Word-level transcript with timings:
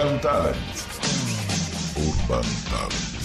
Urban 0.00 0.18
Talent. 0.20 0.56
Urban 1.98 2.44
Talent. 2.70 3.19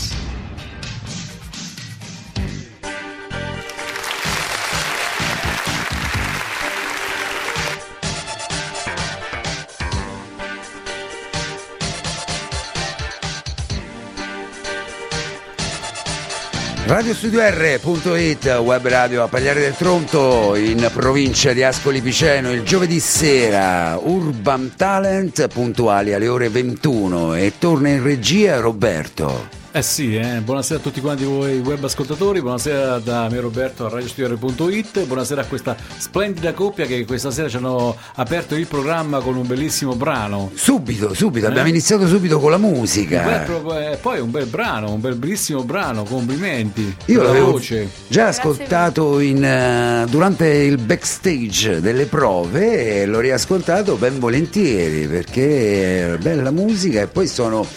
RadioStudioR.it, 16.88 18.46
web 18.62 18.88
radio 18.88 19.24
a 19.24 19.28
Pagliare 19.28 19.60
del 19.60 19.74
Tronto 19.74 20.54
in 20.54 20.88
provincia 20.94 21.52
di 21.52 21.64
Ascoli 21.64 22.00
Piceno 22.00 22.52
il 22.52 22.62
giovedì 22.62 23.00
sera 23.00 23.98
Urban 23.98 24.74
Talent 24.76 25.48
puntuali 25.48 26.14
alle 26.14 26.28
ore 26.28 26.48
21 26.50 27.34
e 27.34 27.54
torna 27.58 27.90
in 27.90 28.04
regia 28.04 28.60
Roberto. 28.60 29.65
Eh 29.76 29.82
sì, 29.82 30.16
eh. 30.16 30.40
buonasera 30.40 30.80
a 30.80 30.82
tutti 30.82 31.02
quanti 31.02 31.26
voi 31.26 31.60
web 31.60 31.84
ascoltatori, 31.84 32.40
buonasera 32.40 32.98
da 33.00 33.28
me 33.30 33.42
Roberto 33.42 33.86
a 33.86 33.90
radiostudiore.it, 33.90 35.06
buonasera 35.06 35.42
a 35.42 35.46
questa 35.46 35.76
splendida 35.98 36.54
coppia 36.54 36.86
che 36.86 37.04
questa 37.04 37.30
sera 37.30 37.50
ci 37.50 37.58
hanno 37.58 37.94
aperto 38.14 38.56
il 38.56 38.68
programma 38.68 39.20
con 39.20 39.36
un 39.36 39.46
bellissimo 39.46 39.94
brano. 39.96 40.50
Subito, 40.54 41.14
subito, 41.14 41.48
abbiamo 41.48 41.68
iniziato 41.68 42.08
subito 42.08 42.40
con 42.40 42.52
la 42.52 42.58
musica. 42.58 43.22
Bel 43.22 43.92
eh, 43.92 43.98
poi 43.98 44.22
un 44.22 44.32
bel 44.32 44.46
brano, 44.46 44.94
un 44.94 45.02
bel 45.02 45.16
bellissimo 45.16 45.66
brano, 45.66 46.04
complimenti. 46.04 46.96
Io 47.08 47.22
l'avevo 47.22 47.52
voce. 47.52 47.90
già 48.08 48.28
ascoltato 48.28 49.20
in, 49.20 49.44
eh, 49.44 50.06
durante 50.10 50.48
il 50.48 50.78
backstage 50.78 51.82
delle 51.82 52.06
prove 52.06 53.02
e 53.02 53.06
l'ho 53.06 53.20
riascoltato 53.20 53.98
ben 53.98 54.20
volentieri 54.20 55.06
perché 55.06 56.14
è 56.14 56.18
bella 56.18 56.52
musica 56.52 57.02
e 57.02 57.08
poi 57.08 57.28
sono, 57.28 57.68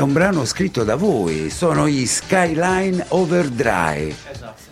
è 0.00 0.02
un 0.02 0.12
brano 0.14 0.46
scritto 0.46 0.82
da 0.82 0.96
voi, 0.96 1.50
sono 1.50 1.86
i 1.86 2.06
Skyline 2.06 3.04
Overdrive. 3.08 4.14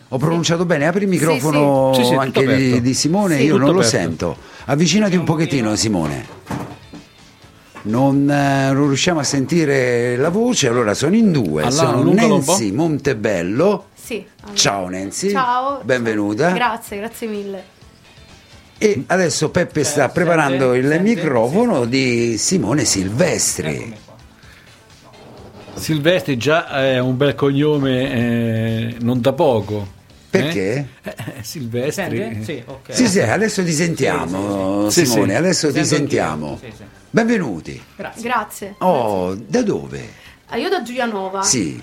Ho 0.09 0.17
pronunciato 0.17 0.65
bene, 0.65 0.87
apri 0.87 1.03
il 1.03 1.09
microfono 1.11 1.93
Sì, 1.95 2.03
sì, 2.03 2.09
tutto 2.09 2.21
anche 2.21 2.81
di, 2.81 2.95
Simone, 2.95 3.37
Sì, 3.37 3.45
io 3.45 3.59
non 3.59 3.67
lo 3.67 3.81
aperto. 3.81 3.89
sento. 3.89 4.37
Avvicinati 4.65 5.17
un 5.17 5.25
pochettino 5.25 5.77
Simone. 5.77 6.27
Non, 7.83 8.29
eh, 8.31 8.73
non 8.73 8.87
riusciamo 8.87 9.21
a 9.21 9.23
sentire 9.23 10.17
la 10.17 10.31
voce, 10.31 10.67
allora 10.69 10.95
sono 10.95 11.15
in 11.15 11.31
due, 11.31 11.63
Allora, 11.63 11.87
sono. 11.99 12.13
Nancy 12.15 12.71
Montebello. 12.71 13.89
Sì. 13.95 14.25
allora. 14.41 14.57
Ciao 14.57 14.89
Nancy. 14.89 15.31
Ciao. 15.31 15.81
Benvenuta. 15.85 16.53
Grazie, 16.53 16.97
grazie 16.97 17.27
mille. 17.27 17.65
E 18.79 19.05
adesso 19.09 19.51
Peppe 19.51 19.85
sta 19.85 20.09
preparando 20.09 20.73
il 20.73 21.01
microfono 21.03 21.85
di 21.85 22.39
Simone 22.39 22.87
Silvestri. 22.87 24.07
Silvestri 25.79 26.37
già 26.37 26.69
è 26.69 26.99
un 26.99 27.17
bel 27.17 27.35
cognome 27.35 28.13
eh, 28.13 28.97
non 29.01 29.21
da 29.21 29.33
poco. 29.33 29.97
Perché? 30.31 30.89
Eh? 31.03 31.15
Eh, 31.39 31.43
Silvestri. 31.43 32.45
Sì, 32.45 32.63
ok. 32.65 32.93
Sì, 32.95 33.07
sì, 33.09 33.21
adesso 33.21 33.65
ti 33.65 33.73
sentiamo, 33.73 34.91
Sì, 34.91 35.01
sì. 35.05 35.11
Simone, 35.11 35.31
Sì, 35.33 35.37
adesso 35.39 35.73
ti 35.73 35.85
sentiamo. 35.85 36.51
anch'io, 36.51 36.69
sì, 36.71 36.77
sì. 36.77 36.85
Benvenuti. 37.11 37.83
Grazie. 37.97 38.23
Grazie. 38.23 38.75
Oh, 38.79 39.35
da 39.35 39.63
dove? 39.63 40.07
Ah, 40.49 40.57
io 40.57 40.69
da 40.69 40.83
Giulianova. 40.83 41.43
Sì, 41.43 41.83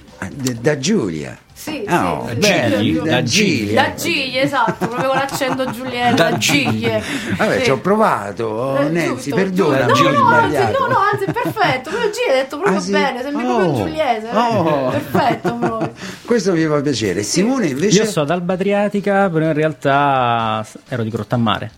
da 0.62 0.78
Giulia. 0.78 1.38
Sì, 1.58 1.86
Oh, 1.90 2.28
sì. 2.28 2.38
Gigli, 2.40 2.98
da 3.00 3.04
da 3.12 3.24
Gigli. 3.24 3.74
Da 3.74 3.94
Giglie, 3.96 4.42
esatto, 4.42 4.88
proprio 4.88 5.08
con 5.08 5.18
l'accento 5.18 5.72
giuliano, 5.72 6.16
Da 6.16 6.38
Giglie. 6.38 7.02
Vabbè, 7.38 7.58
Sì. 7.60 7.64
ci 7.64 7.70
ho 7.72 7.78
provato, 7.80 8.44
oh, 8.46 8.78
Eh, 8.78 8.90
Nancy, 8.90 9.08
giusto, 9.08 9.36
perdona. 9.36 9.86
giusto. 9.86 10.08
ho 10.08 10.12
No, 10.12 10.20
no, 10.20 10.36
anzi, 10.36 10.58
no, 10.58 10.88
no, 10.88 10.98
anzi, 11.12 11.24
è 11.24 11.32
perfetto. 11.32 11.90
Quello 11.92 12.10
Giglie 12.12 12.32
hai 12.34 12.42
detto 12.44 12.58
proprio 12.58 12.78
Ah, 12.78 12.82
sì? 12.82 12.92
bene, 12.92 13.22
sembri 13.22 13.46
Oh. 13.46 13.56
proprio 13.56 13.76
giuliese. 13.86 14.30
eh. 14.30 14.36
Oh. 14.38 14.90
Perfetto 14.90 15.56
proprio. 15.56 15.92
Questo 16.26 16.52
mi 16.52 16.66
fa 16.66 16.82
piacere. 16.82 17.24
Simone 17.24 17.68
invece... 17.68 17.98
Io 18.04 18.06
sono 18.06 18.26
d'Alba 18.26 18.54
Adriatica, 18.54 19.30
però 19.30 19.46
in 19.46 19.54
realtà 19.54 20.66
ero 20.90 21.04
di 21.04 21.10
Grottammare. 21.10 21.72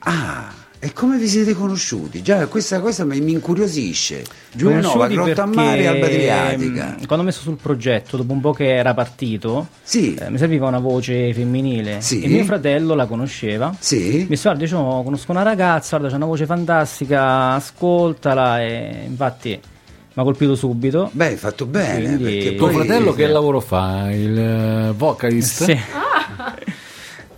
Ah, 0.00 0.48
e 0.82 0.92
come 0.94 1.18
vi 1.18 1.28
siete 1.28 1.52
conosciuti? 1.52 2.22
Già, 2.22 2.46
questa 2.46 2.80
cosa 2.80 3.04
mi, 3.04 3.20
mi 3.20 3.32
incuriosisce. 3.32 4.24
Giulianova, 4.52 5.08
Grottammare, 5.08 5.82
perché, 5.82 5.86
Alba 5.88 6.06
Adriatica. 6.06 6.96
mh, 7.00 7.06
Quando 7.06 7.16
ho 7.24 7.28
messo 7.28 7.40
sul 7.42 7.58
progetto, 7.60 8.16
dopo 8.16 8.32
un 8.32 8.40
po' 8.40 8.52
che 8.52 8.74
era 8.74 8.94
partito, 8.94 9.68
Sì, 9.82 10.14
eh, 10.14 10.30
mi 10.30 10.38
serviva 10.38 10.68
una 10.68 10.78
voce 10.78 11.34
femminile. 11.34 12.00
Sì. 12.00 12.22
E 12.22 12.28
mio 12.28 12.44
fratello 12.44 12.94
la 12.94 13.04
conosceva. 13.06 13.74
sì. 13.78 14.20
Mi 14.20 14.26
disse, 14.28 14.48
guarda, 14.48 14.66
c'ho- 14.66 15.02
conosco 15.02 15.30
una 15.32 15.42
ragazza, 15.42 15.98
guarda, 15.98 16.08
c'ha 16.08 16.16
una 16.16 16.26
voce 16.32 16.46
fantastica, 16.46 17.52
ascoltala. 17.52 18.62
E 18.62 19.04
infatti 19.06 19.50
mi 19.50 19.60
ha 20.14 20.22
colpito 20.22 20.54
subito. 20.54 21.10
Beh, 21.12 21.26
hai 21.26 21.36
fatto 21.36 21.66
bene. 21.66 22.02
Quindi- 22.02 22.22
perché 22.24 22.54
Tuo 22.56 22.66
poi- 22.68 22.74
fratello 22.86 23.12
che 23.12 23.26
lavoro 23.26 23.60
fa? 23.60 24.10
Il 24.10 24.38
eh, 24.38 24.92
vocalist? 24.96 25.64
Sì. 25.64 25.78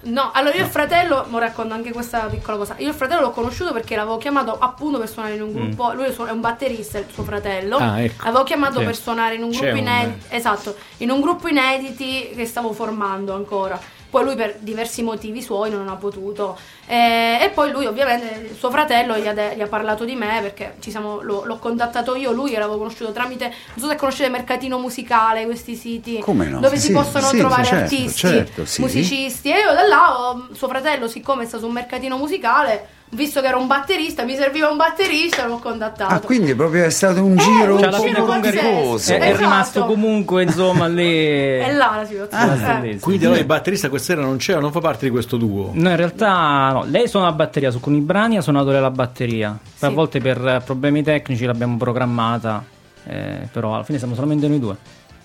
No, 0.04 0.30
allora 0.34 0.56
io 0.56 0.64
il 0.64 0.68
fratello, 0.70 1.26
mo 1.28 1.38
racconto 1.38 1.74
anche 1.74 1.92
questa 1.92 2.20
piccola 2.26 2.56
cosa. 2.56 2.74
Io 2.78 2.88
il 2.88 2.94
fratello 2.94 3.20
l'ho 3.20 3.30
conosciuto 3.30 3.72
perché 3.72 3.94
l'avevo 3.94 4.16
chiamato 4.18 4.58
appunto 4.58 4.98
per 4.98 5.08
suonare 5.08 5.34
in 5.34 5.42
un 5.42 5.52
gruppo. 5.52 5.92
Lui 5.92 6.06
è 6.06 6.30
un 6.30 6.40
batterista, 6.40 6.98
il 6.98 7.06
suo 7.12 7.22
fratello. 7.22 7.76
Ah, 7.76 8.00
ecco. 8.02 8.24
L'avevo 8.24 8.42
chiamato 8.42 8.80
Sì. 8.80 8.84
per 8.84 8.96
suonare 8.96 9.34
in 9.36 9.42
un 9.44 9.50
gruppo 9.50 9.66
un- 9.70 9.76
inedito. 9.76 10.26
Esatto, 10.34 10.74
in 10.98 11.10
un 11.10 11.20
gruppo 11.20 11.46
inediti 11.48 12.30
che 12.34 12.46
stavo 12.46 12.72
formando 12.72 13.34
ancora. 13.34 13.78
Poi 14.12 14.24
lui 14.24 14.34
per 14.34 14.56
diversi 14.58 15.02
motivi 15.02 15.40
suoi 15.40 15.70
non 15.70 15.88
ha 15.88 15.94
potuto. 15.96 16.54
Eh, 16.86 17.38
e 17.40 17.48
poi 17.48 17.70
lui 17.70 17.86
ovviamente, 17.86 18.54
suo 18.54 18.70
fratello 18.70 19.16
gli 19.16 19.26
ha, 19.26 19.32
de- 19.32 19.54
gli 19.56 19.62
ha 19.62 19.66
parlato 19.66 20.04
di 20.04 20.14
me 20.14 20.38
perché 20.42 20.74
ci 20.80 20.90
siamo- 20.90 21.22
l'ho, 21.22 21.44
l'ho 21.46 21.56
contattato 21.56 22.14
io, 22.14 22.30
lui 22.30 22.52
l'avevo 22.52 22.76
conosciuto 22.76 23.10
tramite, 23.10 23.46
non 23.46 23.78
so 23.78 23.88
se 23.88 23.96
conoscete 23.96 24.28
Mercatino 24.28 24.78
Musicale, 24.78 25.46
questi 25.46 25.74
siti 25.76 26.22
no? 26.26 26.60
dove 26.60 26.76
si 26.76 26.88
Sì, 26.88 26.92
possono 26.92 27.28
sì, 27.28 27.38
trovare 27.38 27.64
certo, 27.64 27.82
artisti, 27.84 28.18
certo, 28.28 28.64
sì. 28.66 28.80
musicisti. 28.82 29.50
E 29.50 29.58
io 29.60 29.72
da 29.72 29.86
là, 29.86 30.46
suo 30.52 30.68
fratello, 30.68 31.08
siccome 31.08 31.46
sta 31.46 31.56
su 31.58 31.64
un 31.64 31.72
mercatino 31.72 32.18
musicale, 32.18 32.86
visto 33.14 33.40
che 33.40 33.46
era 33.46 33.56
un 33.56 33.66
batterista, 33.66 34.24
mi 34.24 34.34
serviva 34.34 34.70
un 34.70 34.76
batterista, 34.76 35.46
l'ho 35.46 35.58
contattato. 35.58 36.14
Ah, 36.14 36.20
quindi 36.20 36.54
proprio 36.54 36.84
è 36.84 36.90
stato 36.90 37.22
un 37.24 37.32
Eh, 37.38 37.42
giro 37.42 37.74
un 37.74 37.80
Cioè, 37.80 37.88
un 37.88 38.14
po' 38.14 38.22
comunque 38.24 38.52
faticoso. 38.52 39.12
è, 39.12 39.18
è 39.18 39.22
Esatto. 39.28 39.38
rimasto 39.38 39.84
comunque, 39.86 40.42
insomma, 40.44 40.86
lì. 40.86 41.26
È 41.58 41.72
là 41.72 41.92
la 41.96 42.06
situazione. 42.06 42.64
Ah, 42.64 42.84
eh. 42.86 42.98
Quindi 42.98 43.24
allora 43.24 43.40
il 43.40 43.46
batterista 43.46 43.88
questa 43.88 44.14
sera 44.14 44.24
non 44.26 44.36
c'era, 44.38 44.60
non 44.60 44.72
fa 44.72 44.80
parte 44.80 45.04
di 45.04 45.10
questo 45.10 45.36
duo. 45.36 45.70
No, 45.74 45.90
in 45.90 45.96
realtà 45.96 46.70
no. 46.72 46.84
lei 46.86 47.06
suona 47.08 47.26
la 47.26 47.32
batteria, 47.32 47.70
su 47.70 47.76
alcuni 47.76 48.00
brani 48.00 48.36
ha 48.38 48.40
suonato 48.40 48.70
lei 48.70 48.80
la 48.80 48.90
batteria. 48.90 49.58
Sì. 49.74 49.84
A 49.84 49.90
volte 49.90 50.20
per 50.20 50.62
problemi 50.64 51.02
tecnici 51.02 51.44
l'abbiamo 51.44 51.76
programmata, 51.76 52.64
eh, 53.04 53.48
però 53.52 53.74
alla 53.74 53.84
fine 53.84 53.98
siamo 53.98 54.14
solamente 54.14 54.48
noi 54.48 54.58
due. 54.58 54.76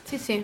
Sì, 0.03 0.17
sì. 0.17 0.43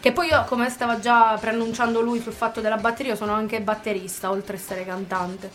Che 0.00 0.12
poi 0.12 0.28
io, 0.28 0.44
come 0.48 0.70
stava 0.70 0.98
già 0.98 1.36
preannunciando 1.38 2.00
lui 2.00 2.20
sul 2.22 2.32
fatto 2.32 2.62
della 2.62 2.76
batteria, 2.76 3.14
sono 3.16 3.32
anche 3.32 3.60
batterista, 3.60 4.30
oltre 4.30 4.56
a 4.56 4.58
essere 4.58 4.86
cantante. 4.86 5.50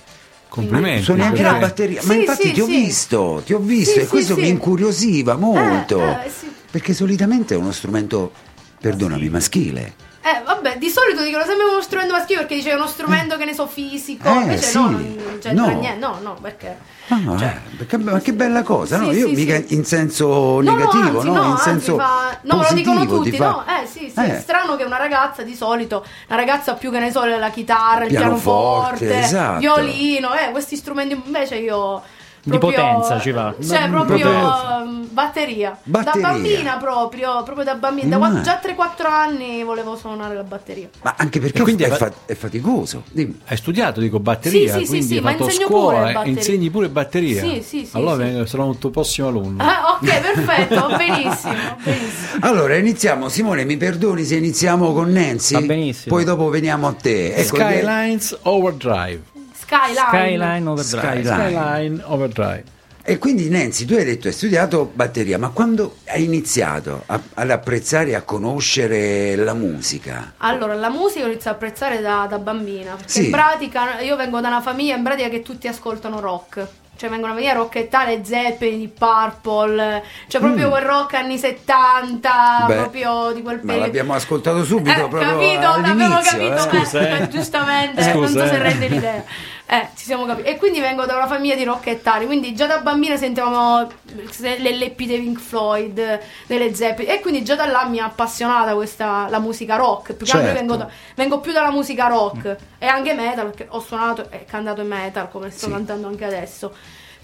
Complimenti. 0.49 1.13
Grazie. 1.13 1.43
la 1.43 1.53
batteria, 1.53 2.01
ma 2.03 2.13
Sì, 2.13 2.19
infatti 2.19 2.47
sì, 2.47 2.51
ti 2.53 2.61
ho 2.61 2.65
sì. 2.65 2.71
visto, 2.71 3.41
ti 3.45 3.53
ho 3.53 3.59
visto 3.59 3.91
Sì, 3.93 3.99
e 3.99 4.03
sì, 4.03 4.07
questo 4.07 4.35
sì. 4.35 4.41
mi 4.41 4.47
incuriosiva 4.49 5.35
molto. 5.35 5.99
Eh, 6.01 6.25
eh, 6.25 6.29
sì. 6.29 6.51
Perché 6.71 6.93
solitamente 6.93 7.55
è 7.55 7.57
uno 7.57 7.71
strumento, 7.71 8.31
perdonami, 8.79 9.29
maschile. 9.29 9.93
Eh, 10.27 10.41
vabbè, 10.44 10.77
di 10.79 10.89
solito 10.89 11.22
dicono 11.22 11.44
sempre 11.46 11.65
uno 11.65 11.82
strumento 11.82 12.13
maschile 12.13 12.39
perché 12.39 12.55
dice 12.55 12.74
uno 12.74 12.88
strumento 12.88 13.38
che 13.38 13.46
ne 13.46 13.53
so 13.53 13.67
fisico. 13.67 14.27
Eh, 14.27 14.32
Invece 14.34 14.63
sì. 14.63 14.77
no, 14.79 14.89
non 14.89 15.38
c'entra 15.39 15.65
No. 15.67 15.79
niente. 15.79 16.00
No, 16.00 16.17
no, 16.20 16.38
perché. 16.41 16.75
Ah, 17.10 17.20
eh, 17.44 17.60
perché- 17.77 17.98
ma 18.00 18.20
che 18.20 18.34
bella 18.34 18.63
cosa, 18.63 18.98
no? 18.98 19.12
Sì, 19.12 19.17
Io 19.20 19.27
sì, 19.27 19.36
mica 19.36 19.62
in 19.67 19.86
senso 19.86 20.60
No, 20.62 20.75
negativo, 20.75 21.03
no, 21.12 21.17
anzi, 21.20 21.27
no? 21.27 21.34
no, 21.44 21.50
in 21.51 21.58
senso 21.58 21.96
fa... 21.98 22.39
No, 22.41 22.55
lo 22.55 22.62
positivo, 22.63 22.91
dicono 23.00 23.22
ti 23.22 23.29
tutti, 23.29 23.38
fa- 23.38 23.50
no? 23.50 23.65
Eh, 23.67 23.86
sì, 23.86 24.10
sì. 24.12 24.20
Eh. 24.20 24.38
È 24.38 24.39
strano 24.41 24.75
che 24.75 24.84
una 24.84 24.98
ragazza 24.98 25.44
di 25.44 25.53
solito, 25.53 26.03
una 26.27 26.38
ragazza 26.38 26.74
più 26.74 26.89
che 26.89 26.98
ne 26.98 27.12
so, 27.12 27.24
la 27.24 27.50
chitarra, 27.51 28.05
il 28.05 28.10
Pianoforte, 28.10 29.05
pianoforte, 29.05 29.20
esatto. 29.27 29.60
violino, 29.60 30.34
eh, 30.34 30.50
questi 30.50 30.75
strumenti 30.75 31.22
invece 31.24 31.58
io... 31.58 32.01
Di 32.47 32.57
potenza 32.59 33.19
ci 33.19 33.31
va. 33.31 33.53
Cioè, 33.59 33.89
proprio 33.89 34.17
potenza. 34.17 34.81
um, 34.83 35.07
batteria. 35.09 35.77
Batteria. 35.83 36.21
Da 36.21 36.33
bambina 36.33 36.77
proprio, 36.77 37.41
proprio 37.43 37.65
da 37.65 37.73
bambina. 37.75 38.07
Da 38.09 38.17
Ma- 38.19 38.27
quando- 38.29 38.41
già 38.43 38.59
3-4 38.63 39.07
anni 39.09 39.63
volevo 39.63 39.95
suonare 39.95 40.35
la 40.35 40.43
batteria. 40.43 40.87
Ma 41.01 41.15
anche 41.17 41.39
perché 41.39 41.59
E 41.59 41.61
quindi 41.63 41.83
è, 41.83 41.89
fa- 41.89 42.11
è 42.25 42.35
faticoso. 42.35 43.01
Dimmi. 43.11 43.41
Hai 43.47 43.57
studiato, 43.57 43.99
dico, 43.99 44.19
batteria, 44.19 44.73
Sì, 44.73 44.79
sì, 44.79 44.83
sì, 44.83 44.87
quindi 44.89 45.07
sì, 45.07 45.13
hai 45.15 45.21
ma 45.21 45.31
fatto 45.31 45.43
insegno 45.45 45.65
scuola 45.65 45.97
pure 46.01 46.13
batteria. 46.13 46.37
insegni 46.37 46.69
pure 46.69 46.89
batteria. 46.89 47.41
Sì, 47.41 47.61
sì, 47.63 47.85
sì, 47.85 47.97
Allora 47.97 48.15
sì. 48.15 48.21
vengo- 48.31 48.45
sarò 48.45 48.65
un 48.65 48.77
tuo 48.77 48.89
prossimo 48.91 49.27
alunno. 49.29 49.63
Ah, 49.63 49.97
ok, 49.99 50.19
perfetto, 50.21 50.87
benissimo, 50.97 51.53
benissimo. 51.83 52.39
Allora 52.41 52.75
iniziamo, 52.75 53.27
Simone, 53.27 53.65
mi 53.65 53.77
perdoni 53.77 54.23
se 54.23 54.35
iniziamo 54.35 54.93
con 54.93 55.11
Nancy? 55.11 55.53
Va 55.55 55.61
benissimo. 55.61 56.15
Poi 56.15 56.23
dopo 56.23 56.47
veniamo 56.49 56.87
a 56.87 56.93
te. 56.93 57.33
Ecco, 57.33 57.55
Skylines 57.55 58.37
Overdrive. 58.43 59.33
Skyline. 59.65 60.07
Skyline 60.07 60.69
Overdrive. 60.69 61.24
Skyline. 61.24 61.50
Skyline 61.50 62.01
Overdrive. 62.05 62.63
E 63.07 63.19
quindi 63.19 63.50
Nancy, 63.50 63.86
tu 63.86 63.93
hai 63.93 64.03
detto 64.03 64.27
hai 64.27 64.34
studiato 64.34 64.89
batteria, 64.91 65.38
ma 65.38 65.50
quando 65.50 65.98
hai 66.07 66.24
iniziato 66.24 67.03
a- 67.05 67.22
ad 67.36 67.51
apprezzare 67.51 68.10
e 68.10 68.15
a 68.15 68.24
conoscere 68.24 69.36
la 69.36 69.53
musica? 69.53 70.34
Allora, 70.38 70.74
la 70.74 70.89
musica 70.89 71.24
ho 71.25 71.27
iniziato 71.27 71.50
a 71.50 71.51
apprezzare 71.51 72.01
da, 72.01 72.25
da 72.27 72.39
bambina. 72.39 72.95
Perché 72.95 73.12
Sì. 73.12 73.25
in 73.25 73.31
pratica 73.31 74.00
io 74.00 74.15
vengo 74.15 74.39
da 74.41 74.48
una 74.48 74.62
famiglia 74.62 74.95
in 74.95 75.03
pratica 75.03 75.29
che 75.29 75.41
tutti 75.43 75.67
ascoltano 75.67 76.19
rock. 76.19 76.67
cioè 76.98 77.10
vengono 77.10 77.34
a 77.34 77.36
venire 77.36 77.51
a 77.51 77.55
rockettare 77.57 78.22
Zeppelin, 78.24 78.89
Purple, 78.93 80.01
cioè 80.29 80.39
proprio 80.39 80.69
quel 80.69 80.81
rock 80.81 81.15
anni 81.15 81.38
70, 81.38 82.29
Mm. 82.63 82.67
Beh, 82.67 82.74
proprio 82.75 83.31
di 83.34 83.41
quel 83.41 83.55
Ma 83.57 83.62
periodo. 83.63 83.86
l'abbiamo 83.86 84.13
ascoltato 84.13 84.63
subito 84.63 84.91
Eh, 85.03 85.10
proprio 85.10 85.19
capito, 85.38 85.60
l'abbiamo 85.60 86.05
all'inizio. 86.15 86.38
capito, 86.38 86.55
eh. 86.55 86.79
Scusa, 86.79 87.00
eh, 87.01 87.22
eh. 87.24 87.27
giustamente, 87.27 88.01
Scusa, 88.01 88.13
non 88.13 88.27
so 88.29 88.48
se 88.48 88.55
eh. 88.55 88.57
rende 88.60 88.88
l'idea. 88.88 89.24
Eh, 89.67 89.88
ci 89.95 90.05
siamo 90.05 90.25
capiti. 90.25 90.48
E 90.48 90.57
quindi 90.57 90.79
vengo 90.79 91.05
da 91.05 91.15
una 91.15 91.25
famiglia 91.25 91.55
di 91.55 91.63
rockettari, 91.63 92.27
quindi 92.27 92.53
già 92.53 92.67
da 92.67 92.81
bambina 92.81 93.17
sentivamo 93.17 93.88
se- 94.29 94.60
l'LP 94.60 95.05
dei 95.05 95.19
Pink 95.19 95.39
Floyd, 95.39 96.19
delle 96.45 96.75
Zeppelin, 96.75 97.10
e 97.12 97.19
quindi 97.19 97.43
già 97.43 97.55
da 97.55 97.65
là 97.65 97.86
mi 97.86 97.98
ha 98.00 98.05
appassionata 98.05 98.75
questa, 98.75 99.27
la 99.27 99.39
musica 99.39 99.75
rock, 99.75 100.13
più 100.13 100.25
che 100.27 100.31
altro 100.34 100.48
Certo. 100.50 100.60
vengo, 100.60 100.75
da- 100.75 100.89
vengo 101.15 101.39
più 101.39 101.51
dalla 101.51 101.72
musica 101.72 102.05
rock 102.07 102.55
e 102.77 102.86
anche 102.86 103.13
metal, 103.13 103.45
perché 103.50 103.65
ho 103.69 103.79
suonato 103.79 104.27
e 104.29 104.45
cantato 104.45 104.81
in 104.81 104.88
metal, 104.88 105.29
come 105.31 105.50
sto 105.50 105.65
Sì. 105.65 105.72
cantando 105.72 106.07
anche 106.07 106.25
adesso. 106.25 106.72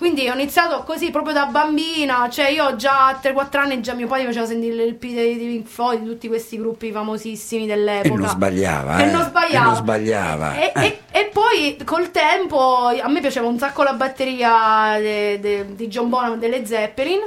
Quindi 0.01 0.27
ho 0.27 0.33
iniziato 0.33 0.81
così 0.81 1.11
proprio 1.11 1.31
da 1.31 1.45
bambina, 1.45 2.27
cioè 2.27 2.47
io 2.47 2.75
già 2.75 3.09
a 3.09 3.19
3-4 3.21 3.57
anni 3.59 3.81
già 3.81 3.93
mio 3.93 4.07
padre 4.07 4.25
faceva 4.25 4.47
sentire 4.47 4.73
l'LP 4.83 4.99
dei, 5.13 5.37
dei 5.37 5.45
Pink 5.45 5.67
Floyd, 5.67 5.99
di 6.01 6.07
tutti 6.07 6.27
questi 6.27 6.57
gruppi 6.57 6.91
famosissimi 6.91 7.67
dell'epoca. 7.67 8.15
E 8.15 8.17
non 8.17 8.27
sbagliava, 8.27 8.95
Che 8.95 9.03
eh. 9.03 9.11
non 9.11 9.23
sbagliava. 9.25 9.63
E 9.63 9.67
non 9.67 9.75
sbagliava. 9.75 10.55
E, 10.55 10.71
Eh. 10.73 10.85
e- 10.87 10.99
e 11.19 11.29
poi 11.31 11.77
col 11.85 12.09
tempo 12.09 12.87
a 12.87 13.07
me 13.09 13.19
piaceva 13.19 13.45
un 13.45 13.59
sacco 13.59 13.83
la 13.83 13.93
batteria 13.93 14.97
di 14.99 15.87
John 15.87 16.09
Bonham 16.09 16.39
delle 16.39 16.65
Zeppelin. 16.65 17.19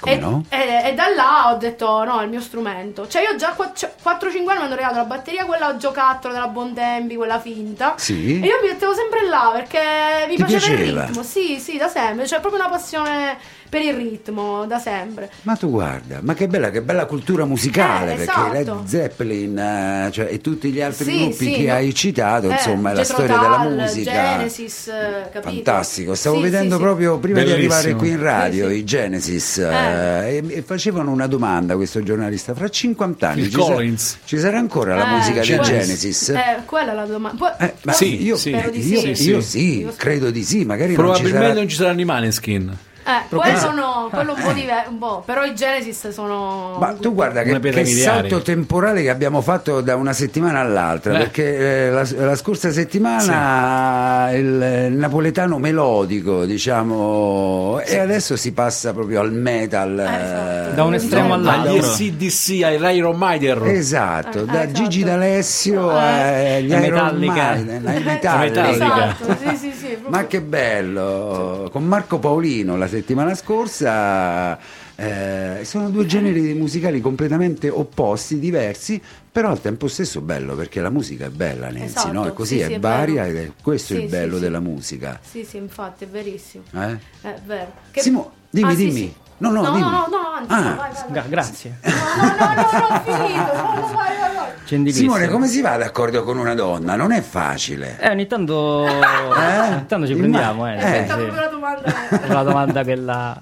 Come 0.00 0.14
e, 0.14 0.18
no? 0.18 0.44
e- 0.48 0.82
e 0.90 0.94
da 0.94 1.08
là 1.14 1.50
ho 1.52 1.56
detto 1.56 2.04
no, 2.04 2.20
è 2.20 2.24
il 2.24 2.28
mio 2.30 2.40
strumento. 2.40 3.08
Cioè 3.08 3.22
io 3.22 3.36
già 3.36 3.48
a 3.56 3.56
4-5 3.56 4.48
anni 4.50 4.58
mi 4.58 4.64
hanno 4.64 4.74
regalato 4.74 4.96
la 4.98 5.04
batteria, 5.04 5.44
quella 5.44 5.76
giocattolo 5.76 6.32
della 6.32 6.46
Bontempi, 6.48 7.16
quella 7.16 7.38
finta. 7.40 7.94
Sì. 7.96 8.40
E 8.40 8.46
io 8.46 8.58
mi 8.62 8.68
mettevo 8.68 8.94
sempre 8.94 9.26
là 9.26 9.50
perché 9.52 9.80
mi 10.28 10.36
Ti 10.36 10.42
faceva 10.42 10.66
il 10.66 10.76
piaceva? 10.76 11.04
ritmo. 11.06 11.22
Sì, 11.22 11.58
sì, 11.58 11.76
da 11.76 11.88
sempre. 11.88 12.26
Cioè 12.26 12.40
proprio 12.40 12.60
una 12.60 12.70
passione 12.70 13.38
per 13.68 13.82
il 13.82 13.94
ritmo, 13.94 14.64
da 14.66 14.78
sempre. 14.78 15.30
Ma 15.42 15.56
tu 15.56 15.70
guarda, 15.70 16.18
ma 16.22 16.34
che 16.34 16.46
bella, 16.48 16.70
che 16.70 16.82
bella 16.82 17.06
cultura 17.06 17.44
musicale, 17.44 18.12
Eh, 18.12 18.16
perché 18.16 18.30
esatto. 18.30 18.52
Led 18.52 18.84
Zeppelin 18.86 19.58
eh, 19.58 20.08
cioè, 20.12 20.28
e 20.30 20.40
tutti 20.40 20.70
gli 20.70 20.80
altri 20.80 21.04
Sì, 21.04 21.18
gruppi 21.18 21.44
sì, 21.44 21.50
che 21.52 21.66
no. 21.66 21.72
hai 21.74 21.94
citato, 21.94 22.48
Eh, 22.48 22.52
insomma, 22.52 22.90
è 22.90 22.94
la 22.94 23.04
storia 23.04 23.38
della 23.38 23.56
Tull, 23.62 23.74
musica. 23.78 24.12
Genesis, 24.12 24.88
eh, 24.88 25.28
capito? 25.32 25.52
Fantastico, 25.54 26.14
stavo 26.14 26.36
Sì, 26.36 26.42
vedendo 26.42 26.70
sì, 26.74 26.76
sì. 26.76 26.82
proprio 26.82 27.18
prima 27.18 27.38
Bellissimo. 27.40 27.58
di 27.60 27.66
arrivare 27.74 27.94
qui 27.94 28.08
in 28.10 28.20
radio 28.22 28.66
Sì, 28.68 28.72
sì. 28.74 28.78
i 28.80 28.84
Genesis 28.84 29.58
Eh. 29.58 30.36
eh, 30.36 30.44
e, 30.56 30.62
facevano 30.62 31.10
una 31.10 31.26
domanda 31.26 31.76
questo 31.76 32.02
giornalista, 32.02 32.54
fra 32.54 32.68
50 32.68 33.28
anni 33.28 33.50
ci, 33.50 33.60
sa- 33.96 34.16
ci 34.24 34.38
sarà 34.38 34.58
ancora 34.58 34.94
la 34.96 35.08
Eh, 35.10 35.14
musica 35.16 35.40
dei 35.44 35.60
Genesis? 35.60 36.28
Eh, 36.30 36.62
quella 36.64 36.92
è 36.92 36.94
la 36.94 37.04
domanda. 37.04 37.56
Eh, 37.58 37.74
ma 37.82 37.92
Sì, 37.92 38.22
io, 38.22 38.36
sì. 38.36 38.50
Spero 38.50 38.70
di 38.70 38.86
io- 38.88 39.00
sì. 39.00 39.28
io 39.28 39.40
Sì, 39.40 39.48
sì, 39.48 39.78
Io- 39.80 39.92
credo 39.96 40.30
di 40.30 40.42
sì, 40.44 40.64
magari 40.64 40.94
non 40.94 40.96
ci 40.96 41.02
Probabilmente 41.22 41.46
sarà 41.46 41.58
non 41.58 41.68
ci 41.68 41.76
saranno 41.76 42.00
i 42.00 42.04
Maneskin. 42.04 42.76
Eh, 43.08 43.22
Proprio- 43.28 43.52
quello 43.54 43.72
no, 43.74 44.08
quello 44.12 44.34
un 44.34 44.42
po' 44.42 44.52
diverso, 44.52 44.90
un 44.90 44.98
po', 44.98 45.22
però 45.24 45.42
i 45.44 45.54
Genesis 45.54 46.08
sono... 46.10 46.76
Ma 46.78 46.92
tu 46.92 47.14
guarda 47.14 47.42
che, 47.42 47.58
che 47.58 47.86
salto 47.86 48.42
temporale 48.42 49.00
che 49.00 49.08
abbiamo 49.08 49.40
fatto 49.40 49.80
da 49.80 49.96
una 49.96 50.12
settimana 50.12 50.60
all'altra, 50.60 51.14
Eh. 51.14 51.18
perché 51.18 51.86
eh, 51.86 51.90
la, 51.90 52.06
la 52.26 52.36
scorsa 52.36 52.70
settimana 52.70 54.30
il, 54.32 54.88
il 54.90 54.96
napoletano 54.96 55.58
melodico, 55.58 56.44
diciamo, 56.44 57.80
e 57.84 57.98
adesso 57.98 58.36
si 58.36 58.52
passa 58.52 58.92
proprio 58.92 59.20
al 59.20 59.32
metal. 59.32 59.98
esatto. 59.98 60.70
eh, 60.70 60.74
Da 60.74 60.84
un 60.84 60.94
estremo 60.94 61.36
Diciamo- 61.36 61.50
all'altro. 61.50 61.72
Agli 61.72 61.82
SCDC, 61.82 62.62
ai 62.64 62.96
Iron 62.96 63.16
Maiden. 63.16 63.66
Esatto, 63.66 64.40
Eh, 64.42 64.44
da 64.44 64.62
esatto. 64.64 64.72
Gigi 64.82 65.02
D'Alessio 65.04 65.90
Eh. 65.98 66.56
agli 66.56 66.70
Iron 66.70 66.80
Metallica. 66.80 67.32
Maiden, 67.32 67.86
ai 67.86 67.96
Eh, 67.96 68.00
Metallica. 68.00 68.62
Metallica. 68.62 69.06
Esatto, 69.20 69.36
sì, 69.48 69.56
sì, 69.56 69.72
sì. 69.72 69.77
Ma 70.08 70.26
che 70.26 70.40
bello! 70.40 71.68
Con 71.70 71.84
Marco 71.86 72.18
Paolino 72.18 72.76
la 72.76 72.88
settimana 72.88 73.34
scorsa 73.34 74.58
eh, 74.96 75.60
sono 75.64 75.90
due 75.90 76.06
generi 76.06 76.54
musicali 76.54 77.00
completamente 77.00 77.68
opposti, 77.68 78.38
diversi, 78.38 79.00
però 79.30 79.50
al 79.50 79.60
tempo 79.60 79.86
stesso 79.88 80.20
bello 80.20 80.54
perché 80.56 80.80
la 80.80 80.90
musica 80.90 81.26
è 81.26 81.30
bella, 81.30 81.66
Nancy, 81.66 81.84
Esatto, 81.84 82.12
no? 82.12 82.26
È 82.26 82.32
così, 82.32 82.56
sì, 82.56 82.60
è 82.62 82.66
sì, 82.66 82.72
è 82.74 82.80
varia 82.80 83.24
vero. 83.24 83.38
ed 83.38 83.46
è 83.46 83.52
questo 83.62 83.94
Sì, 83.94 84.00
il 84.02 84.08
bello 84.08 84.38
della 84.38 84.60
musica. 84.60 85.20
Sì, 85.22 85.44
sì, 85.44 85.56
infatti, 85.58 86.04
è 86.04 86.08
verissimo. 86.08 86.64
eh? 86.74 86.98
È 87.20 87.34
vero. 87.44 87.72
Che- 87.90 88.00
Simo, 88.00 88.32
dimmi, 88.50 88.72
Ah, 88.72 88.74
dimmi. 88.74 89.14
No, 89.38 89.50
no, 89.50 89.62
no, 89.62 89.70
dimmi. 89.70 89.80
no, 89.80 89.90
no, 89.90 90.06
no, 90.08 90.32
anzi, 90.36 90.52
Ah. 90.52 90.56
no, 90.58 90.62
vai, 90.62 90.76
vai, 90.76 90.90
vai. 90.92 91.10
Gra- 91.12 91.24
grazie. 91.28 91.78
No, 91.82 91.90
no, 91.92 92.26
no, 92.26 92.36
no, 92.36 92.88
no, 92.88 92.94
ho 92.94 93.00
finito. 93.02 93.52
No, 93.54 93.74
no, 93.74 93.86
vai, 93.94 94.16
vai, 94.18 94.34
vai. 94.34 94.46
Gentilissimo. 94.66 95.12
Simone, 95.14 95.28
come 95.32 95.46
si 95.46 95.60
va 95.60 95.76
d'accordo 95.76 96.24
con 96.24 96.38
una 96.38 96.54
donna? 96.54 96.96
Non 96.96 97.12
è 97.12 97.20
facile. 97.22 97.96
Eh, 98.00 98.10
ogni 98.10 98.26
tanto, 98.26 98.54
ogni 98.56 99.86
tanto 99.86 100.06
ci 100.06 100.14
prendiamo, 100.14 100.68
eh. 100.68 100.76
Eh. 100.76 101.06
sì, 101.08 101.26
la 101.34 101.48
domanda. 101.48 101.82
È 102.20 102.28
una 102.28 102.42
domanda 102.42 102.84
quella... 102.84 103.40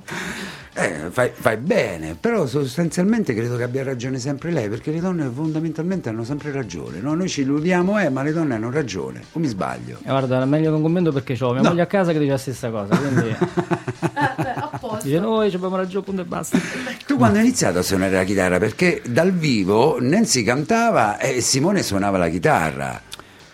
Eh, 0.78 1.08
fai, 1.10 1.30
fai 1.32 1.56
bene, 1.56 2.16
però 2.20 2.44
sostanzialmente 2.44 3.32
credo 3.34 3.56
che 3.56 3.62
abbia 3.62 3.82
ragione 3.82 4.18
sempre 4.18 4.50
lei, 4.50 4.68
perché 4.68 4.90
le 4.90 5.00
donne 5.00 5.26
fondamentalmente 5.34 6.10
hanno 6.10 6.22
sempre 6.22 6.52
ragione. 6.52 7.00
no? 7.00 7.14
Noi 7.14 7.30
ci 7.30 7.40
illudiamo, 7.40 7.98
eh, 7.98 8.10
ma 8.10 8.22
le 8.22 8.30
donne 8.34 8.56
hanno 8.56 8.70
ragione. 8.70 9.22
O 9.32 9.38
mi 9.38 9.46
sbaglio? 9.46 9.96
Eh, 10.02 10.10
Guarda, 10.10 10.44
meglio 10.44 10.68
non 10.70 10.82
commento 10.82 11.12
perché 11.12 11.34
ho 11.42 11.52
mia 11.52 11.62
No. 11.62 11.70
moglie 11.70 11.80
a 11.80 11.86
casa 11.86 12.12
che 12.12 12.18
dice 12.18 12.32
la 12.32 12.36
stessa 12.38 12.68
cosa. 12.68 12.94
Quindi 12.94 13.34
Eh, 14.16 14.42
eh, 14.42 14.52
a 14.54 14.70
posto. 14.78 14.95
Dice 15.06 15.18
noi 15.20 15.50
ci 15.50 15.56
abbiamo 15.56 15.76
ragione, 15.76 16.04
punto 16.04 16.20
e 16.22 16.24
basta. 16.24 16.58
Tu 17.06 17.16
quando 17.16 17.38
hai 17.38 17.44
iniziato 17.44 17.78
a 17.78 17.82
suonare 17.82 18.14
la 18.14 18.24
chitarra? 18.24 18.58
Perché 18.58 19.02
dal 19.06 19.32
vivo 19.32 19.96
Nancy 20.00 20.42
cantava 20.42 21.18
e 21.18 21.40
Simone 21.40 21.82
suonava 21.82 22.18
la 22.18 22.28
chitarra. 22.28 23.00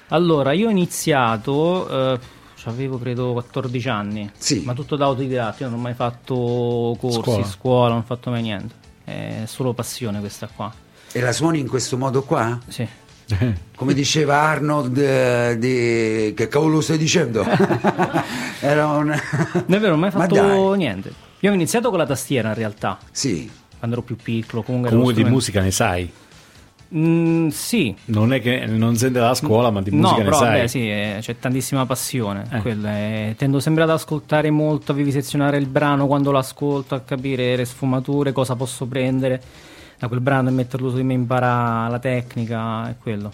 Allora, 0.08 0.52
io 0.52 0.66
ho 0.66 0.70
iniziato, 0.70 1.88
eh, 2.14 2.18
avevo 2.64 2.98
credo 2.98 3.32
14 3.32 3.88
anni, 3.88 4.30
Sì. 4.36 4.62
ma 4.64 4.74
tutto 4.74 4.96
da 4.96 5.06
autodidatta, 5.06 5.64
io 5.64 5.70
non 5.70 5.78
ho 5.78 5.82
mai 5.82 5.94
fatto 5.94 6.96
corsi, 6.98 7.20
Scuola. 7.22 7.44
scuola, 7.46 7.88
non 7.90 7.98
ho 7.98 8.04
fatto 8.06 8.30
mai 8.30 8.42
niente. 8.42 8.74
È 9.04 9.42
solo 9.46 9.72
passione 9.72 10.20
questa 10.20 10.48
qua. 10.54 10.72
E 11.12 11.20
la 11.20 11.32
suoni 11.32 11.58
in 11.60 11.68
questo 11.68 11.96
modo 11.98 12.22
qua? 12.22 12.58
Sì. 12.68 12.86
Come 13.76 13.94
diceva 13.94 14.40
Arnold, 14.42 14.96
eh, 14.98 15.56
di... 15.58 16.34
che 16.34 16.48
cavolo 16.48 16.80
stai 16.80 16.98
dicendo? 16.98 17.44
Era 18.60 18.86
un... 18.88 19.06
Non 19.06 19.64
è 19.66 19.78
vero, 19.80 19.88
non 19.88 19.92
ho 19.94 19.96
mai 19.96 20.10
Ma 20.12 20.20
fatto 20.20 20.34
dai. 20.34 20.76
niente. 20.76 21.12
Io 21.40 21.50
ho 21.50 21.54
iniziato 21.54 21.88
con 21.90 21.98
la 21.98 22.06
tastiera 22.06 22.48
in 22.50 22.54
realtà, 22.54 22.98
Sì, 23.10 23.50
quando 23.78 23.96
ero 23.96 24.04
più 24.04 24.16
piccolo. 24.16 24.62
Comunque, 24.62 24.90
era 24.90 24.98
Comunque 24.98 25.24
di 25.24 25.28
musica 25.28 25.60
ne 25.60 25.70
sai. 25.72 26.10
Mm, 26.94 27.48
sì, 27.48 27.94
Non 28.06 28.34
è 28.34 28.40
che 28.42 28.66
non 28.66 28.96
sei 28.96 29.10
della 29.10 29.32
scuola, 29.34 29.70
ma 29.70 29.80
di 29.80 29.90
no, 29.90 29.96
musica 29.96 30.18
ne 30.18 30.24
però 30.24 30.36
sai. 30.36 30.46
vabbè, 30.52 30.66
sì, 30.66 30.88
eh, 30.90 31.16
c'è 31.20 31.38
tantissima 31.38 31.86
passione. 31.86 32.44
Eh. 32.52 32.60
quella, 32.60 32.96
eh, 32.98 33.34
tendo 33.38 33.60
sempre 33.60 33.82
ad 33.84 33.90
ascoltare 33.90 34.50
molto, 34.50 34.92
a 34.92 34.94
vivisezionare 34.94 35.56
il 35.56 35.66
brano 35.66 36.06
quando 36.06 36.30
lo 36.30 36.38
ascolto, 36.38 36.94
a 36.94 37.00
capire 37.00 37.56
le 37.56 37.64
sfumature, 37.64 38.32
cosa 38.32 38.54
posso 38.56 38.84
prendere 38.86 39.40
da 40.02 40.08
quel 40.08 40.20
brano 40.20 40.48
e 40.48 40.52
metterlo 40.52 40.90
su 40.90 40.96
di 40.96 41.04
me, 41.04 41.14
imparare 41.14 41.88
la 41.90 41.98
tecnica 42.00 42.90
e 42.90 42.96
quello. 43.00 43.32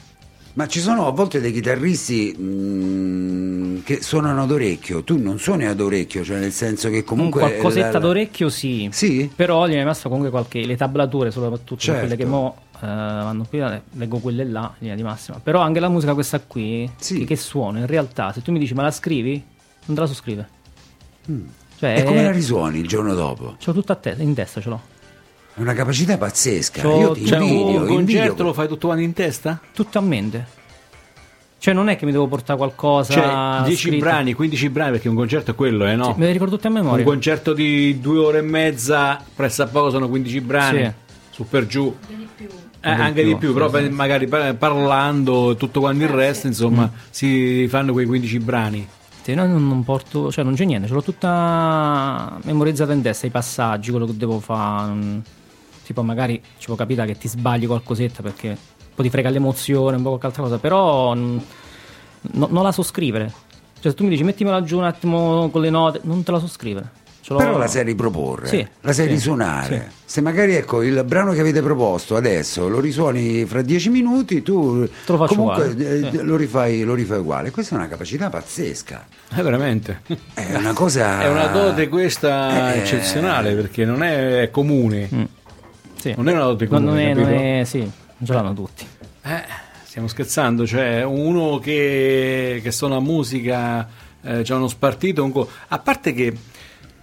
ma 0.53 0.67
ci 0.69 0.81
sono 0.81 1.07
a 1.07 1.11
volte 1.13 1.41
dei 1.41 1.51
chitarristi 1.51 2.37
mm, 2.39 3.79
che 3.85 4.03
suonano 4.03 4.43
ad 4.43 4.51
orecchio. 4.51 5.03
Tu 5.03 5.17
non 5.19 5.39
suoni 5.39 5.65
ad 5.65 5.81
orecchio, 5.81 6.23
cioè 6.25 6.39
nel 6.39 6.53
senso 6.53 6.91
che 6.91 7.05
comunque... 7.05 7.41
Un 7.43 7.49
qualcosetta 7.49 7.93
la- 7.93 7.99
d'orecchio 8.01 8.51
sì, 8.51 8.89
Sì? 8.93 9.31
però 9.35 9.67
gli 9.67 9.73
è 9.73 9.79
rimasto 9.79 10.09
comunque 10.09 10.31
qualche... 10.31 10.67
le 10.67 10.77
tablature 10.77 11.31
soprattutto, 11.31 11.81
Certo. 11.81 12.01
quelle 12.01 12.17
che 12.17 12.27
mo 12.27 12.57
eh, 12.83 12.87
vanno 12.87 13.47
qui, 13.49 13.61
eh, 13.61 13.81
leggo 13.93 14.19
quelle 14.19 14.45
là, 14.45 14.65
in 14.75 14.75
linea 14.81 14.95
di 14.97 15.03
massima. 15.03 15.41
Però 15.43 15.61
anche 15.61 15.81
la 15.81 15.89
musica 15.89 16.13
questa 16.13 16.39
qui, 16.41 16.91
Sì. 16.99 17.21
che, 17.21 17.25
che 17.25 17.37
suono, 17.37 17.79
in 17.79 17.87
realtà, 17.87 18.31
se 18.33 18.43
tu 18.43 18.53
mi 18.53 18.59
dici 18.59 18.75
ma 18.75 18.83
la 18.83 18.91
scrivi, 18.91 19.43
non 19.87 19.95
te 19.97 20.03
la 20.03 20.07
so 20.07 20.15
scrivere. 20.15 20.49
Cioè, 21.25 21.93
Mm. 21.95 21.97
E 21.97 22.03
come 22.05 22.23
la 22.25 22.31
risuoni 22.33 22.79
il 22.81 22.89
giorno 22.89 23.15
dopo? 23.15 23.55
Ce 23.59 23.71
l'ho 23.71 23.73
tutta 23.73 23.95
te- 23.95 24.17
in 24.19 24.35
testa, 24.35 24.61
ce 24.61 24.69
l'ho. 24.69 24.81
È 25.59 25.61
una 25.61 25.73
capacità 25.75 26.17
pazzesca. 26.17 26.83
C'ho- 26.83 27.01
Io 27.01 27.13
ti 27.13 27.27
Cioè, 27.27 27.41
invidio, 27.41 27.65
un 27.65 27.89
invidio. 27.91 27.95
concerto 28.21 28.43
lo 28.45 28.53
fai 28.53 28.69
tutto 28.69 28.87
quanto 28.87 29.03
in 29.03 29.13
testa? 29.13 29.61
Tutto 29.75 29.99
a 29.99 30.01
mente. 30.01 30.47
Cioè, 31.59 31.75
non 31.75 31.89
è 31.89 31.97
che 31.97 32.05
mi 32.07 32.13
devo 32.13 32.29
portare 32.29 32.57
qualcosa. 32.57 33.13
Cioè, 33.13 33.65
10 33.67 33.89
scritto. 33.89 34.05
brani, 34.05 34.33
15 34.35 34.69
brani, 34.69 34.93
perché 34.93 35.09
un 35.09 35.17
concerto 35.17 35.51
è 35.51 35.55
quello, 35.57 35.85
eh, 35.87 35.97
no? 35.97 36.05
Sì, 36.05 36.13
me 36.21 36.27
li 36.27 36.33
ricordo 36.33 36.55
tutti 36.55 36.69
a 36.69 36.71
un 36.71 36.77
memoria. 36.77 37.05
concerto 37.05 37.53
di 37.55 37.99
due 38.01 38.19
ore 38.19 38.39
e 38.39 38.43
mezza, 38.43 39.21
presso 39.35 39.65
a 39.65 39.67
poco 39.67 39.91
sono 39.91 40.09
15 40.09 40.41
brani, 40.41 40.85
Sì. 40.85 40.93
su 41.31 41.45
per 41.49 41.67
giù. 41.67 41.93
Eh, 42.81 42.89
Anche 42.91 43.03
anche 43.03 43.23
di 43.25 43.29
di 43.31 43.37
più, 43.37 43.53
più, 43.53 43.55
però 43.55 43.69
sì, 43.77 43.85
sì. 43.87 43.91
magari 43.91 44.29
par- 44.29 44.55
parlando 44.55 45.51
e 45.51 45.57
tutto 45.57 45.81
quanto 45.81 46.05
il 46.05 46.11
resto, 46.11 46.47
insomma, 46.47 46.89
si 47.11 47.67
fanno 47.67 47.93
quei 47.93 48.07
15 48.07 48.39
brani. 48.39 48.87
Sì, 49.23 49.35
no, 49.35 49.45
non, 49.45 49.67
non 49.67 49.83
porto, 49.83 50.31
cioè 50.31 50.45
non 50.45 50.55
c'è 50.55 50.65
niente, 50.65 50.87
ce 50.87 50.95
l'ho 50.95 51.03
tutta 51.03 52.39
memorizzata 52.45 52.93
in 52.93 53.03
testa, 53.03 53.27
i 53.27 53.31
passaggi, 53.31 53.91
quello 53.91 54.07
che 54.07 54.17
devo 54.17 54.39
fare. 54.39 54.93
Tipo, 55.89 56.03
magari 56.03 56.39
ci 56.59 56.67
può 56.67 56.75
capitare 56.75 57.13
che 57.15 57.17
ti 57.19 57.29
sbagli 57.29 57.67
qualcosetta 57.67 58.21
perché 58.23 58.55
poi 58.95 59.07
ti 59.07 59.11
frega 59.11 59.31
l'emozione, 59.31 59.97
un 59.97 60.03
po' 60.03 60.09
qualche 60.11 60.27
altra 60.27 60.43
cosa, 60.43 60.59
però 60.59 61.15
mm, 61.15 61.39
no- 62.33 62.49
non 62.51 62.63
la 62.63 62.73
so 62.73 62.83
scrivere. 62.83 63.33
Cioè, 63.81 63.91
se 63.93 63.95
tu 63.95 64.03
mi 64.05 64.11
dici 64.11 64.23
mettimela 64.23 64.63
giù 64.63 64.77
un 64.77 64.85
attimo 64.85 65.49
con 65.49 65.63
le 65.63 65.71
note, 65.71 66.01
non 66.03 66.23
te 66.23 66.31
la 66.31 66.41
so 66.41 66.47
scrivere. 66.47 66.91
Però 67.27 67.57
la 67.59 67.67
sai 67.67 67.85
riproporre, 67.85 68.47
Sì, 68.47 68.67
la 68.81 68.93
sai 68.93 69.05
sì, 69.07 69.11
risuonare. 69.13 69.93
Se 70.05 70.21
magari 70.23 70.55
ecco 70.55 70.83
il 70.83 71.03
brano 71.05 71.33
che 71.33 71.41
avete 71.41 71.61
proposto 71.63 72.17
adesso 72.17 72.69
lo 72.69 72.81
risuoni 72.81 73.45
fra 73.45 73.61
dieci 73.61 73.91
minuti, 73.91 74.41
tu 74.43 74.85
Te 74.87 75.13
lo 75.13 75.19
faccio 75.19 75.35
comunque 75.35 75.65
uguale, 75.67 76.09
eh, 76.09 76.11
sì. 76.11 76.23
lo, 76.23 76.37
rifai, 76.37 76.83
lo 76.85 76.95
rifai 76.95 77.19
uguale. 77.19 77.51
Questa 77.51 77.75
è 77.75 77.79
una 77.79 77.89
capacità 77.89 78.31
pazzesca. 78.31 79.07
Eh, 79.37 79.43
veramente. 79.43 80.01
È 80.35 80.55
una 80.57 80.73
cosa. 80.73 81.21
È 81.21 81.29
una 81.29 81.47
dote 81.49 81.89
questa 81.89 82.73
Eh. 82.75 82.79
eccezionale 82.79 83.55
perché 83.55 83.85
non 83.85 84.03
è 84.03 84.49
comune. 84.51 85.09
Mm. 85.15 85.23
Sì. 86.01 86.15
Non 86.17 86.29
è 86.29 86.33
una 86.33 86.45
Non- 86.45 86.57
comune, 86.69 87.13
non 87.15 87.25
è, 87.29 87.33
non 87.33 87.33
è- 87.35 87.65
sì, 87.65 87.79
non 87.81 87.91
ce 88.25 88.33
l'hanno 88.33 88.55
tutti. 88.55 88.87
Eh, 89.25 89.43
stiamo 89.85 90.09
scherzando, 90.09 90.67
cioè 90.67 91.03
uno 91.05 91.59
che, 91.59 92.61
che 92.63 92.71
suona 92.71 93.01
musica, 93.01 93.89
eh, 94.23 94.43
c'è 94.43 94.55
uno 94.55 94.69
spartito, 94.69 95.25
un 95.25 95.33
co- 95.33 95.49
a 95.69 95.79
parte 95.79 96.13
che 96.13 96.33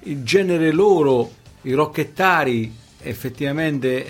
il 0.04 0.24
genere 0.24 0.72
loro, 0.72 1.32
i 1.64 1.74
rocchettari, 1.74 2.74
effettivamente 3.06 4.06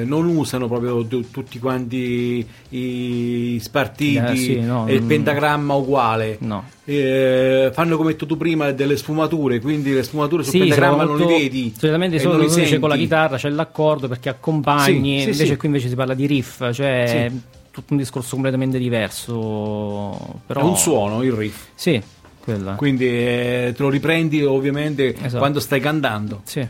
eh, 0.00 0.04
non 0.04 0.26
usano 0.28 0.66
proprio 0.68 1.04
tu- 1.06 1.30
tutti 1.30 1.58
quanti 1.58 2.46
i 2.70 3.58
spartiti 3.60 4.32
Eh, 4.32 4.36
sì, 4.36 4.60
no, 4.60 4.86
e 4.86 4.94
il 4.94 5.02
mm. 5.02 5.08
pentagramma 5.08 5.74
uguale. 5.74 6.36
No. 6.40 6.64
Eh, 6.84 7.70
fanno 7.72 7.96
come 7.96 8.08
hai 8.08 8.14
detto 8.14 8.26
tu 8.26 8.36
prima 8.36 8.70
delle 8.72 8.96
sfumature, 8.96 9.60
quindi 9.60 9.92
le 9.92 10.02
sfumature 10.02 10.42
sul 10.42 10.52
Sì, 10.52 10.58
pentagramma 10.58 10.98
sono 10.98 11.08
non 11.10 11.16
le 11.18 11.24
molto- 11.24 11.38
vedi. 11.38 11.74
Solitamente 11.76 12.18
solo 12.18 12.36
non 12.36 12.54
dice 12.54 12.78
con 12.78 12.88
la 12.88 12.96
chitarra 12.96 13.36
c'è 13.36 13.48
l'accordo 13.48 14.08
perché 14.08 14.28
accompagni, 14.28 15.18
Sì, 15.20 15.24
sì, 15.24 15.30
invece 15.30 15.56
qui 15.56 15.66
invece 15.68 15.88
si 15.88 15.94
parla 15.94 16.14
di 16.14 16.26
riff, 16.26 16.70
cioè 16.72 17.30
tutto 17.70 17.92
un 17.92 17.98
discorso 17.98 18.34
completamente 18.34 18.78
diverso. 18.78 20.40
Però... 20.46 20.60
È 20.60 20.62
un 20.62 20.76
suono 20.76 21.22
il 21.22 21.32
riff. 21.32 21.66
Sì, 21.74 22.00
quella. 22.40 22.74
Quindi 22.74 23.06
eh, 23.06 23.72
te 23.76 23.82
lo 23.82 23.88
riprendi 23.88 24.42
ovviamente 24.44 25.14
Esatto. 25.16 25.38
quando 25.38 25.60
stai 25.60 25.80
cantando. 25.80 26.42
Sì. 26.44 26.66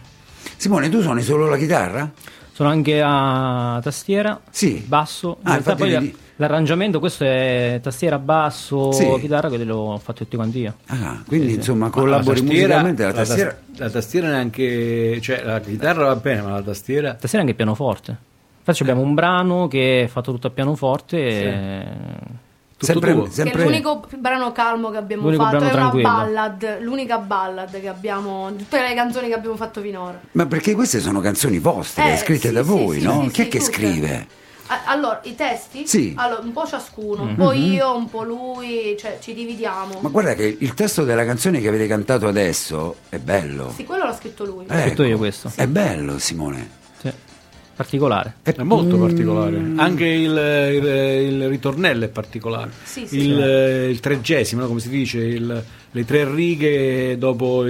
Simone, 0.64 0.88
tu 0.88 1.02
suoni 1.02 1.20
solo 1.20 1.46
la 1.46 1.58
chitarra? 1.58 2.10
Sono 2.52 2.70
anche 2.70 3.02
a 3.04 3.78
tastiera, 3.82 4.40
Sì. 4.48 4.82
basso. 4.86 5.36
In 5.44 5.50
Ah, 5.52 5.74
poi 5.74 5.90
vedi- 5.90 6.16
l'arrangiamento, 6.36 7.00
questo 7.00 7.24
è 7.24 7.80
tastiera, 7.82 8.18
basso, 8.18 8.90
Sì. 8.92 9.06
chitarra, 9.20 9.48
quelli 9.48 9.64
l'ho 9.66 10.00
fatto 10.02 10.22
tutti 10.24 10.36
quanti 10.36 10.60
io. 10.60 10.72
Ah, 10.86 11.22
quindi 11.26 11.48
Sì, 11.48 11.52
sì. 11.52 11.58
insomma 11.58 11.84
Ma 11.84 11.90
collabori 11.90 12.36
la 12.40 12.46
tastiera- 12.46 12.62
musicalmente 12.62 13.02
la 13.02 13.08
la 13.08 13.14
tas- 13.14 13.26
tastiera. 13.28 13.58
La 13.76 13.90
tastiera 13.90 14.28
neanche, 14.28 15.20
cioè 15.20 15.42
la 15.44 15.60
chitarra 15.60 16.04
va 16.06 16.16
bene, 16.16 16.40
ma 16.40 16.50
la 16.52 16.62
tastiera 16.62 17.12
Tastiera 17.12 17.40
anche 17.44 17.54
pianoforte. 17.54 18.16
Infatti 18.60 18.80
abbiamo 18.80 19.02
un 19.02 19.12
brano 19.12 19.68
che 19.68 20.04
è 20.04 20.06
fatto 20.06 20.32
tutto 20.32 20.46
a 20.46 20.50
pianoforte. 20.50 21.18
e- 21.18 21.86
tutto 22.84 23.06
Sempre, 23.06 23.12
tuo. 23.12 23.22
Che 23.24 23.28
è 23.28 23.32
sempre 23.32 23.62
l'unico 23.64 24.04
brano 24.18 24.52
calmo 24.52 24.90
che 24.90 24.96
abbiamo 24.96 25.22
L'unico 25.24 25.42
fatto, 25.44 25.56
è 25.56 25.60
una 25.60 25.70
tranquillo. 25.70 26.08
ballad, 26.08 26.80
l'unica 26.80 27.18
ballad 27.18 27.80
che 27.80 27.88
abbiamo, 27.88 28.50
di 28.52 28.58
tutte 28.64 28.80
le 28.86 28.94
canzoni 28.94 29.28
che 29.28 29.34
abbiamo 29.34 29.56
fatto 29.56 29.80
finora. 29.80 30.20
Ma 30.32 30.46
perché 30.46 30.74
queste 30.74 31.00
sono 31.00 31.20
canzoni 31.20 31.58
vostre, 31.58 32.12
Eh, 32.12 32.16
scritte 32.16 32.48
sì, 32.48 32.54
da 32.54 32.62
voi, 32.62 33.00
sì, 33.00 33.04
no? 33.06 33.22
sì, 33.24 33.28
Chi 33.30 33.42
è 33.42 33.48
che 33.48 33.58
tutte. 33.58 33.72
scrive? 33.72 34.26
Allora, 34.86 35.20
i 35.24 35.34
testi? 35.34 35.86
Sì. 35.86 36.14
Allora, 36.16 36.40
un 36.42 36.52
po' 36.52 36.66
ciascuno, 36.66 37.22
un 37.22 37.34
po' 37.36 37.52
io, 37.52 37.94
un 37.94 38.08
po' 38.08 38.22
lui, 38.22 38.96
cioè 38.98 39.18
ci 39.20 39.34
dividiamo. 39.34 39.98
Ma 40.00 40.08
guarda 40.08 40.32
che 40.34 40.56
il 40.58 40.72
testo 40.72 41.04
della 41.04 41.24
canzone 41.26 41.60
che 41.60 41.68
avete 41.68 41.86
cantato 41.86 42.26
adesso 42.26 42.96
è 43.10 43.18
bello. 43.18 43.72
Sì, 43.76 43.84
quello 43.84 44.04
l'ha 44.04 44.14
scritto 44.16 44.44
lui. 44.46 44.64
Eh, 44.68 44.80
scritto 44.80 45.02
io 45.04 45.18
questo. 45.18 45.52
È 45.54 45.66
bello, 45.66 46.18
Simone. 46.18 46.82
Particolare. 47.76 48.34
È 48.42 48.62
molto 48.62 48.96
particolare. 48.98 49.60
Anche 49.76 50.04
il, 50.06 50.30
il- 50.30 51.32
il 51.32 51.48
ritornello 51.48 52.04
è 52.04 52.08
particolare. 52.08 52.70
Sì, 52.84 53.06
sì, 53.06 53.16
il, 53.16 53.22
sì. 53.24 53.90
il 53.90 54.00
tredicesimo, 54.00 54.66
come 54.66 54.80
si 54.80 54.88
dice, 54.88 55.18
il- 55.18 55.64
le 55.90 56.04
tre 56.04 56.24
righe 56.32 57.16
dopo, 57.18 57.64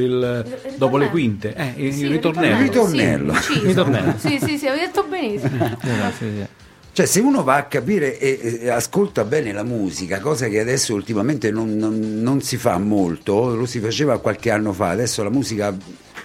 dopo 0.77 0.97
le 0.97 1.09
quinte. 1.11 1.55
Eh, 1.55 1.73
il, 1.87 1.93
Sì, 1.93 2.05
il 2.05 2.11
ritornello. 2.11 2.55
Il 2.57 2.63
ritornello. 2.63 3.35
Sì. 3.35 3.59
Ritornello. 3.63 4.15
Sì, 4.19 4.39
sì, 4.43 4.59
sì, 4.59 4.67
avevi 4.67 4.85
detto 4.87 5.05
benissimo. 5.09 5.77
Sì, 5.81 5.89
sì, 6.19 6.25
sì. 6.39 6.47
Cioè, 6.93 7.07
se 7.07 7.19
uno 7.21 7.43
va 7.43 7.57
a 7.57 7.65
capire 7.65 8.19
e, 8.21 8.61
e 8.63 8.69
ascolta 8.69 9.25
bene 9.25 9.53
la 9.53 9.65
musica, 9.65 10.21
cosa 10.21 10.47
che 10.49 10.61
adesso 10.61 10.95
ultimamente 10.95 11.51
non, 11.51 11.77
non- 11.77 12.21
non 12.23 12.41
si 12.41 12.57
fa 12.57 12.79
molto, 12.79 13.55
lo 13.57 13.67
si 13.67 13.81
faceva 13.81 14.19
qualche 14.21 14.51
anno 14.51 14.73
fa, 14.73 14.91
adesso 14.91 15.23
la 15.25 15.31
musica 15.31 15.75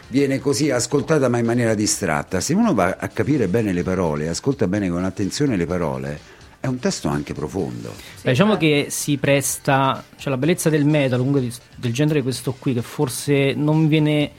viene 0.10 0.39
così 0.39 0.69
ascoltata 0.69 1.30
ma 1.30 1.38
in 1.38 1.45
maniera 1.45 1.74
distratta. 1.74 2.39
Se 2.41 2.54
uno 2.54 2.74
va 2.74 2.98
a 3.00 3.08
capire 3.08 3.48
bene 3.48 3.74
le 3.74 3.84
parole, 3.84 4.28
ascolta 4.30 4.67
bene 4.67 4.89
con 4.89 5.04
attenzione 5.04 5.56
le 5.56 5.65
parole, 5.65 6.19
è 6.60 6.67
un 6.67 6.78
testo 6.80 7.08
anche 7.08 7.34
profondo. 7.34 7.93
Beh, 8.22 8.32
diciamo 8.32 8.58
che 8.58 8.88
si 8.89 9.17
presta, 9.17 10.04
cioè 10.17 10.30
la 10.32 10.38
bellezza 10.38 10.69
del 10.69 10.86
metal, 10.86 11.17
comunque 11.17 11.41
di- 11.41 11.54
del 11.76 11.93
genere 11.93 12.22
questo 12.22 12.54
qui, 12.60 12.74
che 12.74 12.82
forse 12.82 13.54
non 13.54 13.88
viene 13.88 14.32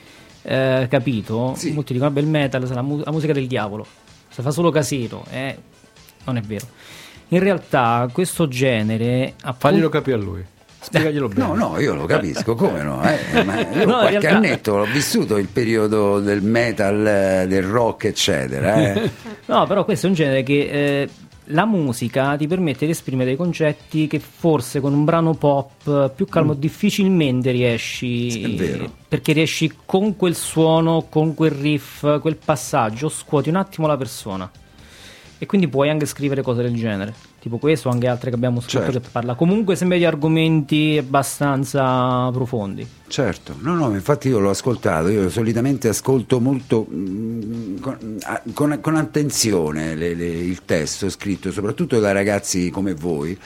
eh, 0.43 0.87
capito. 0.89 1.53
Sì. 1.55 1.71
Molti 1.71 1.93
dicono, 1.93 2.11
vabbè, 2.11 2.21
il 2.25 2.31
metal 2.31 2.67
è 2.69 2.73
la, 2.73 2.81
mu- 2.81 3.01
la 3.03 3.11
musica 3.11 3.33
del 3.33 3.47
diavolo, 3.47 3.85
se 4.29 4.41
fa 4.41 4.51
solo 4.51 4.69
casino, 4.71 5.25
eh, 5.31 5.57
non 6.25 6.37
è 6.37 6.41
vero. 6.41 6.67
In 7.29 7.39
realtà 7.39 8.07
questo 8.11 8.47
genere... 8.47 9.33
appunto- 9.37 9.57
Faglielo 9.59 9.89
capire 9.89 10.17
a 10.17 10.19
lui. 10.19 10.43
Spiegaglielo 10.83 11.27
bene. 11.27 11.47
No, 11.47 11.53
no, 11.55 11.79
io 11.79 11.93
lo 11.93 12.05
capisco, 12.05 12.55
come 12.55 12.81
no? 12.81 13.01
eh, 13.03 13.19
ma 13.45 13.59
io 13.59 13.85
No, 13.85 13.97
qualche 13.99 14.09
realtà- 14.19 14.35
annetto 14.35 14.77
l'ho 14.77 14.85
vissuto 14.91 15.37
il 15.37 15.47
periodo 15.47 16.19
del 16.19 16.41
metal, 16.41 17.05
eh, 17.05 17.45
del 17.47 17.63
rock, 17.63 18.05
eccetera. 18.05 18.75
eh. 18.93 19.09
No, 19.45 19.67
però 19.67 19.83
questo 19.85 20.05
è 20.05 20.09
un 20.09 20.15
genere 20.15 20.43
che 20.43 20.59
eh, 21.03 21.09
la 21.45 21.65
musica 21.65 22.35
ti 22.37 22.47
permette 22.47 22.85
di 22.85 22.91
esprimere 22.91 23.25
dei 23.25 23.35
concetti 23.35 24.07
che 24.07 24.19
forse 24.19 24.79
con 24.79 24.93
un 24.93 25.03
brano 25.03 25.33
pop 25.33 26.13
più 26.15 26.25
calmo 26.25 26.53
difficilmente 26.53 27.51
riesci. 27.51 28.41
È 28.41 28.49
vero. 28.55 28.91
Perché 29.07 29.33
riesci 29.33 29.71
con 29.85 30.15
quel 30.15 30.35
suono, 30.35 31.05
con 31.09 31.33
quel 31.35 31.51
riff, 31.51 32.19
quel 32.21 32.37
passaggio, 32.37 33.09
scuoti 33.09 33.49
un 33.49 33.55
attimo 33.57 33.87
la 33.87 33.97
persona. 33.97 34.49
E 35.37 35.45
quindi 35.45 35.67
puoi 35.67 35.89
anche 35.89 36.05
scrivere 36.05 36.41
cose 36.41 36.61
del 36.61 36.75
genere, 36.75 37.13
tipo 37.41 37.57
questo 37.57 37.89
o 37.89 37.91
anche 37.91 38.07
altre 38.07 38.29
che 38.29 38.35
abbiamo 38.35 38.59
scritto 38.61 38.83
Certo. 38.83 38.99
che 38.99 39.07
parla 39.11 39.33
comunque 39.33 39.75
sempre 39.75 39.97
di 39.97 40.05
argomenti 40.05 40.95
abbastanza 40.99 42.29
profondi. 42.31 42.85
Certo, 43.07 43.55
no, 43.59 43.73
no, 43.75 43.93
infatti 43.93 44.27
io 44.27 44.39
l'ho 44.39 44.51
ascoltato, 44.51 45.07
io 45.09 45.27
solitamente 45.29 45.87
ascolto 45.89 46.39
molto 46.39 46.85
mm, 46.89 47.77
con, 47.79 48.17
a- 48.23 48.41
con- 48.53 48.77
con 48.79 48.95
attenzione 48.95 49.95
le- 49.95 50.13
le- 50.13 50.27
il 50.27 50.63
testo 50.65 51.09
scritto, 51.09 51.51
soprattutto 51.51 51.99
da 51.99 52.11
ragazzi 52.11 52.69
come 52.69 52.93
voi. 52.93 53.37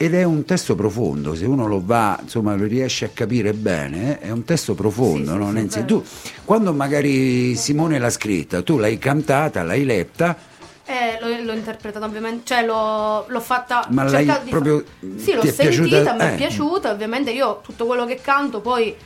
Ed 0.00 0.14
è 0.14 0.22
un 0.22 0.44
testo 0.44 0.76
profondo, 0.76 1.34
se 1.34 1.44
uno 1.44 1.66
lo 1.66 1.82
va, 1.84 2.20
insomma, 2.22 2.54
lo 2.54 2.66
riesce 2.66 3.06
a 3.06 3.10
capire 3.12 3.52
bene, 3.52 4.20
è 4.20 4.30
un 4.30 4.44
testo 4.44 4.74
profondo. 4.76 5.32
Sì, 5.32 5.32
sì, 5.32 5.38
no? 5.38 5.46
sì, 5.48 5.52
Nancy? 5.54 5.84
tu, 5.86 6.04
quando 6.44 6.72
magari 6.72 7.56
Simone 7.56 7.98
l'ha 7.98 8.10
scritta, 8.10 8.62
tu 8.62 8.76
l'hai 8.78 8.96
cantata, 8.98 9.64
l'hai 9.64 9.84
letta, 9.84 10.36
Eh, 10.90 11.18
l'ho, 11.20 11.44
l'ho 11.44 11.52
interpretata 11.52 12.06
ovviamente, 12.06 12.46
cioè 12.46 12.64
l'ho, 12.64 13.26
l'ho 13.28 13.40
fatta... 13.40 13.84
Ma 13.90 14.04
l'hai 14.04 14.24
di 14.42 14.48
proprio- 14.48 14.82
Sì, 15.18 15.34
l'ho 15.34 15.42
sentita, 15.44 15.62
piaciuta? 15.68 16.12
mi 16.14 16.20
è 16.20 16.32
Eh. 16.32 16.36
piaciuta, 16.36 16.90
ovviamente 16.90 17.30
io 17.30 17.60
tutto 17.62 17.84
quello 17.84 18.06
che 18.06 18.18
canto 18.22 18.60
poi 18.62 18.96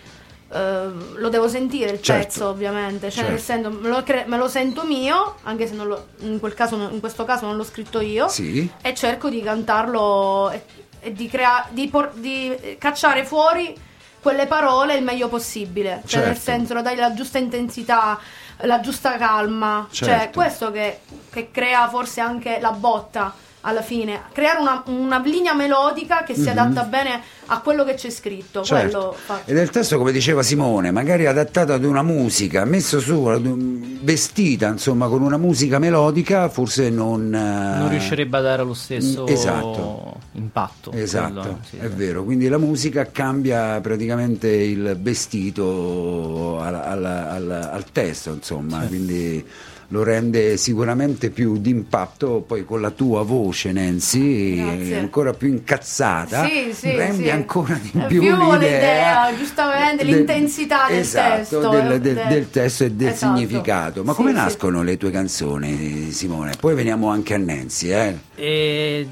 eh, 0.54 0.88
lo 1.16 1.28
devo 1.28 1.48
sentire 1.48 1.90
il 1.90 2.00
Certo. 2.00 2.22
pezzo 2.24 2.48
ovviamente, 2.48 3.10
cioè 3.10 3.24
nel 3.28 3.40
Certo. 3.40 3.64
senso 3.64 3.80
me 3.80 3.88
lo, 3.88 4.02
cre- 4.04 4.26
me 4.28 4.36
lo 4.36 4.46
sento 4.46 4.84
mio, 4.84 5.36
anche 5.42 5.66
se 5.66 5.74
non 5.74 5.88
lo- 5.88 6.06
in, 6.20 6.38
quel 6.38 6.54
caso, 6.54 6.76
in 6.76 7.00
questo 7.00 7.24
caso 7.24 7.46
non 7.46 7.56
l'ho 7.56 7.64
scritto 7.64 7.98
io, 8.00 8.28
sì, 8.28 8.70
e 8.80 8.94
cerco 8.94 9.28
di 9.28 9.42
cantarlo 9.42 10.50
e, 10.50 10.62
e 11.00 11.12
di, 11.12 11.26
crea- 11.26 11.66
di, 11.70 11.88
por- 11.88 12.12
di 12.14 12.76
cacciare 12.78 13.24
fuori 13.24 13.74
quelle 14.20 14.46
parole 14.46 14.94
il 14.94 15.02
meglio 15.02 15.26
possibile, 15.28 16.02
cioè 16.06 16.20
nel 16.26 16.34
Certo. 16.36 16.42
senso 16.52 16.74
lo 16.74 16.82
dai 16.82 16.94
la 16.94 17.12
giusta 17.12 17.38
intensità, 17.38 18.16
la 18.58 18.80
giusta 18.80 19.16
calma, 19.16 19.86
cioè 19.90 20.08
Certo. 20.08 20.38
questo 20.40 20.70
che, 20.70 21.00
che 21.30 21.50
crea 21.50 21.88
forse 21.88 22.20
anche 22.20 22.58
la 22.60 22.70
botta 22.72 23.34
alla 23.64 23.82
fine, 23.82 24.22
creare 24.32 24.60
una, 24.60 24.82
una 24.86 25.18
linea 25.20 25.54
melodica 25.54 26.22
che 26.24 26.34
si 26.34 26.48
adatta 26.48 26.82
bene 26.82 27.20
a 27.46 27.60
quello 27.60 27.84
che 27.84 27.94
c'è 27.94 28.10
scritto. 28.10 28.62
Certo. 28.62 29.14
è 29.44 29.52
il 29.52 29.70
testo, 29.70 29.98
come 29.98 30.10
diceva 30.12 30.42
Simone, 30.42 30.90
magari 30.90 31.26
adattato 31.26 31.72
ad 31.72 31.84
una 31.84 32.02
musica, 32.02 32.64
messo 32.64 32.98
su, 33.00 33.24
ad 33.26 33.46
un- 33.46 33.98
vestita 34.02 34.66
insomma 34.68 35.06
con 35.08 35.22
una 35.22 35.36
musica 35.36 35.78
melodica, 35.78 36.48
forse 36.48 36.90
non... 36.90 37.32
eh, 37.32 37.78
Non 37.78 37.88
riuscirebbe 37.88 38.36
a 38.36 38.40
dare 38.40 38.64
lo 38.64 38.74
stesso 38.74 39.26
Esatto. 39.28 40.16
impatto. 40.32 40.90
Esatto, 40.92 41.32
quello, 41.40 41.58
sì, 41.68 41.76
è 41.76 41.88
sì. 41.88 41.94
vero, 41.94 42.24
quindi 42.24 42.48
la 42.48 42.58
musica 42.58 43.06
cambia 43.12 43.80
praticamente 43.80 44.48
il 44.48 44.96
vestito 45.00 46.58
al, 46.60 46.74
al- 46.74 47.04
al- 47.04 47.68
al 47.72 47.84
testo, 47.92 48.32
insomma, 48.32 48.78
quindi 48.86 49.44
lo 49.92 50.02
rende 50.02 50.56
sicuramente 50.56 51.28
più 51.28 51.58
d'impatto, 51.58 52.42
poi 52.46 52.64
con 52.64 52.80
la 52.80 52.88
tua 52.90 53.22
voce 53.24 53.72
Nancy, 53.72 54.56
Grazie. 54.56 54.98
ancora 54.98 55.34
più 55.34 55.48
incazzata, 55.48 56.46
Sì, 56.46 56.72
sì, 56.72 56.96
rendi 56.96 57.24
sì. 57.24 57.30
ancora 57.30 57.74
di 57.74 57.90
Eh, 57.94 58.06
più, 58.06 58.20
più 58.20 58.34
l'idea, 58.34 58.56
l'idea, 58.56 59.36
giustamente, 59.36 60.02
l'intensità 60.04 60.86
del 60.88 60.98
esatto, 60.98 61.36
testo, 61.36 61.68
del, 61.68 61.92
eh, 61.92 62.00
del- 62.00 62.22
del- 62.26 62.50
testo 62.50 62.84
e 62.84 62.90
del 62.92 63.08
esatto. 63.08 63.36
significato. 63.36 64.02
Ma 64.02 64.12
Sì, 64.12 64.16
come 64.16 64.30
sì. 64.30 64.36
nascono 64.36 64.82
le 64.82 64.96
tue 64.96 65.10
canzoni, 65.10 66.10
Simone? 66.10 66.52
Poi 66.58 66.74
veniamo 66.74 67.08
anche 67.10 67.34
a 67.34 67.38
Nancy, 67.38 67.88
eh? 67.92 68.18
E 68.34 69.06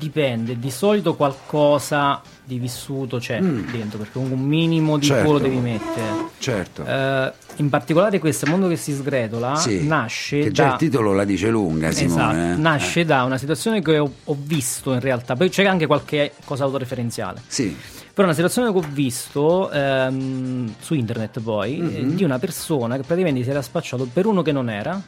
Dipende, 0.00 0.58
di 0.58 0.70
solito 0.70 1.14
qualcosa 1.14 2.22
di 2.42 2.58
vissuto 2.58 3.18
c'è 3.18 3.38
dentro, 3.38 3.98
perché 3.98 4.16
un 4.16 4.30
minimo 4.40 4.96
di 4.96 5.04
Mm. 5.06 5.10
Certo. 5.10 5.38
devi 5.38 5.56
mettere. 5.58 6.06
Certo. 6.38 6.84
Eh, 6.86 7.32
in 7.56 7.68
particolare 7.68 8.18
questo 8.18 8.46
mondo 8.46 8.66
che 8.66 8.76
si 8.76 8.94
sgretola 8.94 9.56
Sì, 9.56 9.86
nasce 9.86 10.38
che 10.40 10.50
già 10.52 10.64
da... 10.68 10.70
il 10.72 10.76
titolo 10.78 11.12
la 11.12 11.24
dice 11.24 11.50
lunga, 11.50 11.90
Simone. 11.92 12.22
Esatto, 12.32 12.58
eh. 12.58 12.62
nasce 12.62 13.04
da 13.04 13.24
una 13.24 13.36
situazione 13.36 13.82
che 13.82 13.98
ho, 13.98 14.10
ho 14.24 14.36
visto 14.40 14.94
in 14.94 15.00
realtà, 15.00 15.36
poi 15.36 15.50
c'è 15.50 15.66
anche 15.66 15.86
qualche 15.86 16.32
cosa 16.46 16.64
autoreferenziale. 16.64 17.42
Sì, 17.46 17.76
Però 18.14 18.26
una 18.26 18.34
situazione 18.34 18.72
che 18.72 18.78
ho 18.78 18.84
visto 18.90 19.70
ehm, 19.70 20.74
su 20.80 20.94
internet 20.94 21.40
poi 21.40 21.76
Mhm. 21.76 21.94
eh, 21.94 22.14
di 22.14 22.24
una 22.24 22.38
persona 22.38 22.96
che 22.96 23.02
praticamente 23.02 23.42
si 23.44 23.50
era 23.50 23.60
spacciato 23.62 24.08
per 24.10 24.24
uno 24.24 24.40
che 24.40 24.52
non 24.52 24.70
era, 24.70 24.98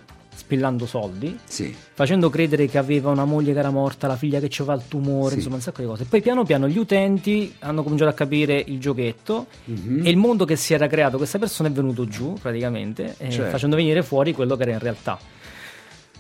spillando 0.52 0.84
soldi, 0.84 1.38
sì. 1.44 1.74
facendo 1.94 2.28
credere 2.28 2.66
che 2.66 2.76
aveva 2.76 3.10
una 3.10 3.24
moglie 3.24 3.54
che 3.54 3.58
era 3.58 3.70
morta, 3.70 4.06
la 4.06 4.16
figlia 4.16 4.38
che 4.38 4.50
aveva 4.58 4.74
il 4.74 4.82
tumore, 4.86 5.30
Sì. 5.30 5.36
insomma 5.36 5.54
un 5.56 5.62
sacco 5.62 5.80
di 5.80 5.86
cose. 5.86 6.04
Poi 6.04 6.20
piano 6.20 6.44
piano 6.44 6.68
gli 6.68 6.76
utenti 6.76 7.54
hanno 7.60 7.82
cominciato 7.82 8.10
a 8.10 8.14
capire 8.14 8.62
il 8.66 8.78
giochetto 8.78 9.46
Mhm. 9.64 10.02
e 10.04 10.10
il 10.10 10.16
mondo 10.18 10.44
che 10.44 10.56
si 10.56 10.74
era 10.74 10.86
creato 10.88 11.16
questa 11.16 11.38
persona 11.38 11.70
è 11.70 11.72
venuto 11.72 12.06
giù 12.06 12.34
praticamente, 12.40 13.14
eh, 13.16 13.30
Certo. 13.30 13.50
facendo 13.50 13.76
venire 13.76 14.02
fuori 14.02 14.34
quello 14.34 14.54
che 14.56 14.62
era 14.64 14.72
in 14.72 14.78
realtà. 14.78 15.18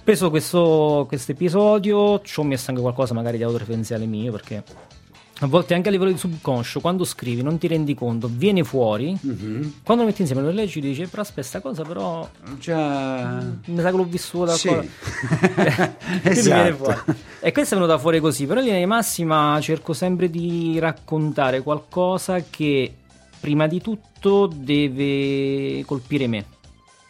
Preso 0.02 0.30
questo 0.30 1.06
episodio, 1.32 2.20
ci 2.22 2.40
ho 2.40 2.42
messo 2.42 2.70
anche 2.70 2.80
qualcosa 2.82 3.12
magari 3.14 3.36
di 3.36 3.42
autoreferenziale 3.44 4.06
mio 4.06 4.32
perché 4.32 4.64
a 5.40 5.46
volte 5.46 5.74
anche 5.74 5.88
a 5.88 5.90
livello 5.90 6.12
di 6.12 6.18
subconscio, 6.18 6.78
quando 6.80 7.04
scrivi 7.04 7.42
non 7.42 7.58
ti 7.58 7.66
rendi 7.66 7.94
conto, 7.94 8.28
viene 8.32 8.62
fuori, 8.62 9.16
Mhm. 9.20 9.74
quando 9.82 10.04
lo 10.04 10.08
metti 10.10 10.20
insieme 10.20 10.42
lo 10.42 10.50
leggi 10.52 10.78
e 10.78 10.82
dici 10.82 11.06
però 11.06 11.22
aspetta 11.22 11.46
sta 11.46 11.60
cosa 11.60 11.82
però 11.82 12.28
Già... 12.60 13.42
mi 13.64 13.80
sa 13.80 13.90
che 13.90 13.96
l'ho 13.96 14.04
vissuta 14.04 14.52
Sì. 14.52 14.68
esatto. 16.22 16.74
fuori. 16.76 16.98
E 17.40 17.50
questa 17.52 17.74
è 17.74 17.78
venuta 17.78 17.98
fuori 17.98 18.20
così, 18.20 18.46
però 18.46 18.60
in 18.60 18.66
linea 18.66 18.80
di 18.80 18.86
massima 18.86 19.58
cerco 19.60 19.92
sempre 19.92 20.30
di 20.30 20.78
raccontare 20.78 21.60
qualcosa 21.62 22.40
che 22.48 22.94
prima 23.40 23.66
di 23.66 23.80
tutto 23.80 24.46
deve 24.46 25.82
colpire 25.84 26.26
me. 26.28 26.44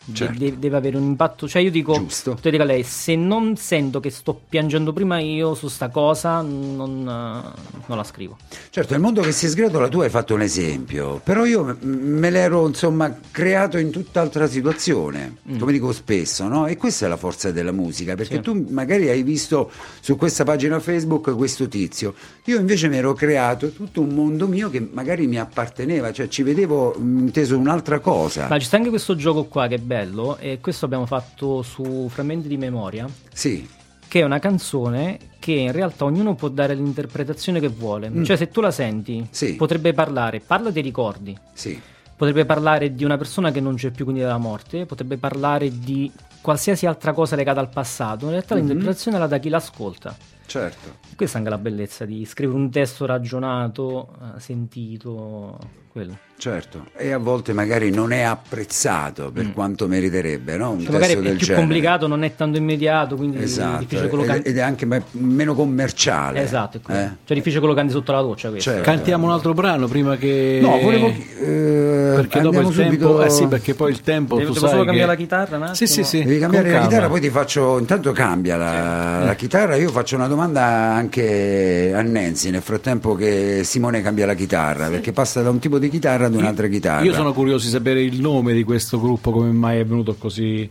De- 0.05 0.15
Certo. 0.17 0.39
de- 0.39 0.59
deve 0.59 0.77
avere 0.77 0.97
un 0.97 1.05
impatto, 1.05 1.47
cioè 1.47 1.63
io 1.63 1.71
dico, 1.71 1.93
Giusto. 1.95 2.37
dico 2.41 2.63
a 2.63 2.65
lei, 2.65 2.83
se 2.83 3.15
non 3.15 3.57
sento 3.57 4.01
che 4.01 4.11
sto 4.11 4.39
piangendo 4.49 4.93
prima 4.93 5.21
io 5.21 5.55
su 5.55 5.69
sta 5.69 5.89
cosa, 5.91 6.41
non, 6.41 7.03
non 7.05 7.97
la 7.97 8.03
scrivo. 8.05 8.37
Certo, 8.71 8.95
il 8.95 9.01
mondo 9.01 9.21
che 9.23 9.33
si 9.33 9.49
sgretola 9.49 9.89
tu 9.89 10.01
hai 10.01 10.11
fatto 10.11 10.35
un 10.35 10.41
esempio, 10.43 11.21
però 11.23 11.45
io 11.45 11.77
me 11.81 12.31
l'ero 12.31 12.67
insomma 12.67 13.17
creato 13.31 13.79
in 13.79 13.91
tutt'altra 13.91 14.47
situazione, 14.49 15.37
come 15.59 15.71
dico 15.73 15.93
spesso, 15.93 16.49
no? 16.49 16.67
E 16.67 16.77
questa 16.77 17.07
è 17.07 17.09
la 17.09 17.17
forza 17.17 17.53
della 17.53 17.73
musica, 17.73 18.15
perché 18.17 18.37
Sì. 18.37 18.41
tu 18.41 18.67
magari 18.71 19.09
hai 19.09 19.23
visto 19.23 19.71
su 20.01 20.17
questa 20.17 20.45
pagina 20.45 20.81
Facebook 20.81 21.35
questo 21.37 21.69
tizio, 21.69 22.15
io 22.47 22.59
invece 22.59 22.89
mi 22.89 22.97
ero 22.97 23.13
creato 23.15 23.71
tutto 23.71 24.01
un 24.01 24.09
mondo 24.09 24.49
mio 24.49 24.69
che 24.71 24.81
magari 24.93 25.27
mi 25.27 25.39
apparteneva, 25.39 26.13
cioè 26.13 26.29
ci 26.29 26.43
vedevo 26.43 26.95
inteso 26.99 27.57
un'altra 27.57 28.01
cosa. 28.01 28.49
Ma 28.49 28.59
sta 28.59 28.77
anche 28.77 28.89
questo 28.89 29.15
gioco 29.15 29.45
qua 29.45 29.67
che 29.69 29.77
è 29.77 29.79
bello, 29.79 29.91
e 30.39 30.59
questo 30.61 30.85
abbiamo 30.87 31.07
fatto 31.07 31.63
su 31.63 32.09
Frammenti 32.09 32.49
di 32.49 32.57
Memoria. 32.57 33.07
Sì, 33.33 33.69
che 34.09 34.21
è 34.21 34.25
una 34.25 34.39
canzone 34.39 35.19
che 35.39 35.53
in 35.53 35.73
realtà 35.73 36.05
ognuno 36.05 36.35
può 36.35 36.49
dare 36.49 36.75
l'interpretazione 36.75 37.61
che 37.61 37.69
vuole. 37.69 38.11
Cioè, 38.25 38.37
se 38.37 38.49
tu 38.49 38.61
la 38.61 38.71
senti, 38.71 39.21
Mm. 39.21 39.25
Sì. 39.31 39.57
potrebbe 39.57 39.93
parlare, 39.95 40.41
parla 40.41 40.71
dei 40.71 40.83
ricordi, 40.83 41.37
sì, 41.55 41.81
potrebbe 42.15 42.45
parlare 42.45 42.95
di 42.95 43.05
una 43.05 43.17
persona 43.17 43.51
che 43.51 43.61
non 43.61 43.75
c'è 43.77 43.91
più, 43.91 44.05
quindi 44.05 44.23
della 44.23 44.37
morte, 44.39 44.85
potrebbe 44.87 45.17
parlare 45.17 45.79
di 45.79 46.11
qualsiasi 46.41 46.87
altra 46.87 47.13
cosa 47.13 47.37
legata 47.37 47.61
al 47.61 47.69
passato. 47.71 48.27
In 48.27 48.33
realtà 48.33 48.55
l'interpretazione 48.55 49.19
la 49.19 49.27
dà 49.27 49.39
chi 49.39 49.49
l'ascolta. 49.49 50.15
Certo. 50.47 51.01
Questa 51.17 51.37
è 51.37 51.41
anche 51.41 51.51
la 51.53 51.59
bellezza 51.59 52.05
di 52.05 52.25
scrivere 52.25 52.59
un 52.59 52.71
testo 52.71 53.07
ragionato, 53.07 54.09
eh, 54.37 54.41
sentito, 54.41 55.59
quello. 55.91 56.17
Certo, 56.43 56.87
e 56.97 57.13
a 57.13 57.19
volte 57.19 57.53
magari 57.53 57.91
non 57.93 58.11
è 58.11 58.23
apprezzato 58.23 59.31
per 59.31 59.53
quanto 59.53 59.87
meriterebbe, 59.87 60.57
no? 60.57 60.73
Un 60.73 60.81
Cioè, 60.81 60.91
magari 60.91 61.13
è 61.13 61.17
più 61.19 61.37
genere. 61.37 61.55
complicato, 61.61 62.09
non 62.09 62.25
è 62.25 62.35
tanto 62.35 62.59
immediato, 62.59 63.15
quindi 63.15 63.37
è 63.37 63.43
Esatto, 63.43 63.79
difficile 63.79 64.09
quello 64.09 64.25
ed, 64.25 64.57
è 64.57 64.61
anche 64.61 64.85
me- 64.85 65.05
meno 65.13 65.55
commerciale. 65.55 66.43
Esatto, 66.43 66.79
è 66.79 66.93
eh? 66.93 66.95
cioè 67.05 67.11
è 67.27 67.35
difficile 67.35 67.61
quello 67.61 67.75
che 67.75 67.81
canti 67.81 67.93
sotto 67.95 68.11
la 68.11 68.21
doccia 68.23 68.51
questo. 68.51 68.71
Certo. 68.71 68.85
Cantiamo 68.91 69.27
un 69.27 69.33
altro 69.33 69.55
brano 69.55 69.87
prima 69.87 70.17
che. 70.17 70.59
No, 70.61 70.81
volevo. 70.81 71.07
eh, 71.07 72.13
Perché 72.17 72.41
dopo 72.41 72.59
il 72.59 72.75
tempo. 72.75 72.83
subito- 72.83 73.23
Eh 73.23 73.31
sì, 73.31 73.47
perché 73.47 73.75
poi 73.75 73.91
il 73.93 74.01
tempo. 74.01 74.35
Devo- 74.37 74.49
tu 74.49 74.55
devo 74.55 74.67
sai 74.67 74.75
solo 74.75 74.85
cambiare 74.85 75.15
che- 75.17 75.23
la 75.23 75.29
chitarra 75.29 75.57
un 75.69 75.75
Sì, 75.77 75.87
sì, 75.87 75.93
attimo? 76.01 76.07
sì. 76.07 76.25
Devi 76.25 76.39
cambiare 76.41 76.65
con 76.65 76.73
la 76.73 76.79
calma. 76.81 76.89
chitarra, 76.93 77.09
poi 77.13 77.21
ti 77.21 77.31
faccio. 77.31 77.79
Intanto 77.79 78.11
cambia 78.11 78.57
la, 78.57 79.25
la 79.27 79.35
chitarra. 79.35 79.77
Io 79.77 79.91
faccio 79.91 80.17
una 80.17 80.27
domanda 80.33 80.63
anche 80.65 81.93
a 81.95 82.01
Nancy 82.03 82.49
nel 82.51 82.63
frattempo 82.63 83.15
che 83.15 83.61
Simone 83.65 84.01
cambia 84.01 84.25
la 84.25 84.35
chitarra, 84.35 84.89
perché 84.89 85.13
passa 85.13 85.43
da 85.43 85.51
un 85.51 85.59
tipo 85.59 85.79
di 85.79 85.89
chitarra 85.91 86.27
ad 86.27 86.35
un'altra 86.35 86.67
chitarra. 86.69 87.05
Io 87.05 87.13
sono 87.13 87.33
curioso 87.35 87.67
di 87.67 87.71
sapere 87.71 88.01
il 88.03 88.19
nome 88.21 88.55
di 88.55 88.65
questo 88.65 88.99
gruppo, 88.99 89.31
come 89.31 89.51
mai 89.51 89.79
è 89.79 89.85
venuto 89.85 90.15
così. 90.15 90.69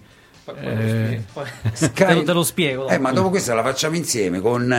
eh, 0.59 1.21
Sky- 1.73 2.05
Te 2.05 2.13
lo- 2.15 2.23
te 2.23 2.33
lo 2.33 2.43
spiego, 2.43 2.87
Eh, 2.87 2.97
ma 2.97 3.11
dopo 3.11 3.29
questa 3.29 3.53
la 3.53 3.61
facciamo 3.61 3.95
insieme 3.95 4.41
con, 4.41 4.71
eh, 4.73 4.75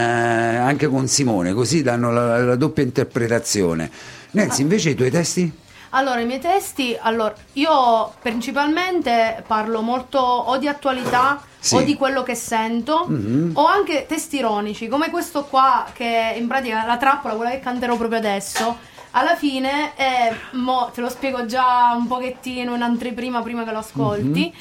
anche 0.57 0.89
con 0.89 1.07
Simone, 1.07 1.53
così 1.53 1.83
danno 1.83 2.11
la, 2.11 2.43
la 2.45 2.57
doppia 2.57 2.83
interpretazione. 2.83 3.89
Nancy, 4.33 4.63
invece 4.63 4.91
i 4.91 4.95
tuoi 4.97 5.11
testi? 5.11 5.51
Allora, 5.91 6.21
i 6.21 6.27
miei 6.27 6.41
testi, 6.41 6.97
allora, 7.01 7.35
io 7.53 8.13
principalmente 8.21 9.45
parlo 9.47 9.81
molto 9.83 10.19
o 10.19 10.57
di 10.59 10.67
attualità 10.67 11.41
Sì. 11.63 11.77
o 11.77 11.83
di 11.83 11.95
quello 11.95 12.25
che 12.25 12.35
sento, 12.35 13.07
o 13.55 13.67
anche 13.67 14.05
testi 14.09 14.39
ironici, 14.39 14.89
come 14.89 15.11
questo 15.11 15.45
qua 15.45 15.87
che 15.93 16.35
in 16.37 16.49
pratica 16.49 16.85
la 16.85 16.97
trappola, 16.97 17.35
quella 17.35 17.51
che 17.53 17.61
canterò 17.61 17.97
proprio 17.97 18.19
adesso. 18.19 18.77
Alla 19.13 19.37
fine, 19.37 19.95
è, 19.95 20.35
mo 20.53 20.91
te 20.93 21.01
lo 21.03 21.09
spiego 21.09 21.47
già 21.47 21.95
un 21.97 22.07
pochettino 22.09 22.75
in 22.75 22.83
anteprima 22.83 23.43
prima 23.43 23.63
che 23.63 23.71
lo 23.71 23.79
ascolti. 23.79 24.53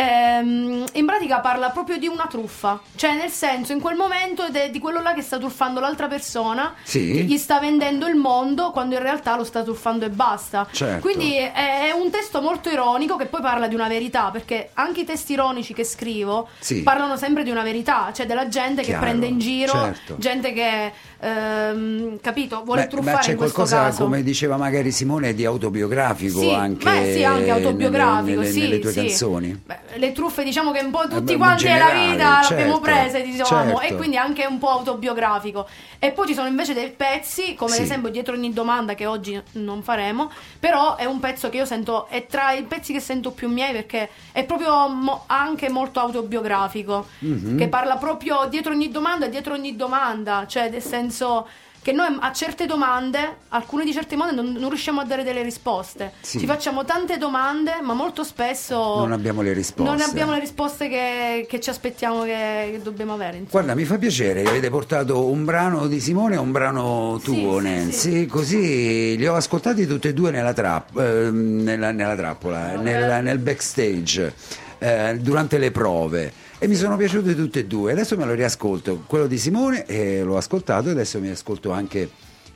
Ehm, 0.00 0.84
in 0.92 1.06
pratica 1.06 1.40
parla 1.40 1.70
proprio 1.70 1.96
di 1.96 2.06
una 2.06 2.26
truffa, 2.28 2.80
cioè 2.96 3.14
nel 3.14 3.30
senso 3.30 3.72
in 3.72 3.80
quel 3.80 3.96
momento 3.96 4.44
è 4.44 4.70
di 4.70 4.78
quello 4.78 5.00
là 5.00 5.14
che 5.14 5.22
sta 5.22 5.38
truffando 5.38 5.80
l'altra 5.80 6.06
persona, 6.06 6.74
Sì. 6.82 7.12
che 7.12 7.22
gli 7.22 7.38
sta 7.38 7.58
vendendo 7.58 8.06
il 8.06 8.14
mondo 8.16 8.70
quando 8.72 8.94
in 8.94 9.02
realtà 9.02 9.36
lo 9.36 9.44
sta 9.44 9.62
truffando 9.62 10.04
e 10.04 10.10
basta. 10.10 10.66
Certo. 10.70 11.00
Quindi 11.00 11.36
è, 11.36 11.52
è 11.88 11.90
un 11.92 12.10
testo 12.10 12.40
molto 12.42 12.68
ironico 12.68 13.16
che 13.16 13.26
poi 13.26 13.40
parla 13.40 13.68
di 13.68 13.74
una 13.74 13.88
verità, 13.88 14.30
perché 14.30 14.70
anche 14.74 15.00
i 15.00 15.04
testi 15.04 15.32
ironici 15.32 15.72
che 15.72 15.84
scrivo 15.84 16.48
Sì. 16.58 16.82
parlano 16.82 17.16
sempre 17.16 17.42
di 17.42 17.50
una 17.50 17.62
verità, 17.62 18.12
cioè 18.14 18.26
della 18.26 18.48
gente 18.48 18.82
Chiaro, 18.82 19.00
che 19.00 19.06
prende 19.06 19.26
in 19.26 19.38
giro, 19.38 19.72
certo. 19.72 20.16
gente 20.18 20.52
che, 20.52 20.92
ehm, 21.20 22.20
capito, 22.20 22.62
vuole 22.64 22.82
Beh, 22.82 22.88
truffare 22.88 23.14
ma 23.16 23.20
c'è 23.22 23.30
in 23.30 23.36
questo 23.36 23.54
qualcosa, 23.54 23.82
caso. 23.84 24.02
come 24.04 24.22
diceva 24.22 24.56
magari 24.56 24.90
Simone, 24.90 25.34
di 25.34 25.44
autobiografico 25.44 26.40
Sì, 26.40 26.50
anche, 26.50 26.84
beh, 26.84 27.12
sì, 27.14 27.24
anche 27.24 27.50
autobiografico, 27.50 28.40
nelle, 28.40 28.50
sì, 28.52 28.60
nelle 28.60 28.78
tue 28.78 28.90
sì. 28.92 28.98
canzoni? 29.00 29.62
Beh, 29.64 29.78
le 29.94 30.12
truffe 30.12 30.42
diciamo 30.44 30.72
che 30.72 30.80
un 30.80 30.90
po' 30.90 31.02
tutti 31.08 31.20
beh, 31.22 31.32
in 31.32 31.38
quanti 31.38 31.64
nella 31.64 31.90
vita 31.90 32.40
l'abbiamo 32.40 32.44
certo, 32.44 32.80
prese, 32.80 33.22
diciamo, 33.22 33.78
certo. 33.78 33.80
e 33.80 33.96
quindi 33.96 34.16
anche 34.16 34.44
un 34.44 34.58
po' 34.58 34.70
autobiografico. 34.70 35.66
E 35.98 36.12
poi 36.12 36.26
ci 36.26 36.34
sono 36.34 36.48
invece 36.48 36.74
dei 36.74 36.90
pezzi, 36.90 37.54
come 37.54 37.70
Sì. 37.72 37.78
ad 37.78 37.84
esempio 37.84 38.10
Dietro 38.10 38.34
ogni 38.34 38.52
domanda, 38.52 38.94
che 38.94 39.06
oggi 39.06 39.40
non 39.52 39.82
faremo, 39.82 40.30
però 40.60 40.96
è 40.96 41.04
un 41.04 41.20
pezzo 41.20 41.48
che 41.48 41.56
io 41.58 41.64
sento, 41.64 42.06
è 42.08 42.26
tra 42.26 42.52
i 42.52 42.62
pezzi 42.64 42.92
che 42.92 43.00
sento 43.00 43.30
più 43.30 43.48
miei 43.48 43.72
perché 43.72 44.08
è 44.32 44.44
proprio 44.44 44.88
mo- 44.88 45.24
anche 45.26 45.68
molto 45.70 46.00
autobiografico, 46.00 47.06
Mhm. 47.20 47.56
che 47.56 47.68
parla 47.68 47.96
proprio 47.96 48.46
dietro 48.48 48.72
ogni 48.72 48.90
domanda 48.90 49.26
dietro 49.26 49.54
ogni 49.54 49.76
domanda, 49.76 50.46
cioè 50.46 50.68
nel 50.70 50.82
senso 50.82 51.46
che 51.86 51.92
noi 51.92 52.16
a 52.18 52.32
certe 52.32 52.66
domande, 52.66 53.36
alcune 53.50 53.84
di 53.84 53.92
certe 53.92 54.16
domande 54.16 54.34
non, 54.34 54.54
non 54.54 54.70
riusciamo 54.70 55.00
a 55.00 55.04
dare 55.04 55.22
delle 55.22 55.44
risposte. 55.44 56.14
Sì. 56.20 56.40
Ci 56.40 56.44
facciamo 56.44 56.84
tante 56.84 57.16
domande, 57.16 57.74
ma 57.80 57.94
molto 57.94 58.24
spesso 58.24 58.74
Non 58.74 59.12
abbiamo 59.12 59.40
le 59.40 59.52
risposte. 59.52 59.88
non 59.88 60.00
abbiamo 60.00 60.32
le 60.32 60.40
risposte 60.40 60.88
che, 60.88 61.46
che 61.48 61.60
ci 61.60 61.70
aspettiamo 61.70 62.24
che, 62.24 62.70
che 62.72 62.80
dobbiamo 62.82 63.12
avere. 63.12 63.36
insomma. 63.36 63.50
Guarda, 63.62 63.76
mi 63.76 63.84
fa 63.84 63.98
piacere 63.98 64.42
che 64.42 64.48
avete 64.48 64.68
portato 64.68 65.26
un 65.26 65.44
brano 65.44 65.86
di 65.86 66.00
Simone 66.00 66.34
e 66.34 66.38
un 66.38 66.50
brano 66.50 67.20
tuo, 67.22 67.60
Sì, 67.60 67.66
sì, 67.66 67.72
Nancy, 67.72 68.26
così 68.26 69.16
li 69.16 69.26
ho 69.28 69.36
ascoltati 69.36 69.86
tutti 69.86 70.08
e 70.08 70.12
due 70.12 70.32
nella, 70.32 70.52
trapp- 70.54 70.98
ehm, 70.98 71.62
nella, 71.62 71.92
nella 71.92 72.16
trappola, 72.16 72.72
eh, 72.72 72.76
nel, 72.78 73.22
nel 73.22 73.38
backstage, 73.38 74.34
eh, 74.78 75.18
durante 75.20 75.56
le 75.58 75.70
prove. 75.70 76.32
E 76.58 76.66
mi 76.68 76.74
sono 76.74 76.96
piaciuti 76.96 77.34
tutti 77.34 77.58
e 77.58 77.66
due. 77.66 77.92
Adesso 77.92 78.16
me 78.16 78.24
lo 78.24 78.32
riascolto, 78.32 79.02
quello 79.06 79.26
di 79.26 79.36
Simone 79.38 79.84
e 79.84 80.22
l'ho 80.22 80.36
ascoltato 80.38 80.88
e 80.88 80.92
adesso 80.92 81.18
mi 81.20 81.28
ascolto 81.28 81.70
anche 81.70 82.08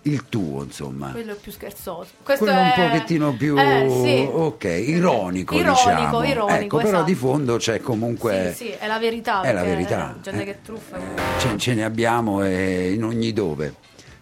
il 0.02 0.24
tuo, 0.30 0.62
insomma. 0.62 1.10
Quello 1.10 1.32
è 1.32 1.36
più 1.36 1.52
scherzoso. 1.52 2.08
Questo 2.22 2.44
Quello 2.46 2.58
è 2.58 2.62
un 2.62 2.72
pochettino 2.88 3.32
più 3.34 3.58
Eh, 3.58 3.86
sì. 4.02 4.28
ok, 4.32 4.64
ironico, 4.64 5.54
Ironico, 5.54 5.70
diciamo. 5.90 6.24
ironico, 6.24 6.48
ecco, 6.48 6.76
però 6.78 6.88
esatto. 6.88 7.04
di 7.04 7.14
fondo 7.14 7.56
c'è 7.58 7.80
comunque 7.80 8.54
Sì, 8.56 8.64
sì, 8.64 8.70
è 8.70 8.86
la 8.86 8.98
verità. 8.98 9.42
È 9.42 9.52
la 9.52 9.62
verità. 9.64 10.16
Gente 10.22 10.40
eh. 10.40 10.44
che 10.46 10.58
truffa. 10.64 10.98
Ce, 11.38 11.58
ce 11.58 11.74
ne 11.74 11.84
abbiamo 11.84 12.42
eh, 12.42 12.92
in 12.94 13.04
ogni 13.04 13.34
dove. 13.34 13.74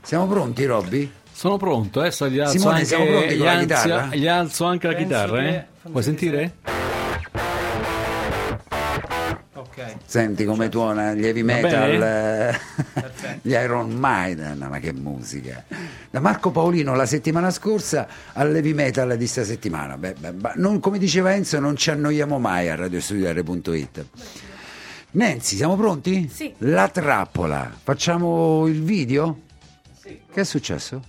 Siamo 0.03 0.27
pronti, 0.27 0.65
Robby? 0.65 1.09
Sono 1.33 1.57
pronto, 1.57 2.01
adesso 2.01 2.29
gli 2.29 2.41
alzo 2.41 2.59
Simone, 2.59 2.73
anche, 2.75 2.85
siamo 2.87 3.05
pronti 3.05 3.27
con 3.29 3.37
gli 3.37 3.39
la 3.45 3.51
alzo- 3.53 3.61
chitarra? 3.65 4.09
Gli 4.17 4.27
alzo 4.27 4.65
anche 4.65 4.87
la 4.89 4.93
Penso 4.95 5.09
chitarra, 5.09 5.39
che- 5.41 5.49
eh? 5.57 5.65
Vuoi 5.83 6.03
sentire? 6.03 6.55
Senti 10.11 10.47
come 10.47 10.71
certo. 10.71 10.79
tuona 10.79 11.13
gli 11.13 11.27
heavy 11.27 11.43
metal, 11.43 12.03
eh, 12.03 12.59
gli 13.43 13.51
Iron 13.51 13.91
Maiden, 13.91 14.67
ma 14.67 14.79
che 14.79 14.95
musica. 14.95 15.63
Da 16.09 16.19
Marco 16.19 16.51
Paolino 16.51 16.95
la 16.95 17.05
settimana 17.05 17.51
scorsa 17.51 18.09
all'heavy 18.33 18.73
metal 18.73 19.19
di 19.19 19.27
sta 19.27 19.45
settimana. 19.45 19.99
Beh, 19.99 20.15
beh, 20.15 20.53
non, 20.55 20.81
come 20.81 20.97
diceva 20.97 21.35
Enzo, 21.35 21.61
non 21.61 21.77
ci 21.77 21.91
annoiamo 21.91 22.39
mai 22.39 22.71
a 22.71 22.75
radiostudiare.it. 22.77 24.07
Nancy, 25.11 25.57
siamo 25.57 25.77
pronti? 25.77 26.27
Sì. 26.33 26.55
La 26.61 26.89
trappola. 26.89 27.71
Facciamo 27.83 28.67
il 28.67 28.83
video? 28.83 29.41
Sì. 29.93 30.23
Che 30.33 30.41
è 30.41 30.45
successo? 30.45 31.03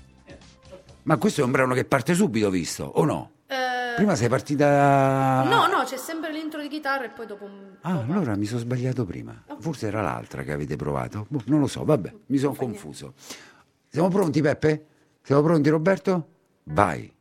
Ma 1.04 1.16
questo 1.16 1.40
è 1.40 1.46
un 1.46 1.52
brano 1.52 1.74
che 1.74 1.86
parte 1.86 2.14
subito, 2.14 2.50
visto, 2.50 2.84
o 2.84 3.06
no? 3.06 3.32
Eh... 3.48 3.96
Prima 3.96 4.16
sei 4.16 4.28
partita... 4.28 5.44
No, 5.44 5.68
no, 5.68 5.86
c'è 5.86 5.96
sempre 5.96 6.29
solo 6.60 6.62
di 6.62 6.70
chitarra 6.70 7.06
e 7.06 7.10
poi 7.10 7.26
dopo 7.26 7.46
un 7.46 7.78
Ah, 7.82 7.94
dopo 7.94 8.12
allora 8.12 8.36
mi 8.36 8.46
sono 8.46 8.60
sbagliato 8.60 9.06
prima. 9.06 9.44
Oh. 9.48 9.60
Forse 9.60 9.88
era 9.88 10.02
l'altra 10.02 10.44
che 10.44 10.52
avete 10.52 10.76
provato. 10.76 11.26
Boh, 11.30 11.42
non 11.46 11.60
lo 11.60 11.68
so, 11.68 11.84
vabbè, 11.86 12.14
mi 12.28 12.38
sono 12.38 12.54
confuso. 12.54 13.14
Niente. 13.16 13.36
Siamo 13.88 14.10
pronti, 14.10 14.42
Peppe? 14.42 14.86
Siamo 15.22 15.42
pronti, 15.42 15.70
Roberto? 15.70 16.28
Vai. 16.64 17.12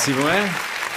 bellissimo, 0.00 0.30
eh? 0.30 0.48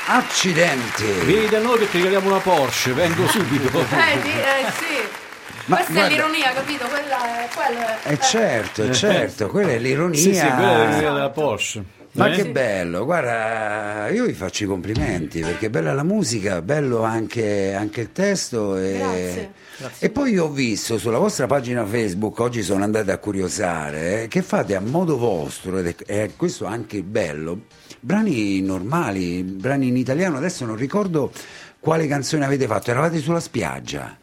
Accidenti! 0.07 1.05
Vieni 1.25 1.47
da 1.47 1.59
noi 1.59 1.77
che 1.79 1.89
ti 1.89 1.97
regaliamo 1.97 2.29
una 2.29 2.39
Porsche, 2.39 2.93
vengo 2.93 3.27
subito. 3.27 3.79
eh, 3.79 3.83
eh 3.83 4.71
sì. 4.77 5.21
Ma 5.65 5.77
Questa 5.77 5.93
guarda, 5.93 6.07
è 6.07 6.09
l'ironia, 6.09 6.51
capito? 6.51 6.85
Quella 6.85 7.43
è, 7.43 7.49
quella 7.53 8.03
è, 8.03 8.09
eh, 8.09 8.13
eh. 8.13 8.19
certo, 8.19 8.83
eh. 8.83 8.93
certo, 8.93 9.47
quella 9.47 9.71
è 9.71 9.79
l'ironia. 9.79 10.19
Sì, 10.19 10.33
sì, 10.33 10.45
quella 10.45 10.73
è 10.73 10.87
l'ironia 10.87 11.11
della 11.11 11.29
Porsche. 11.29 11.83
Ma 12.13 12.31
eh? 12.31 12.35
che 12.35 12.51
bello, 12.51 13.05
guarda, 13.05 14.09
io 14.09 14.25
vi 14.25 14.33
faccio 14.33 14.65
i 14.65 14.67
complimenti 14.67 15.39
perché 15.39 15.71
bella 15.71 15.93
la 15.93 16.03
musica, 16.03 16.61
bello 16.61 17.01
anche, 17.01 17.73
anche 17.73 18.01
il 18.01 18.11
testo. 18.11 18.77
E, 18.77 18.97
Grazie. 18.97 19.51
Grazie. 19.77 20.07
e 20.07 20.11
poi 20.11 20.33
io 20.33 20.43
ho 20.43 20.49
visto 20.49 20.99
sulla 20.99 21.17
vostra 21.17 21.47
pagina 21.47 21.83
Facebook, 21.83 22.39
oggi 22.39 22.61
sono 22.61 22.83
andata 22.83 23.13
a 23.13 23.17
curiosare, 23.17 24.23
eh, 24.23 24.27
che 24.27 24.43
fate 24.43 24.75
a 24.75 24.79
modo 24.79 25.17
vostro, 25.17 25.79
ed 25.79 25.95
è 26.05 26.29
questo 26.37 26.65
anche 26.65 26.97
il 26.97 27.03
bello, 27.03 27.61
brani 28.03 28.61
normali, 28.61 29.43
brani 29.43 29.87
in 29.87 29.97
italiano, 29.97 30.35
adesso 30.37 30.65
non 30.65 30.75
ricordo 30.75 31.31
quale 31.79 32.05
canzone 32.07 32.43
avete 32.43 32.67
fatto, 32.67 32.91
eravate 32.91 33.19
sulla 33.19 33.39
spiaggia. 33.39 34.17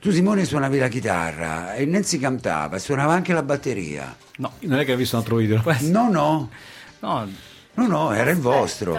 Tu 0.00 0.10
Simone 0.10 0.44
suonavi 0.44 0.78
la 0.78 0.88
chitarra 0.88 1.74
e 1.74 1.84
Nancy 1.84 2.18
cantava 2.18 2.76
e 2.76 2.78
suonava 2.78 3.12
anche 3.12 3.32
la 3.32 3.42
batteria. 3.42 4.16
No, 4.36 4.52
non 4.60 4.78
è 4.78 4.84
che 4.84 4.92
hai 4.92 4.96
visto 4.96 5.16
un 5.16 5.22
altro 5.22 5.36
video. 5.36 5.62
No, 5.80 6.10
no, 6.10 6.48
No, 7.00 7.28
no, 7.74 7.86
no, 7.88 8.12
era 8.12 8.30
il 8.30 8.38
vostro. 8.38 8.94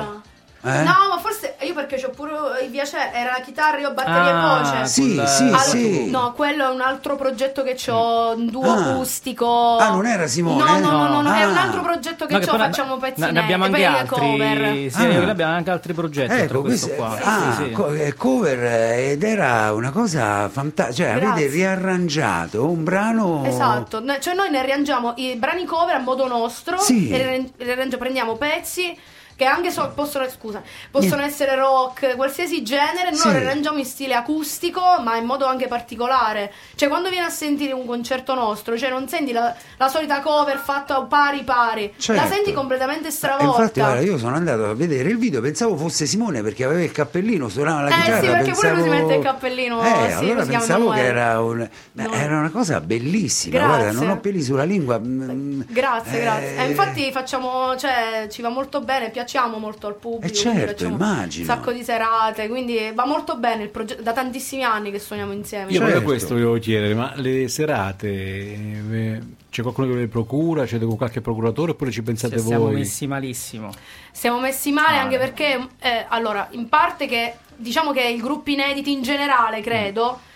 Eh? 0.62 0.84
No, 0.84 1.08
ma 1.10 1.20
forse 1.22 1.33
io 1.74 1.76
perché 1.76 2.00
c'ho 2.02 2.10
pure 2.12 2.32
il 2.64 2.70
piacere, 2.70 3.12
era 3.14 3.32
la 3.38 3.44
chitarra, 3.44 3.78
io 3.80 3.92
batteria 3.94 4.40
Ah, 4.40 4.60
e 4.60 4.62
voce. 4.64 4.86
Sì, 4.86 5.16
Col- 5.16 5.28
sì, 5.28 5.44
Allora, 5.44 5.58
sì. 5.60 6.10
No, 6.10 6.34
quello 6.34 6.70
è 6.70 6.74
un 6.74 6.82
altro 6.82 7.16
progetto 7.16 7.64
che 7.64 7.76
ho, 7.92 8.34
un 8.36 8.46
duo 8.48 8.72
Ah. 8.72 8.92
acustico. 8.92 9.78
Ah, 9.78 9.90
non 9.90 10.06
era 10.06 10.28
Simone? 10.28 10.64
No, 10.64 10.80
no, 10.80 10.92
no, 10.92 11.08
no, 11.08 11.22
no, 11.22 11.34
è 11.34 11.42
Ah. 11.42 11.48
un 11.48 11.58
altro 11.58 11.82
progetto 11.82 12.26
che 12.26 12.34
No, 12.38 12.40
ho, 12.40 12.58
facciamo 12.58 12.98
pezzi 12.98 13.20
ne, 13.32 13.40
abbiamo 13.40 13.66
anche 13.66 13.84
altri. 13.86 14.20
cover. 14.20 14.92
Sì, 14.92 15.02
Ah. 15.04 15.06
noi 15.08 15.30
abbiamo 15.30 15.54
anche 15.54 15.72
altri 15.72 15.94
progetti. 15.94 16.34
Ecco, 16.34 16.62
questo 16.62 16.88
questo 16.88 17.04
qua. 17.04 17.20
ah, 17.22 17.56
Sì, 17.58 17.64
sì. 17.66 17.72
co- 17.72 17.92
cover 18.18 18.64
ed 19.00 19.24
era 19.24 19.74
una 19.74 19.92
cosa 19.92 20.48
fantastica, 20.50 21.08
cioè 21.10 21.20
Grazie. 21.20 21.32
avete 21.46 21.52
riarrangiato 21.54 22.70
un 22.70 22.84
brano 22.84 23.44
Esatto, 23.46 24.04
cioè 24.20 24.34
noi 24.36 24.50
ne 24.50 24.60
arrangiamo 24.60 25.14
i 25.18 25.36
brani 25.36 25.66
cover 25.66 25.96
a 25.96 26.00
modo 26.00 26.28
nostro, 26.28 26.78
Sì. 26.80 27.10
e 27.10 27.52
prendiamo 27.98 28.36
pezzi 28.36 28.98
che 29.44 29.50
anche 29.50 29.72
so- 29.72 29.92
possono, 29.94 30.28
scusa, 30.30 30.62
possono 30.90 31.22
essere 31.22 31.56
rock, 31.56 32.16
qualsiasi 32.16 32.64
genere, 32.64 33.10
noi 33.10 33.20
Sì. 33.20 33.32
lo 33.32 33.38
arrangiamo 33.38 33.78
in 33.78 33.86
stile 33.86 34.14
acustico, 34.14 34.82
ma 35.04 35.18
in 35.18 35.26
modo 35.26 35.46
anche 35.46 35.68
particolare. 35.68 36.52
Cioè 36.76 36.88
quando 36.88 37.10
vieni 37.10 37.26
a 37.26 37.30
sentire 37.30 37.74
un 37.74 37.86
concerto 37.86 38.34
nostro, 38.36 38.78
cioè 38.78 38.90
non 38.90 39.08
senti 39.10 39.32
la, 39.34 39.54
la 39.78 39.88
solita 39.90 40.22
cover 40.22 40.58
fatta 40.58 41.02
pari 41.04 41.44
pari, 41.44 41.94
Certo. 41.98 42.22
la 42.22 42.28
senti 42.28 42.54
completamente 42.54 43.10
E 43.10 43.12
stravolta. 43.12 43.62
infatti 43.62 43.80
guarda, 43.82 44.00
io 44.02 44.18
sono 44.18 44.36
andato 44.36 44.66
a 44.66 44.74
vedere 44.74 45.10
il 45.10 45.18
video, 45.18 45.42
pensavo 45.42 45.76
fosse 45.76 46.06
Simone 46.06 46.42
perché 46.42 46.64
aveva 46.64 46.82
il 46.84 46.92
cappellino, 46.92 47.50
suonava 47.50 47.82
la 47.82 47.90
Eh, 47.90 47.92
sì, 47.94 48.02
chitarra. 48.02 48.22
perché 48.22 48.52
pure 48.52 48.68
pensavo... 48.70 48.76
lui 48.76 48.84
si 48.84 48.90
mette 49.02 49.14
il 49.16 49.24
cappellino, 49.24 49.82
Eh, 49.84 50.08
sì, 50.08 50.14
allora 50.14 50.46
pensavo 50.46 50.90
che 50.92 51.04
era, 51.04 51.42
un... 51.42 51.70
No. 51.94 52.14
era 52.14 52.38
una 52.40 52.50
cosa 52.50 52.80
bellissima, 52.80 53.58
Grazie. 53.58 53.76
guarda, 53.84 54.00
non 54.00 54.10
ho 54.10 54.20
peli 54.20 54.42
sulla 54.42 54.64
lingua. 54.64 55.00
mm, 55.00 55.62
Grazie, 55.68 56.18
eh, 56.20 56.22
grazie. 56.22 56.64
Infatti 56.66 57.12
facciamo, 57.12 57.76
cioè, 57.76 58.28
ci 58.30 58.42
va 58.42 58.50
molto 58.50 58.80
bene, 58.82 59.12
piacciamo 59.34 59.58
molto 59.58 59.88
al 59.88 59.96
pubblico. 59.96 60.26
Eh, 60.38 60.42
quindi 60.42 60.60
certo, 60.60 60.86
immagino. 60.86 61.52
Un 61.52 61.58
sacco 61.58 61.72
di 61.72 61.84
serate, 61.84 62.48
quindi 62.48 62.92
va 62.94 63.06
molto 63.06 63.38
bene 63.38 63.64
il 63.64 63.70
progetto. 63.70 64.04
Da 64.04 64.14
tantissimi 64.14 64.64
anni 64.64 64.92
che 64.92 65.00
suoniamo 65.00 65.34
insieme. 65.34 65.72
Io 65.72 65.80
Certo. 65.80 66.04
questo 66.04 66.34
volevo 66.36 66.58
chiedere, 66.60 66.94
ma 66.94 67.14
le 67.16 67.48
serate 67.48 68.08
eh, 68.10 69.22
c'è 69.50 69.62
qualcuno 69.64 69.88
che 69.88 69.96
le 69.96 70.08
procura? 70.08 70.66
C'è 70.66 70.78
qualche 70.80 71.22
procuratore 71.22 71.72
oppure 71.72 71.90
ci 71.92 72.04
pensate 72.04 72.38
Cioè, 72.38 72.46
siamo 72.46 72.66
voi? 72.66 72.76
messi 72.76 73.08
malissimo. 73.08 73.72
Siamo 74.12 74.40
messi 74.40 74.72
male 74.72 74.98
Male. 74.98 75.00
anche 75.00 75.18
perché, 75.18 75.68
eh, 75.80 76.06
allora, 76.08 76.48
in 76.52 76.70
parte 76.70 77.08
che 77.08 77.34
diciamo 77.56 77.92
che 77.92 78.04
i 78.04 78.18
gruppi 78.18 78.54
inediti 78.54 78.92
in 78.92 79.02
generale, 79.02 79.62
credo, 79.62 80.20
se 80.20 80.33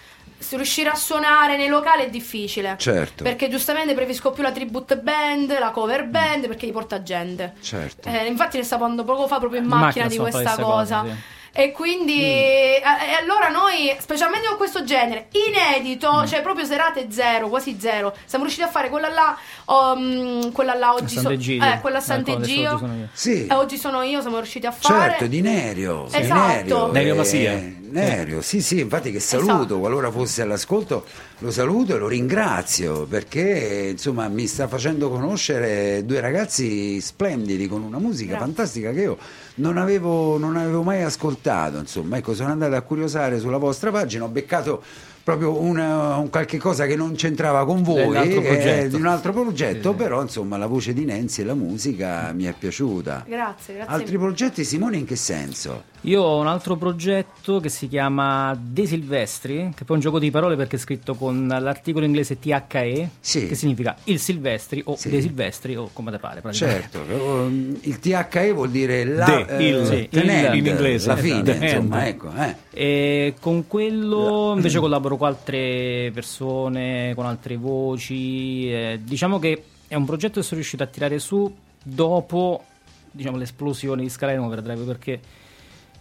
riuscire 0.52 0.90
a 0.90 0.96
suonare 0.96 1.58
nei 1.58 1.68
locali 1.68 2.04
è 2.04 2.10
difficile. 2.10 2.76
Certo. 2.78 3.24
Perché 3.24 3.50
giustamente 3.50 3.94
preferisco 3.94 4.32
più 4.32 4.44
la 4.44 4.52
tribute 4.52 4.98
band, 4.98 5.58
la 5.58 5.72
cover 5.72 6.06
band, 6.06 6.48
perché 6.48 6.68
gli 6.68 6.72
porta 6.72 7.02
gente. 7.04 7.54
Certo. 7.62 8.08
Eh, 8.10 8.26
infatti 8.28 8.58
ne 8.58 8.64
stavo 8.64 8.82
parlando 8.86 9.04
poco 9.04 9.28
fa 9.28 9.40
proprio 9.40 9.60
in 9.60 9.66
In 9.66 9.72
macchina, 9.72 10.06
macchina 10.06 10.08
di 10.08 10.32
questa 10.32 10.56
cosa. 10.62 11.00
cose, 11.02 11.12
sì. 11.12 11.36
E 11.60 11.72
quindi 11.72 12.22
eh, 12.22 12.82
e 12.84 13.14
allora 13.20 13.48
noi, 13.48 13.96
specialmente 14.00 14.48
con 14.48 14.58
questo 14.58 14.84
genere, 14.84 15.28
inedito, 15.32 16.22
Mm. 16.22 16.26
cioè 16.26 16.42
proprio 16.44 16.66
serate 16.66 17.08
zero, 17.10 17.50
quasi 17.50 17.78
zero. 17.80 18.14
Siamo 18.26 18.44
riusciti 18.44 18.68
a 18.68 18.70
fare 18.70 18.90
quella 18.90 19.10
là, 19.10 19.36
um, 19.68 20.52
quella 20.52 20.74
là 20.74 20.94
oggi 20.94 21.18
so- 21.18 21.30
eh, 21.30 21.80
quella 21.82 21.98
a 21.98 22.02
adesso 22.02 22.02
Sant'Egidio. 22.02 22.72
oggi 22.72 22.80
sono 22.80 22.94
io. 22.96 23.10
Sì. 23.14 23.48
E 23.48 23.54
oggi 23.54 23.78
sono 23.78 24.02
io, 24.02 24.22
siamo 24.22 24.38
riusciti 24.38 24.66
a 24.66 24.72
fare. 24.72 25.10
Certo, 25.12 25.28
di 25.28 25.42
Nerio. 25.42 26.08
Sì. 26.10 26.18
Esatto. 26.18 26.48
Nerio, 26.48 26.92
Nerio 26.92 27.14
eh, 27.14 27.18
Masia. 27.18 27.76
Nerio, 27.90 28.42
sì, 28.42 28.62
sì, 28.62 28.82
infatti 28.82 29.12
che 29.12 29.20
saluto, 29.22 29.54
Esatto. 29.54 29.80
qualora 29.80 30.12
fosse 30.12 30.42
all'ascolto 30.42 31.06
lo 31.40 31.52
saluto 31.52 31.96
e 31.96 31.98
lo 31.98 32.08
ringrazio 32.08 33.06
perché 33.06 33.90
insomma 33.92 34.28
mi 34.28 34.46
sta 34.46 34.68
facendo 34.68 35.10
conoscere 35.10 36.04
due 36.04 36.20
ragazzi 36.20 37.00
splendidi 37.00 37.68
con 37.68 37.84
una 37.84 37.98
musica 37.98 38.32
Grazie. 38.32 38.46
fantastica 38.46 38.92
che 38.92 39.02
io 39.02 39.18
non 39.56 39.78
avevo, 39.78 40.38
non 40.38 40.58
avevo 40.58 40.84
mai 40.84 41.02
ascoltato, 41.04 41.78
insomma, 41.78 42.18
ecco, 42.18 42.36
sono 42.36 42.52
andato 42.52 42.76
a 42.76 42.82
curiosare 42.82 43.40
sulla 43.40 43.58
vostra 43.58 43.90
pagina, 43.90 44.26
ho 44.26 44.30
beccato 44.30 44.84
proprio 45.28 45.60
una- 45.60 46.16
un 46.16 46.30
qualche 46.30 46.58
cosa 46.58 46.86
che 46.86 46.96
non 46.96 47.14
c'entrava 47.16 47.66
con 47.66 47.84
voi, 47.84 48.16
eh, 48.16 48.88
di 48.88 48.96
un 48.96 49.06
altro 49.08 49.34
progetto, 49.34 49.90
Sì, 49.92 49.96
però 49.98 50.22
insomma 50.22 50.56
la 50.56 50.68
voce 50.68 50.94
di 50.94 51.04
Nancy 51.04 51.42
e 51.42 51.46
la 51.46 51.54
musica 51.54 52.32
mi 52.34 52.46
è 52.46 52.54
piaciuta. 52.58 53.26
Grazie, 53.28 53.74
grazie. 53.76 53.94
Altri 53.94 54.18
progetti, 54.18 54.64
Simone, 54.64 54.96
in 54.96 55.06
che 55.06 55.18
senso? 55.18 55.84
Io 56.02 56.22
ho 56.22 56.40
un 56.40 56.48
altro 56.48 56.78
progetto 56.78 57.60
che 57.60 57.68
si 57.68 57.90
chiama 57.90 58.58
De 58.58 58.86
Silvestri, 58.86 59.72
che 59.76 59.84
poi 59.84 59.88
è 59.88 59.94
un 59.94 60.00
gioco 60.00 60.20
di 60.20 60.32
parole 60.32 60.56
perché 60.56 60.78
è 60.78 60.80
scritto 60.80 61.16
con 61.16 61.46
l'articolo 61.48 62.06
inglese 62.06 62.40
THE, 62.40 63.10
Sì. 63.20 63.48
che 63.48 63.56
significa 63.56 63.98
il 64.06 64.20
Silvestri 64.20 64.82
o 64.86 64.96
Sì. 64.96 65.10
De 65.10 65.20
Silvestri 65.20 65.76
o 65.76 65.90
come 65.92 66.12
te 66.12 66.20
pare. 66.20 66.42
Certo, 66.54 67.00
um, 67.10 67.76
il 67.82 68.00
THE 68.00 68.54
vuol 68.54 68.70
dire 68.70 69.04
la 69.04 69.26
De, 69.26 69.46
eh, 69.58 69.68
il, 69.68 69.86
sì, 69.86 70.08
end, 70.12 70.54
in 70.56 70.66
inglese. 70.68 71.08
la 71.08 71.16
fine, 71.18 71.42
Esatto. 71.42 71.64
insomma, 71.66 72.08
ecco, 72.08 72.30
eh. 72.38 72.56
E 72.72 73.34
con 73.42 73.66
quello 73.68 74.54
invece 74.56 74.80
collaboro 74.80 75.17
con 75.18 75.28
altre 75.28 76.12
persone, 76.14 77.14
con 77.16 77.26
altre 77.26 77.58
voci. 77.58 78.72
eh, 78.72 79.00
diciamo 79.04 79.40
che 79.40 79.64
è 79.88 79.96
un 79.96 80.06
progetto 80.06 80.40
che 80.40 80.44
sono 80.46 80.60
riuscito 80.60 80.84
a 80.84 80.88
tirare 80.88 81.20
su 81.20 81.54
dopo 81.82 82.64
diciamo, 83.12 83.38
l'esplosione 83.38 84.02
di 84.02 84.10
Scala 84.10 84.40
Overdrive 84.42 84.84
perché 84.84 85.20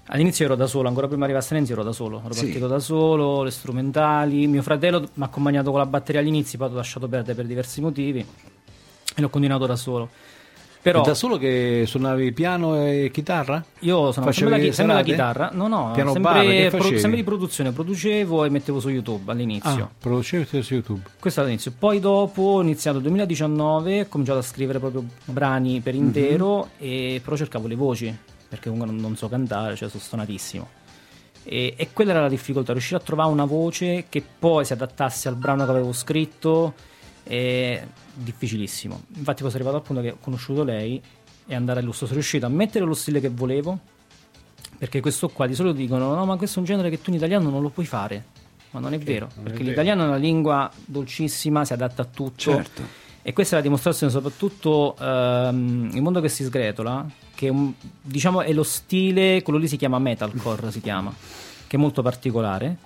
all'inizio 0.07 0.45
ero 0.45 0.55
da 0.55 0.67
solo, 0.67 0.89
ancora 0.89 1.09
prima 1.09 1.25
arrivasse 1.25 1.55
Nenzi 1.55 1.73
ero 1.73 1.83
da 1.83 1.93
solo, 1.93 2.21
ero 2.25 2.33
Sì. 2.33 2.43
partito 2.43 2.67
da 2.67 2.79
solo, 2.79 3.43
le 3.43 3.51
strumentali, 3.51 4.47
mio 4.47 4.63
fratello 4.63 5.01
mi 5.15 5.23
ha 5.23 5.27
accompagnato 5.27 5.71
con 5.71 5.81
la 5.81 5.87
batteria 5.87 6.21
all'inizio, 6.21 6.59
poi 6.59 6.71
l'ho 6.71 6.77
lasciato 6.77 7.09
perdere 7.09 7.35
per 7.35 7.47
diversi 7.47 7.81
motivi 7.81 8.21
e 8.21 9.21
l'ho 9.21 9.29
continuato 9.31 9.67
da 9.67 9.77
solo. 9.77 10.09
Però 10.87 11.03
Da 11.03 11.15
solo 11.15 11.37
che 11.37 11.83
suonavi 11.85 12.31
piano 12.31 12.81
e 12.81 13.11
chitarra? 13.13 13.61
io 13.81 14.13
sono 14.13 14.27
Facevi 14.27 14.51
sempre 14.51 14.67
la, 14.69 14.73
sempre 14.73 14.95
la 14.95 15.03
chitarra, 15.03 15.51
no 15.53 15.67
no, 15.67 15.91
Piano 15.93 16.13
sempre, 16.13 16.69
bar, 16.71 16.71
pro- 16.71 16.97
sempre 16.97 17.17
di 17.17 17.25
produzione, 17.25 17.73
producevo 17.73 18.45
e 18.45 18.51
mettevo 18.51 18.79
su 18.79 18.89
YouTube 18.89 19.33
all'inizio. 19.33 19.83
Ah, 19.83 19.91
producevi 19.99 20.63
su 20.63 20.75
YouTube. 20.75 21.01
Questo 21.19 21.41
all'inizio. 21.41 21.73
Poi 21.77 21.99
dopo 21.99 22.41
ho 22.41 22.63
iniziato 22.63 22.99
nel 22.99 23.07
2019, 23.09 24.03
ho 24.03 24.07
cominciato 24.09 24.39
a 24.39 24.43
scrivere 24.43 24.79
proprio 24.79 25.05
brani 25.25 25.81
per 25.81 25.97
intero, 25.97 26.69
e 26.79 27.21
però 27.21 27.35
cercavo 27.35 27.67
le 27.67 27.75
voci, 27.75 28.17
perché 28.49 28.69
comunque 28.71 28.93
non, 28.93 29.01
non 29.01 29.17
so 29.17 29.29
cantare, 29.29 29.75
cioè 29.75 29.89
sono 29.89 30.01
stonatissimo. 30.01 30.69
E, 31.43 31.75
e 31.77 31.89
quella 31.93 32.13
era 32.13 32.21
la 32.21 32.29
difficoltà, 32.29 32.71
riuscire 32.71 33.01
a 33.01 33.03
trovare 33.03 33.33
una 33.33 33.45
voce 33.45 34.05
che 34.09 34.23
poi 34.39 34.65
si 34.65 34.73
adattasse 34.73 35.27
al 35.27 35.35
brano 35.35 35.65
che 35.65 35.71
avevo 35.73 35.93
scritto, 35.93 36.75
è 37.25 37.83
difficilissimo. 38.17 39.03
Infatti 39.17 39.43
poi 39.43 39.51
sono 39.51 39.63
arrivato 39.65 39.77
al 39.77 39.83
punto 39.83 40.03
che 40.03 40.11
ho 40.13 40.17
conosciuto 40.21 40.65
lei 40.65 41.01
e 41.47 41.55
andare 41.55 41.81
all'usto, 41.81 42.05
sono 42.07 42.15
riuscito 42.19 42.47
a 42.47 42.49
mettere 42.49 42.85
lo 42.85 42.95
stile 42.95 43.21
che 43.21 43.29
volevo, 43.29 43.79
perché 44.79 45.01
questo 45.01 45.29
qua 45.29 45.47
di 45.47 45.55
solito 45.55 45.77
dicono 45.77 46.15
no 46.15 46.25
ma 46.27 46.37
questo 46.37 46.57
è 46.57 46.59
un 46.61 46.67
genere 46.67 46.91
che 46.91 47.01
tu 47.01 47.11
in 47.11 47.17
italiano 47.17 47.49
non 47.51 47.63
lo 47.63 47.71
puoi 47.71 47.87
fare 47.87 48.25
ma 48.73 48.81
non 48.81 48.93
è 48.93 48.99
vero 48.99 49.29
non 49.37 49.39
è 49.39 49.43
perché 49.45 49.59
vero. 49.59 49.69
l'italiano 49.71 50.03
è 50.03 50.07
una 50.09 50.17
lingua 50.17 50.71
dolcissima 50.85 51.65
si 51.65 51.73
adatta 51.73 52.03
a 52.03 52.05
tutto 52.05 52.51
Certo. 52.53 52.83
e 53.23 53.33
questa 53.33 53.55
è 53.55 53.59
la 53.59 53.65
dimostrazione 53.65 54.13
soprattutto 54.13 54.95
ehm, 55.01 55.91
il 55.95 56.03
mondo 56.03 56.21
che 56.21 56.29
si 56.29 56.45
sgretola 56.45 57.07
che 57.35 57.47
è 57.47 57.51
un- 57.51 57.73
diciamo 58.03 58.43
è 58.43 58.53
lo 58.53 58.65
stile 58.65 59.41
quello 59.43 59.59
lì 59.59 59.67
si 59.69 59.77
chiama 59.79 59.99
metalcore 59.99 60.71
si 60.71 60.81
chiama 60.83 61.15
che 61.67 61.77
è 61.77 61.79
molto 61.79 62.03
particolare 62.03 62.77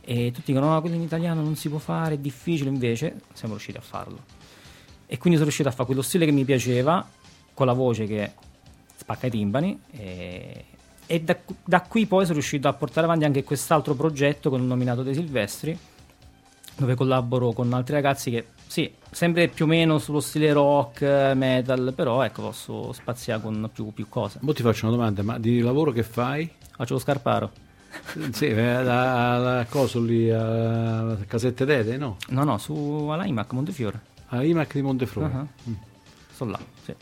e 0.00 0.30
tutti 0.32 0.52
dicono 0.52 0.72
no 0.72 0.80
quello 0.80 0.96
in 0.96 1.02
italiano 1.02 1.42
non 1.42 1.56
si 1.56 1.68
può 1.68 1.78
fare 1.78 2.14
è 2.14 2.18
difficile 2.18 2.70
invece 2.70 3.20
siamo 3.34 3.52
riusciti 3.54 3.76
a 3.76 3.82
farlo 3.82 4.18
e 5.06 5.18
quindi 5.18 5.32
sono 5.34 5.44
riuscito 5.44 5.68
a 5.68 5.72
fare 5.72 5.86
quello 5.86 6.02
stile 6.02 6.24
che 6.24 6.32
mi 6.32 6.44
piaceva 6.44 7.06
con 7.52 7.66
la 7.66 7.72
voce 7.72 8.06
che 8.06 8.32
spacca 8.96 9.26
i 9.26 9.30
timpani 9.30 9.80
e, 9.90 10.64
e 11.06 11.20
da, 11.20 11.36
da 11.64 11.80
qui 11.82 12.06
poi 12.06 12.22
sono 12.22 12.38
riuscito 12.38 12.68
a 12.68 12.72
portare 12.72 13.06
avanti 13.06 13.24
anche 13.24 13.44
quest'altro 13.44 13.94
progetto 13.94 14.50
con 14.50 14.60
il 14.60 14.66
nominato 14.66 15.02
De 15.02 15.14
Silvestri 15.14 15.78
dove 16.76 16.94
collaboro 16.94 17.52
con 17.52 17.72
altri 17.72 17.94
ragazzi 17.94 18.30
che 18.30 18.46
sì, 18.66 18.92
sempre 19.08 19.46
più 19.48 19.66
o 19.66 19.68
meno 19.68 19.98
sullo 19.98 20.18
stile 20.18 20.52
rock, 20.52 21.02
eh, 21.02 21.34
metal, 21.34 21.92
però 21.94 22.22
ecco 22.22 22.42
posso 22.42 22.92
spaziare 22.92 23.40
con 23.40 23.70
più, 23.72 23.92
più 23.92 24.08
cose. 24.08 24.38
Mo 24.42 24.52
ti 24.52 24.62
faccio 24.62 24.86
una 24.86 24.96
domanda, 24.96 25.22
ma 25.22 25.38
di 25.38 25.60
lavoro 25.60 25.92
che 25.92 26.02
fai? 26.02 26.50
Faccio 26.74 26.94
lo 26.94 27.00
scarparo. 27.00 27.50
Sì, 28.32 28.46
eh, 28.46 28.82
la, 28.82 29.38
la 29.38 29.66
cosa 29.68 30.00
lì 30.00 30.28
a 30.28 31.16
Casette 31.28 31.64
d'Ede, 31.64 31.96
no? 31.96 32.16
No, 32.30 32.42
no, 32.42 32.58
su 32.58 32.74
all'IMAC 33.08 33.52
Montefiore. 33.52 34.00
A 34.38 34.42
IMAC 34.44 34.74
di 34.74 34.82
Montefrore. 34.82 35.32
Ah, 35.32 35.46
Sto 36.32 36.44
là, 36.46 36.58
sì. 36.84 36.92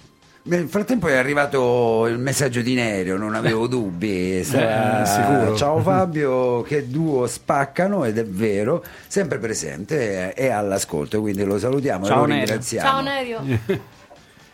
Nel 0.45 0.69
frattempo 0.69 1.07
è 1.07 1.15
arrivato 1.15 2.07
il 2.09 2.19
messaggio 2.19 2.63
di 2.63 2.75
Nerio, 2.75 3.17
non 3.17 3.35
avevo 3.35 3.67
dubbi. 3.69 4.43
Sarà- 4.45 5.03
Eh, 5.03 5.07
sicuro. 5.07 5.57
Ciao 5.57 5.79
Fabio, 5.81 6.63
che 6.63 6.89
duo 6.89 7.27
spaccano 7.29 8.05
ed 8.05 8.19
è 8.19 8.25
vero, 8.27 8.85
sempre 9.07 9.39
presente 9.39 10.35
e 10.35 10.49
all'ascolto, 10.49 11.21
quindi 11.21 11.45
lo 11.45 11.59
salutiamo 11.59 12.05
Ciao, 12.07 12.17
e 12.17 12.21
lo 12.21 12.27
Nerio. 12.27 12.45
ringraziamo. 12.45 12.89
Ciao 12.89 13.01
Nerio. 13.01 13.41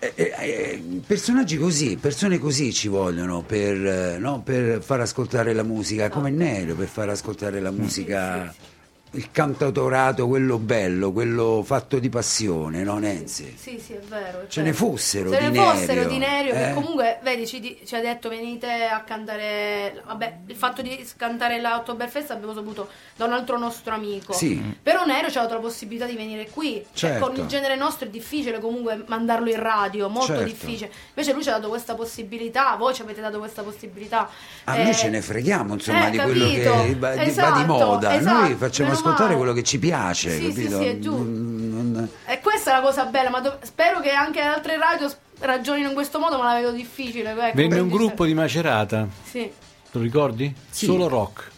Eh, 0.00 0.12
eh, 0.14 0.32
eh, 0.38 1.00
personaggi 1.04 1.56
così, 1.56 1.96
persone 1.96 2.38
così 2.38 2.72
ci 2.72 2.86
vogliono 2.86 3.42
per, 3.42 3.84
eh, 3.84 4.18
no, 4.18 4.42
per 4.44 4.80
far 4.80 5.00
ascoltare 5.00 5.52
la 5.54 5.64
musica, 5.64 6.08
come 6.10 6.30
Nerio, 6.30 6.76
per 6.76 6.86
far 6.86 7.08
ascoltare 7.08 7.58
la 7.60 7.72
musica, 7.72 8.54
il 9.12 9.30
cantautorato, 9.30 10.26
quello 10.28 10.59
bello, 10.59 11.12
quello 11.12 11.62
fatto 11.64 11.98
di 11.98 12.09
passione, 12.11 12.82
no 12.82 12.98
Nenzi? 12.98 13.54
Sì, 13.56 13.78
sì, 13.82 13.94
è 13.94 14.00
vero. 14.00 14.42
è 14.42 14.46
Ce 14.48 14.61
vero. 14.62 14.72
ne 14.72 14.72
fossero 14.76 15.30
Se 15.32 15.38
di 15.38 15.48
ne 15.59 15.64
fossero 15.64 15.92
Nerio, 15.94 16.09
di 16.09 16.18
Nerio, 16.18 16.52
che 16.52 16.70
eh? 16.70 16.74
comunque, 16.74 17.18
vedi, 17.22 17.46
ci, 17.46 17.80
ci 17.84 17.94
ha 17.94 18.00
detto 18.00 18.28
venite 18.28 18.84
a 18.84 19.00
cantare. 19.00 20.02
Vabbè, 20.06 20.38
il 20.46 20.54
fatto 20.56 20.82
di 20.82 21.06
cantare 21.16 21.61
la 21.61 21.76
Oktoberfest 21.76 22.30
abbiamo 22.32 22.52
saputo 22.54 22.88
da 23.16 23.24
un 23.24 23.32
altro 23.32 23.59
nostro 23.59 23.94
amico. 23.94 24.32
Sì. 24.34 24.61
Però 24.82 25.04
Nerio 25.06 25.30
ci 25.30 25.38
ha 25.38 25.42
dato 25.42 25.54
la 25.54 25.61
possibilità 25.61 26.04
di 26.06 26.14
venire 26.14 26.48
qui. 26.50 26.84
Cioè, 26.92 27.11
Certo. 27.12 27.26
con 27.28 27.36
il 27.36 27.46
genere 27.46 27.76
nostro 27.76 28.06
è 28.06 28.11
difficile 28.11 28.61
comunque 28.61 29.02
mandarlo 29.06 29.48
in 29.48 29.61
radio, 29.61 30.09
molto 30.09 30.26
Certo. 30.34 30.44
difficile. 30.44 30.90
Invece 31.09 31.32
lui 31.32 31.42
ci 31.42 31.48
ha 31.48 31.52
dato 31.52 31.68
questa 31.68 31.94
possibilità, 31.94 32.76
voi 32.76 32.92
ci 32.94 33.02
avete 33.02 33.20
dato 33.20 33.38
questa 33.38 33.62
possibilità. 33.62 34.28
A 34.64 34.76
Eh, 34.76 34.82
noi 34.84 34.94
ce 34.94 35.09
ne 35.09 35.22
freghiamo 35.22 35.72
insomma 35.74 36.09
eh, 36.09 36.11
di 36.11 36.18
quello 36.18 36.44
capito? 36.44 36.70
che 36.70 36.76
va, 36.76 36.82
di- 36.84 36.94
va 36.94 37.14
di 37.16 37.26
Esatto, 37.28 37.64
moda, 37.66 38.09
noi 38.11 38.18
esatto, 38.18 38.56
facciamo 38.56 38.88
meno 38.90 38.97
ascoltare 38.99 39.36
quello 39.36 39.53
che 39.53 39.62
ci 39.62 39.78
piace, 39.78 40.30
Sì, 40.30 40.44
sì, 40.44 40.49
capito? 40.53 40.78
sì, 40.78 40.84
è 40.86 40.99
giusto. 40.99 41.22
Non- 41.22 41.90
non- 41.92 42.09
E 42.26 42.40
questa 42.40 42.70
è 42.72 42.74
la 42.74 42.80
cosa 42.82 43.05
bella, 43.07 43.30
ma 43.30 43.40
do- 43.40 43.59
spero 43.62 44.01
che 44.01 44.11
anche 44.11 44.40
altre 44.40 44.76
radio 44.76 45.11
ragionino 45.40 45.88
in 45.88 45.94
questo 45.94 46.18
modo, 46.18 46.36
ma 46.38 46.53
la 46.53 46.61
vedo 46.61 46.72
difficile. 46.72 47.30
ecco, 47.30 47.57
Venne 47.57 47.78
un 47.80 47.88
gruppo 47.88 48.24
di 48.24 48.34
Macerata, 48.34 49.07
Sì. 49.24 49.51
lo 49.92 50.01
ricordi? 50.01 50.55
Solo 50.70 51.09
rock. 51.09 51.51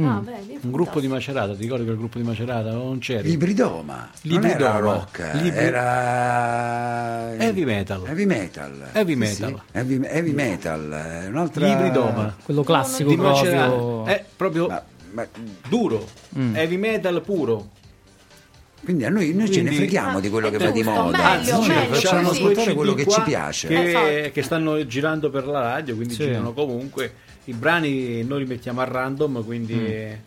Ah, 0.00 0.20
vedi, 0.22 0.56
Un 0.62 0.70
gruppo 0.70 1.00
di. 1.00 1.08
Macerata, 1.08 1.54
ti 1.56 1.62
ricordi 1.62 1.82
quel 1.82 1.96
gruppo 1.96 2.18
di 2.18 2.24
Macerata? 2.24 2.68
O 2.70 2.84
non 2.84 2.98
c'eri? 3.00 3.30
Libridoma, 3.30 3.96
non 3.96 4.08
Libridoma. 4.22 4.68
era 4.70 4.78
rock, 4.78 5.30
Libri- 5.34 5.58
era 5.58 7.34
Heavy 7.36 7.64
metal. 7.64 8.02
Heavy 8.06 8.24
metal. 8.24 8.90
Heavy 8.92 9.12
Sì, 9.12 9.18
metal. 9.18 9.48
sì, 9.50 9.76
Heavy, 9.76 10.00
heavy 10.04 10.32
metal, 10.32 10.90
è 11.24 11.26
un'altra 11.26 11.66
Libridoma. 11.66 12.36
Quello 12.44 12.62
classico 12.62 13.08
Di 13.10 13.16
proprio. 13.16 13.42
Macerata. 13.42 14.10
È 14.12 14.24
proprio 14.36 14.66
Ma- 14.68 14.82
ma- 15.12 15.26
duro, 15.68 16.06
heavy 16.52 16.76
metal 16.76 17.20
puro. 17.22 17.70
quindi 18.84 19.04
a 19.04 19.10
noi, 19.10 19.34
noi 19.34 19.46
ce 19.50 19.62
ne 19.62 19.68
Quindi- 19.68 19.76
freghiamo 19.76 20.20
di 20.20 20.28
quello 20.30 20.46
Ah, 20.46 20.50
che 20.50 20.56
è 20.56 20.58
va 20.60 20.70
di 20.70 20.82
moda, 20.82 21.00
meglio, 21.10 21.22
anzi, 21.22 21.50
noi 21.50 21.68
meglio, 21.68 21.94
facciamo 21.94 22.32
sì. 22.32 22.40
ascoltare 22.40 22.74
quello 22.74 22.94
che 22.94 23.06
ci 23.08 23.20
piace. 23.22 23.68
Che, 23.68 23.84
Esatto. 23.88 24.30
che 24.32 24.42
stanno 24.42 24.86
girando 24.86 25.30
per 25.30 25.46
la 25.46 25.60
radio, 25.60 25.94
quindi 25.96 26.14
Sì. 26.14 26.22
girano 26.24 26.52
comunque. 26.52 27.12
I 27.44 27.52
brani 27.54 28.22
noi 28.24 28.40
li 28.40 28.46
mettiamo 28.46 28.80
a 28.80 28.84
random, 28.84 29.44
quindi 29.44 29.72
eh, 29.72 30.20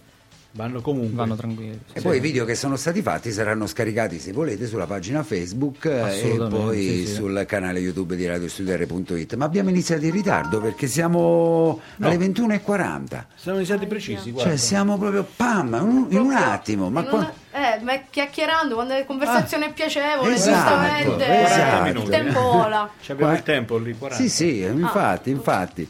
vanno 0.54 0.82
comunque. 0.82 1.16
Vanno 1.16 1.36
tranquilli. 1.36 1.80
E 1.94 2.02
poi 2.02 2.18
i 2.18 2.20
video 2.20 2.46
che 2.46 2.56
sono 2.56 2.76
stati 2.76 3.02
fatti 3.02 3.32
saranno 3.32 3.68
scaricati 3.68 4.20
se 4.20 4.32
volete 4.32 4.68
sulla 4.68 4.86
pagina 4.86 5.24
Facebook 5.24 5.86
eh, 5.86 6.34
e 6.34 6.48
poi 6.50 6.82
sì, 6.82 7.06
sì. 7.08 7.14
sul 7.14 7.44
canale 7.48 7.80
YouTube 7.80 8.16
di 8.16 8.26
radiostudiare.it. 8.26 9.36
Ma 9.36 9.46
abbiamo 9.46 9.70
iniziato 9.70 10.06
in 10.06 10.12
ritardo 10.12 10.60
perché 10.62 10.88
siamo 10.88 11.80
alle 12.00 12.18
21.40. 12.18 13.24
Siamo 13.36 13.58
iniziati 13.58 13.86
precisi, 13.88 14.32
guarda. 14.32 14.50
Cioè 14.52 14.60
siamo 14.60 14.98
proprio 14.98 15.26
pam, 15.36 15.74
un- 15.82 16.06
in 16.10 16.20
un 16.20 16.34
attimo. 16.34 16.90
Ma 16.90 17.04
qua- 17.04 17.34
eh, 17.54 17.84
ma 17.84 18.00
chiacchierando, 18.10 18.76
quando 18.76 18.94
la 18.94 19.04
conversazione 19.06 19.68
è 19.68 19.74
piacevole, 19.74 20.34
esatto, 20.34 20.70
giustamente 20.70 21.44
esatto. 21.44 22.00
il 22.02 22.10
tempo 22.10 22.40
vola. 22.42 22.90
Ci 23.02 23.12
abbiamo 23.12 23.32
Qua- 23.32 23.40
il 23.40 23.46
tempo 23.46 23.78
lì, 23.78 23.94
40. 23.98 24.24
Sì, 24.24 24.30
sì, 24.30 24.60
infatti, 24.62 25.30
Ah. 25.30 25.34
infatti. 25.34 25.90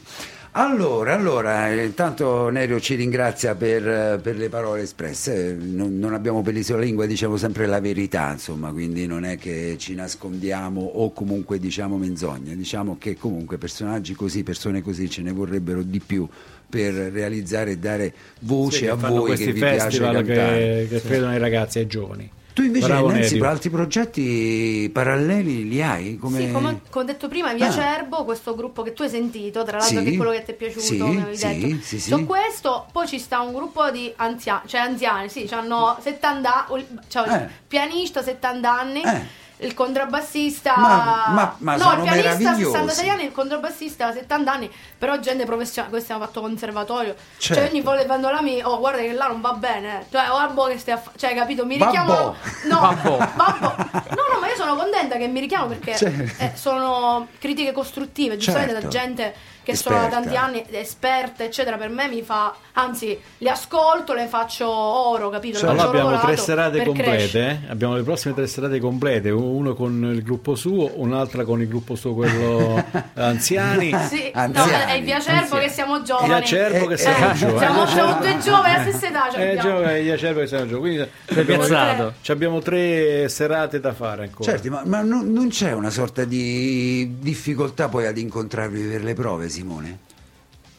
Allora, 0.54 1.14
allora, 1.14 1.72
intanto 1.72 2.50
Nerio 2.50 2.78
ci 2.78 2.94
ringrazia 2.94 3.54
per, 3.54 4.20
per 4.22 4.36
le 4.36 4.50
parole 4.50 4.82
espresse, 4.82 5.56
non, 5.58 5.98
non 5.98 6.12
abbiamo 6.12 6.42
peli 6.42 6.62
sulla 6.62 6.80
lingua, 6.80 7.06
diciamo 7.06 7.38
sempre 7.38 7.64
la 7.64 7.80
verità, 7.80 8.32
insomma, 8.32 8.70
quindi 8.70 9.06
non 9.06 9.24
è 9.24 9.38
che 9.38 9.76
ci 9.78 9.94
nascondiamo 9.94 10.82
o 10.82 11.10
comunque 11.14 11.58
diciamo 11.58 11.96
menzogne, 11.96 12.54
diciamo 12.54 12.98
che 12.98 13.16
comunque 13.16 13.56
personaggi 13.56 14.12
così, 14.12 14.42
persone 14.42 14.82
così 14.82 15.08
ce 15.08 15.22
ne 15.22 15.32
vorrebbero 15.32 15.82
di 15.82 16.00
più 16.00 16.28
per 16.68 16.92
realizzare 16.92 17.70
e 17.70 17.78
dare 17.78 18.12
voce 18.40 18.76
Sì, 18.76 18.86
a 18.88 18.94
voi 18.94 19.34
che 19.34 19.52
vi 19.52 19.58
piace 19.58 20.00
cantare. 20.00 20.86
che, 20.86 20.86
che 20.90 21.00
credono 21.00 21.30
ai 21.30 21.38
ragazzi 21.38 21.78
e 21.78 21.80
ai 21.80 21.86
giovani. 21.86 22.30
Tu 22.54 22.62
invece 22.62 22.86
Bravo, 22.86 23.10
Nancy, 23.10 23.38
per 23.38 23.48
altri 23.48 23.70
progetti 23.70 24.90
paralleli 24.92 25.66
li 25.68 25.82
hai? 25.82 26.16
Come... 26.18 26.38
Sì, 26.46 26.50
come, 26.52 26.80
ho 26.90 27.02
detto 27.02 27.28
prima, 27.28 27.52
Via 27.54 27.68
Ah. 27.68 27.70
Cerbo, 27.70 28.24
questo 28.24 28.54
gruppo 28.54 28.82
che 28.82 28.92
tu 28.92 29.02
hai 29.02 29.08
sentito, 29.08 29.64
tra 29.64 29.78
l'altro 29.78 29.98
Sì, 30.00 30.04
che 30.04 30.10
è 30.12 30.16
quello 30.16 30.30
che 30.32 30.42
ti 30.42 30.50
è 30.50 30.54
piaciuto, 30.54 30.80
sì, 30.84 31.00
mi 31.02 31.20
avevi 31.22 31.36
sì, 31.36 31.46
detto. 31.58 31.82
sì, 31.82 32.00
sì. 32.00 32.10
Su 32.10 32.26
questo 32.26 32.86
poi 32.92 33.06
ci 33.06 33.18
sta 33.18 33.40
un 33.40 33.52
gruppo 33.54 33.90
di 33.90 34.12
anziani, 34.16 34.62
cioè 34.66 34.80
anziani, 34.80 35.28
sì, 35.30 35.48
hanno 35.50 35.96
70 36.00 36.66
anni, 36.68 36.86
cioè 37.08 37.28
Eh. 37.28 37.48
pianista 37.66 38.22
70 38.22 38.70
anni. 38.78 39.02
Eh. 39.02 39.40
Il 39.62 39.74
contrabbassista 39.74 40.74
Ma- 40.76 41.24
ma- 41.28 41.54
ma 41.58 41.76
no, 41.76 41.92
il 41.92 42.02
pianista 42.02 42.34
meravigliosi. 42.34 42.64
66 42.64 43.08
anni, 43.08 43.24
il 43.24 43.32
contrabbassista 43.32 44.12
70 44.12 44.52
anni, 44.52 44.70
però 44.98 45.18
gente 45.20 45.44
professionale, 45.44 45.90
questo 45.92 46.12
abbiamo 46.12 46.30
fatto 46.30 46.40
conservatorio. 46.46 47.14
Certo. 47.38 47.60
Cioè 47.62 47.70
ogni 47.70 47.80
volta 47.80 48.04
quando 48.06 48.30
là 48.30 48.40
mi 48.42 48.60
oh 48.62 48.78
guarda 48.78 49.00
che 49.00 49.12
là 49.12 49.26
non 49.28 49.40
va 49.40 49.52
bene, 49.52 50.06
cioè 50.10 50.24
oh, 50.30 50.50
boh, 50.52 50.66
che 50.66 50.78
stai 50.78 50.94
a 50.94 50.98
fa-" 50.98 51.12
cioè 51.16 51.34
capito, 51.34 51.64
mi 51.64 51.76
Babbo. 51.78 51.90
richiamano 51.90 52.34
No, 52.68 52.80
Babbo. 52.80 53.16
babbo. 53.34 53.74
No, 53.92 54.22
no, 54.34 54.40
ma 54.40 54.48
io 54.48 54.56
sono 54.56 54.74
contenta 54.76 55.16
che 55.16 55.26
mi 55.28 55.40
richiamo 55.40 55.66
perché 55.66 55.96
Certo. 55.96 56.42
eh, 56.42 56.52
sono 56.54 57.28
critiche 57.38 57.72
costruttive, 57.72 58.36
giustamente 58.36 58.72
Certo. 58.72 58.86
da 58.88 58.92
gente 58.92 59.34
che 59.62 59.76
sono 59.76 59.96
da 59.96 60.02
Esperta. 60.06 60.20
tanti 60.22 60.36
anni 60.36 60.64
esperte, 60.70 61.44
eccetera. 61.44 61.76
Per 61.76 61.88
me 61.88 62.08
mi 62.08 62.22
fa, 62.22 62.54
anzi, 62.72 63.18
le 63.38 63.50
ascolto, 63.50 64.12
le 64.14 64.26
faccio 64.26 64.68
oro, 64.68 65.28
capito? 65.30 65.60
Le 65.64 65.68
Allora 65.70 65.88
abbiamo 65.88 66.20
tre 66.20 66.36
serate 66.36 66.82
complete, 66.84 67.48
eh? 67.66 67.70
abbiamo 67.70 67.94
le 67.96 68.02
prossime 68.02 68.34
tre 68.34 68.46
serate 68.46 68.78
complete, 68.80 69.30
uno 69.30 69.74
con 69.74 70.10
il 70.12 70.22
gruppo 70.22 70.54
suo, 70.54 70.90
un'altra 70.96 71.44
con 71.44 71.60
il 71.60 71.68
gruppo 71.68 71.94
suo, 71.94 72.14
quello 72.14 72.82
anziani. 73.14 73.90
Sì, 74.08 74.30
Anziani, 74.34 74.70
no, 74.70 74.78
è 74.86 74.92
il 74.94 75.04
Viacerbo 75.04 75.40
anziani. 75.40 75.64
che 75.64 75.70
siamo 75.70 76.02
giovani. 76.02 76.32
Acerbo 76.32 76.86
che 76.86 76.94
Eh, 76.94 76.96
siamo 76.96 77.30
Eh, 77.30 77.34
giovani. 77.34 77.58
siamo, 77.58 77.86
siamo 77.86 78.18
due 78.20 78.38
giovani 78.38 78.74
alla 78.74 78.82
stessa 78.90 79.06
età. 79.08 79.28
Eh, 79.30 79.48
abbiamo. 79.56 79.68
giovani, 79.78 80.02
gli 80.02 80.10
Acerbo 80.10 80.40
che 80.40 80.46
siamo 80.46 80.66
giovani. 80.66 80.80
Quindi 80.82 81.40
abbiamo, 81.40 81.64
piazzato. 81.66 82.12
ci 82.20 82.30
abbiamo 82.32 82.60
tre 82.60 83.28
serate 83.28 83.80
da 83.80 83.92
fare 83.92 84.24
ancora. 84.24 84.50
Certo, 84.50 84.70
ma, 84.70 84.82
ma 84.84 85.00
non, 85.02 85.30
non 85.32 85.48
c'è 85.48 85.72
una 85.72 85.90
sorta 85.90 86.24
di 86.24 87.16
difficoltà 87.20 87.88
poi 87.88 88.06
ad 88.06 88.18
incontrarvi 88.18 88.82
per 88.82 89.02
le 89.04 89.14
prove, 89.14 89.48
Simone? 89.52 89.98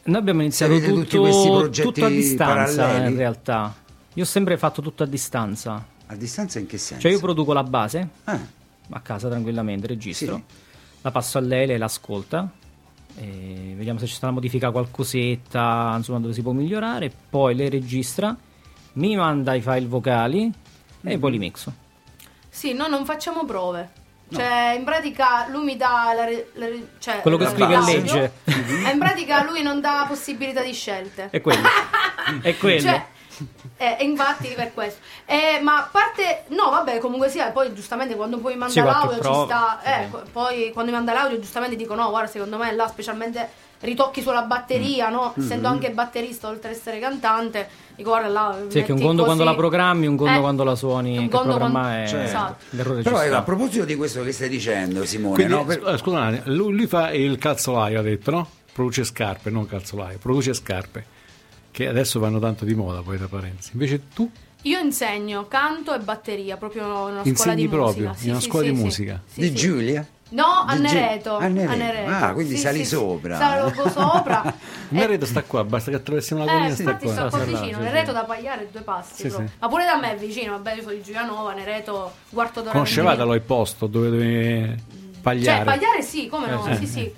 Noi 0.04 0.16
abbiamo 0.18 0.42
iniziato 0.42 0.72
Avete 0.74 0.92
tutti 0.92 1.16
questi 1.16 1.46
tutto, 1.46 1.58
progetti 1.60 1.88
tutto 1.88 2.04
a 2.04 2.08
distanza 2.10 2.82
paralleli? 2.86 3.10
in 3.12 3.16
realtà. 3.16 3.74
Io 4.14 4.22
ho 4.22 4.26
sempre 4.26 4.58
fatto 4.58 4.82
tutto 4.82 5.02
a 5.02 5.06
distanza. 5.06 5.86
A 6.06 6.14
distanza 6.16 6.58
in 6.58 6.66
che 6.66 6.76
senso? 6.76 7.02
Cioè 7.02 7.12
io 7.12 7.18
produco 7.20 7.52
la 7.54 7.62
base 7.64 8.08
Ah, 8.24 8.38
a 8.90 9.00
casa 9.00 9.28
tranquillamente, 9.28 9.86
registro, 9.86 10.36
Sì. 10.36 10.42
la 11.00 11.10
passo 11.10 11.38
a 11.38 11.40
lei, 11.40 11.66
lei 11.66 11.78
l'ascolta, 11.78 12.50
e 13.16 13.72
vediamo 13.76 13.98
se 13.98 14.04
c'è 14.04 14.10
stata 14.10 14.26
una 14.26 14.34
modifica 14.34 14.70
qualcosetta, 14.70 15.94
insomma 15.96 16.18
dove 16.20 16.34
si 16.34 16.42
può 16.42 16.52
migliorare, 16.52 17.10
poi 17.30 17.54
lei 17.54 17.70
registra, 17.70 18.36
mi 18.94 19.16
manda 19.16 19.54
i 19.54 19.62
file 19.62 19.86
vocali 19.86 20.52
e 21.02 21.18
poi 21.18 21.30
li 21.30 21.38
mixo. 21.38 21.72
Sì, 22.48 22.72
noi 22.74 22.90
non 22.90 23.04
facciamo 23.06 23.44
prove. 23.46 24.02
Cioè, 24.34 24.74
in 24.76 24.84
pratica 24.84 25.46
lui 25.48 25.64
mi 25.64 25.76
dà 25.76 26.12
la, 26.14 26.24
re- 26.24 26.50
la 26.54 26.66
re- 26.66 26.88
cioè, 26.98 27.20
Quello 27.20 27.36
che 27.36 27.44
la 27.44 27.50
scrive 27.50 27.74
audio, 27.74 27.94
legge. 27.94 28.32
E 28.44 28.90
in 28.90 28.98
pratica 28.98 29.42
lui 29.44 29.62
non 29.62 29.80
dà 29.80 30.04
possibilità 30.08 30.62
di 30.62 30.72
scelte. 30.72 31.28
È 31.30 31.40
quello. 31.40 31.62
È 32.42 32.56
quello. 32.56 32.80
Cioè, 32.80 33.06
eh, 33.76 33.96
e 33.98 34.04
infatti 34.04 34.48
per 34.48 34.72
questo. 34.72 35.00
Eh, 35.24 35.58
ma 35.60 35.78
a 35.78 35.88
parte, 35.90 36.44
no, 36.48 36.70
vabbè, 36.70 36.98
comunque 36.98 37.28
sia, 37.28 37.50
poi 37.50 37.74
giustamente 37.74 38.14
quando 38.14 38.38
poi 38.38 38.54
manda 38.56 38.72
Sì, 38.72 38.80
l'audio 38.80 39.22
ci 39.22 39.44
sta. 39.44 39.80
eh, 39.82 40.08
poi 40.30 40.72
quando 40.72 40.90
mi 40.90 40.96
manda 40.96 41.12
l'audio, 41.12 41.40
giustamente 41.40 41.76
dico: 41.76 41.94
no, 41.94 42.08
guarda, 42.10 42.28
secondo 42.30 42.56
me 42.56 42.72
là, 42.72 42.86
specialmente 42.86 43.62
ritocchi 43.80 44.22
sulla 44.22 44.42
batteria, 44.42 45.08
no? 45.10 45.34
Essendo 45.36 45.68
anche 45.68 45.90
batterista 45.90 46.48
oltre 46.48 46.70
ad 46.70 46.74
essere 46.76 46.98
cantante, 46.98 47.68
dico 47.96 48.10
guarda 48.10 48.28
là. 48.28 48.56
Sì, 48.68 48.82
che 48.82 48.92
un 48.92 49.00
conto 49.00 49.24
quando 49.24 49.42
così. 49.42 49.54
la 49.54 49.60
programmi, 49.60 50.06
un 50.06 50.16
conto 50.16 50.38
Eh, 50.38 50.40
quando 50.40 50.64
la 50.64 50.74
suoni, 50.74 51.16
un 51.18 51.24
che 51.24 51.30
conto 51.30 51.48
programma 51.50 51.80
quando- 51.80 52.02
è 52.04 52.08
Cioè, 52.08 52.22
esatto. 52.22 52.64
l'errore 52.70 53.02
però 53.02 53.20
ecco, 53.22 53.36
a 53.36 53.42
proposito 53.42 53.84
di 53.84 53.94
questo 53.96 54.22
che 54.22 54.32
stai 54.32 54.48
dicendo, 54.48 55.04
Simone, 55.04 55.34
Quindi, 55.34 55.52
no? 55.52 55.64
Per- 55.64 55.78
scusa, 55.78 55.96
scusa, 55.98 56.18
Nani, 56.18 56.40
lui, 56.44 56.72
lui 56.76 56.86
fa 56.86 57.10
il 57.12 57.36
calzolaio, 57.38 57.98
ha 57.98 58.02
detto, 58.02 58.30
no? 58.30 58.48
Produce 58.72 59.04
scarpe, 59.04 59.50
non 59.50 59.66
calzolaio, 59.66 60.18
produce 60.18 60.52
scarpe. 60.54 61.12
Che 61.70 61.88
adesso 61.88 62.20
vanno 62.20 62.38
tanto 62.38 62.64
di 62.64 62.74
moda, 62.74 63.02
poi 63.02 63.18
tra 63.18 63.26
parentesi. 63.26 63.70
Invece 63.72 64.02
tu 64.14 64.30
Io 64.62 64.78
insegno 64.78 65.46
canto 65.48 65.92
e 65.92 65.98
batteria 65.98 66.56
proprio 66.56 66.82
in 66.84 66.88
una 66.88 67.06
scuola 67.08 67.22
Insegni 67.28 67.54
di 67.62 67.68
proprio, 67.68 68.06
musica. 68.08 68.24
in 68.24 68.30
una 68.30 68.40
scuola 68.40 68.64
di 68.66 68.72
musica? 68.72 69.22
Sì, 69.26 69.40
di 69.40 69.46
sì. 69.48 69.54
Giulia? 69.54 70.06
No, 70.30 70.64
a 70.66 70.74
Nereto. 70.74 71.36
a 71.36 71.46
Nereto. 71.46 71.72
a 71.72 71.74
Nereto. 71.76 72.10
Ah, 72.10 72.32
quindi 72.32 72.54
Sì, 72.56 72.60
sali 72.62 72.78
sì, 72.78 72.84
sopra. 72.86 73.36
Salgo 73.38 73.88
sopra. 73.90 74.42
il 74.88 74.96
Nereto 74.96 75.26
sta 75.26 75.42
qua, 75.44 75.62
basta 75.64 75.90
che 75.90 75.96
attraversiamo 75.98 76.44
la 76.44 76.50
Eh, 76.50 76.54
collina 76.54 76.74
sta 76.74 76.82
infatti 76.82 77.04
qua. 77.04 77.12
sto 77.12 77.20
qua 77.28 77.30
Sta 77.30 77.38
là, 77.38 77.58
vicino, 77.60 77.78
sì, 77.78 77.84
Nereto 77.84 78.06
sì. 78.06 78.12
da 78.12 78.24
Pagliare 78.24 78.68
due 78.72 78.80
passi 78.80 79.14
Sì, 79.14 79.28
proprio. 79.28 79.48
sì. 79.48 79.54
Ma 79.60 79.68
pure 79.68 79.84
da 79.84 79.96
me 79.96 80.12
è 80.12 80.16
vicino, 80.16 80.52
vabbè 80.52 80.74
io 80.74 80.82
sono 80.82 80.94
di 80.94 81.02
Giulianova, 81.02 81.52
Nereto, 81.52 82.12
quarto 82.30 82.60
d'ora. 82.60 82.72
Conoscevate 82.72 83.22
il 83.22 83.40
posto 83.42 83.86
dove, 83.86 84.10
dove 84.10 84.76
Pagliare. 85.22 85.56
Cioè, 85.58 85.64
pagliare 85.64 86.02
sì, 86.02 86.26
come 86.28 86.48
no? 86.50 86.66
Eh, 86.66 86.76
sì, 86.76 86.86
sì. 86.86 87.14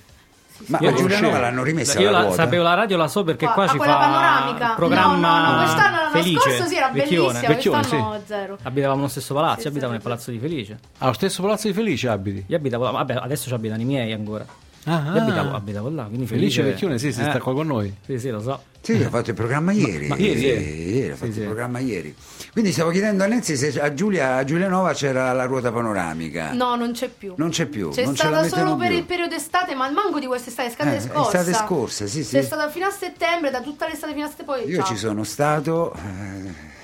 Sì. 0.56 0.64
Ma 0.72 0.78
Io 0.80 0.92
Giulianova 0.94 1.38
l'hanno 1.38 1.62
rimessa 1.62 1.98
Io 2.00 2.10
la 2.10 2.20
ruota? 2.20 2.34
sapevo 2.34 2.62
la 2.62 2.74
radio, 2.74 2.96
la 2.96 3.08
so 3.08 3.24
perché 3.24 3.44
Qua- 3.44 3.54
qua, 3.54 3.64
ah, 3.64 3.68
ci 3.68 3.76
quella 3.76 3.92
fa 3.92 3.98
panoramica. 3.98 4.66
il 4.68 4.72
programma 4.76 5.38
no, 5.38 5.44
no, 5.44 5.50
no, 5.56 5.62
quest'anno 5.62 5.96
l'anno 5.96 6.10
Felice, 6.10 6.40
scorso 6.40 6.64
sì 6.66 6.76
era 6.76 6.88
Vecchione. 6.90 7.26
bellissima, 7.32 7.48
Vecchione, 7.54 7.78
quest'anno 7.78 8.20
zero. 8.26 8.58
Abitavamo 8.62 8.96
nello 8.98 9.08
stesso 9.10 9.34
palazzo, 9.34 9.60
Sì, 9.60 9.62
io 9.66 9.68
abitavo 9.70 9.86
sì, 9.86 9.92
nel 9.92 10.00
sì. 10.00 10.08
palazzo 10.08 10.30
di 10.30 10.38
Felice. 10.38 10.78
Allo 10.98 11.12
stesso 11.12 11.42
palazzo 11.42 11.66
di 11.68 11.72
Felice 11.74 12.08
abiti? 12.08 12.44
Io 12.46 12.56
abitavo, 12.56 12.90
vabbè, 12.90 13.14
adesso 13.14 13.48
ci 13.48 13.54
abitano 13.54 13.80
i 13.80 13.84
miei 13.84 14.12
ancora. 14.12 14.44
Ah, 14.88 15.12
Io 15.14 15.20
abitavo, 15.22 15.54
abitavo 15.56 15.88
là, 15.90 16.04
quindi 16.04 16.26
Felice 16.26 16.56
Felice 16.56 16.62
Vecchione, 16.62 16.98
sì, 16.98 17.12
si 17.12 17.20
eh, 17.20 17.24
sta 17.24 17.40
qua 17.40 17.52
con 17.54 17.66
noi. 17.66 17.92
Sì, 18.04 18.18
sì, 18.20 18.30
lo 18.30 18.40
so. 18.40 18.62
Sì, 18.80 18.92
ho 19.02 19.08
fatto 19.08 19.30
il 19.30 19.36
programma 19.36 19.72
ieri. 19.72 20.06
ma 20.06 20.14
ieri, 20.16 20.38
Sì, 20.38 20.46
ieri? 20.46 20.94
ieri, 20.94 21.10
ho 21.10 21.16
fatto 21.16 21.32
sì. 21.32 21.38
il 21.40 21.44
programma 21.46 21.78
ieri. 21.80 22.14
Quindi 22.52 22.70
stavo 22.70 22.90
chiedendo 22.90 23.24
a 23.24 23.26
Nenzi 23.26 23.56
se 23.56 23.80
a, 23.80 23.92
Giulia, 23.92 24.36
a 24.36 24.44
Giulianova 24.44 24.92
c'era 24.92 25.32
la 25.32 25.44
ruota 25.44 25.72
panoramica. 25.72 26.52
No, 26.52 26.76
non 26.76 26.92
c'è 26.92 27.08
più. 27.08 27.34
Non 27.36 27.50
c'è 27.50 27.66
più. 27.66 27.90
C'è 27.90 28.04
non 28.04 28.14
stata 28.14 28.46
solo 28.46 28.76
per 28.76 28.88
più. 28.90 28.98
il 28.98 29.04
periodo 29.04 29.34
estate, 29.34 29.74
ma 29.74 29.90
manco 29.90 30.20
di 30.20 30.26
quest'estate, 30.26 30.68
estate 30.68 30.96
Eh, 30.96 31.00
scorsa. 31.00 31.38
estate 31.40 31.64
scorsa, 31.66 32.06
sì, 32.06 32.22
sì. 32.22 32.36
C'è 32.36 32.42
stata 32.42 32.68
fino 32.70 32.86
a 32.86 32.90
settembre, 32.90 33.50
da 33.50 33.60
tutta 33.62 33.88
l'estate 33.88 34.12
fino 34.12 34.24
a 34.24 34.28
settembre 34.28 34.60
poi 34.62 34.68
Io 34.70 34.76
ciao. 34.76 34.86
ci 34.86 34.96
sono 34.96 35.24
stato. 35.24 35.92
eh, 35.94 36.74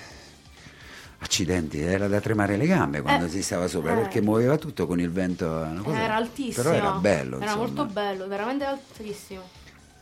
accidenti, 1.22 1.80
era 1.80 2.08
da 2.08 2.20
tremare 2.20 2.56
le 2.56 2.66
gambe 2.66 3.00
quando 3.00 3.26
Eh, 3.26 3.28
si 3.28 3.42
stava 3.42 3.68
sopra 3.68 3.92
eh. 3.92 3.96
perché 3.96 4.20
muoveva 4.20 4.56
tutto 4.58 4.86
con 4.86 5.00
il 5.00 5.10
vento. 5.10 5.46
Una 5.46 5.80
cosa, 5.82 6.00
Era 6.02 6.16
altissimo. 6.16 6.62
Però 6.62 6.74
era 6.74 6.90
bello. 6.92 7.36
Era 7.36 7.44
insomma. 7.44 7.64
molto 7.64 7.84
bello, 7.86 8.26
veramente 8.28 8.64
altissimo. 8.64 9.42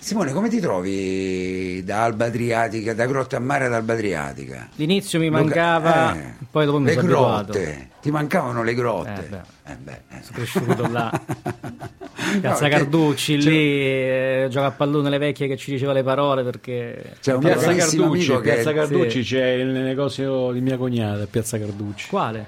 Simone, 0.00 0.32
come 0.32 0.48
ti 0.48 0.60
trovi 0.60 1.84
da 1.84 2.04
Alba 2.04 2.24
Adriatica, 2.24 2.94
da 2.94 3.04
Grotta 3.04 3.36
a 3.36 3.40
Mare 3.40 3.66
ad 3.66 3.74
Alba 3.74 3.92
Adriatica? 3.92 4.70
L'inizio 4.76 5.20
mi 5.20 5.28
mancava, 5.28 6.16
eh, 6.16 6.32
poi 6.50 6.64
dopo 6.64 6.78
mi 6.78 6.86
le 6.86 6.92
sono 6.94 7.04
abituato. 7.06 7.52
grotte. 7.52 7.88
Ti 8.00 8.10
mancavano 8.10 8.62
le 8.62 8.74
grotte. 8.74 9.24
Eh, 9.24 9.28
beh. 9.28 9.40
Eh, 9.66 9.76
beh, 9.76 10.00
eh. 10.08 10.22
Sono 10.22 10.38
cresciuto 10.38 10.88
là. 10.90 11.20
No, 12.30 12.38
Piazza 12.38 12.68
perché 12.68 12.76
Carducci, 12.76 13.42
lì 13.42 13.80
eh, 13.80 14.46
gioca 14.50 14.66
a 14.66 14.70
pallone 14.70 15.10
le 15.10 15.18
vecchie 15.18 15.48
che 15.48 15.56
ci 15.56 15.72
diceva 15.72 15.92
le 15.92 16.04
parole 16.04 16.44
perché... 16.44 17.14
C'è 17.20 17.34
un 17.34 17.40
Piazza 17.40 17.74
Carducci, 17.74 18.26
che 18.26 18.40
Piazza 18.40 18.72
Carducci 18.72 19.24
sì. 19.24 19.34
c'è 19.34 19.46
il 19.54 19.66
negozio 19.66 20.52
di 20.52 20.60
mia 20.60 20.76
cognata, 20.76 21.26
Piazza 21.26 21.58
Carducci. 21.58 22.08
Quale? 22.08 22.46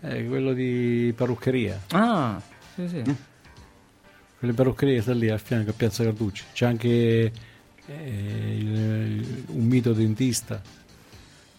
Eh, 0.00 0.24
quello 0.26 0.54
di 0.54 1.12
parruccheria. 1.14 1.78
Ah, 1.90 2.40
sì, 2.74 2.88
sì. 2.88 3.16
Quelle 4.44 4.58
parruccherie 4.58 5.00
sta 5.00 5.14
lì 5.14 5.30
a 5.30 5.38
fianco 5.38 5.70
a 5.70 5.72
Piazza 5.74 6.04
Carducci. 6.04 6.44
C'è 6.52 6.66
anche 6.66 7.32
eh, 7.86 8.56
il- 8.58 9.44
un 9.46 9.64
mito 9.64 9.94
dentista, 9.94 10.60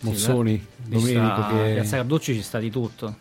Mozzoni, 0.01 0.55
Ci 0.59 0.89
Domenico, 0.89 1.35
sta- 1.35 1.49
che 1.49 1.71
Piazza 1.73 1.95
Carducci 1.97 2.33
ci 2.35 2.41
sta 2.43 2.59
di 2.59 2.69
tutto. 2.69 3.15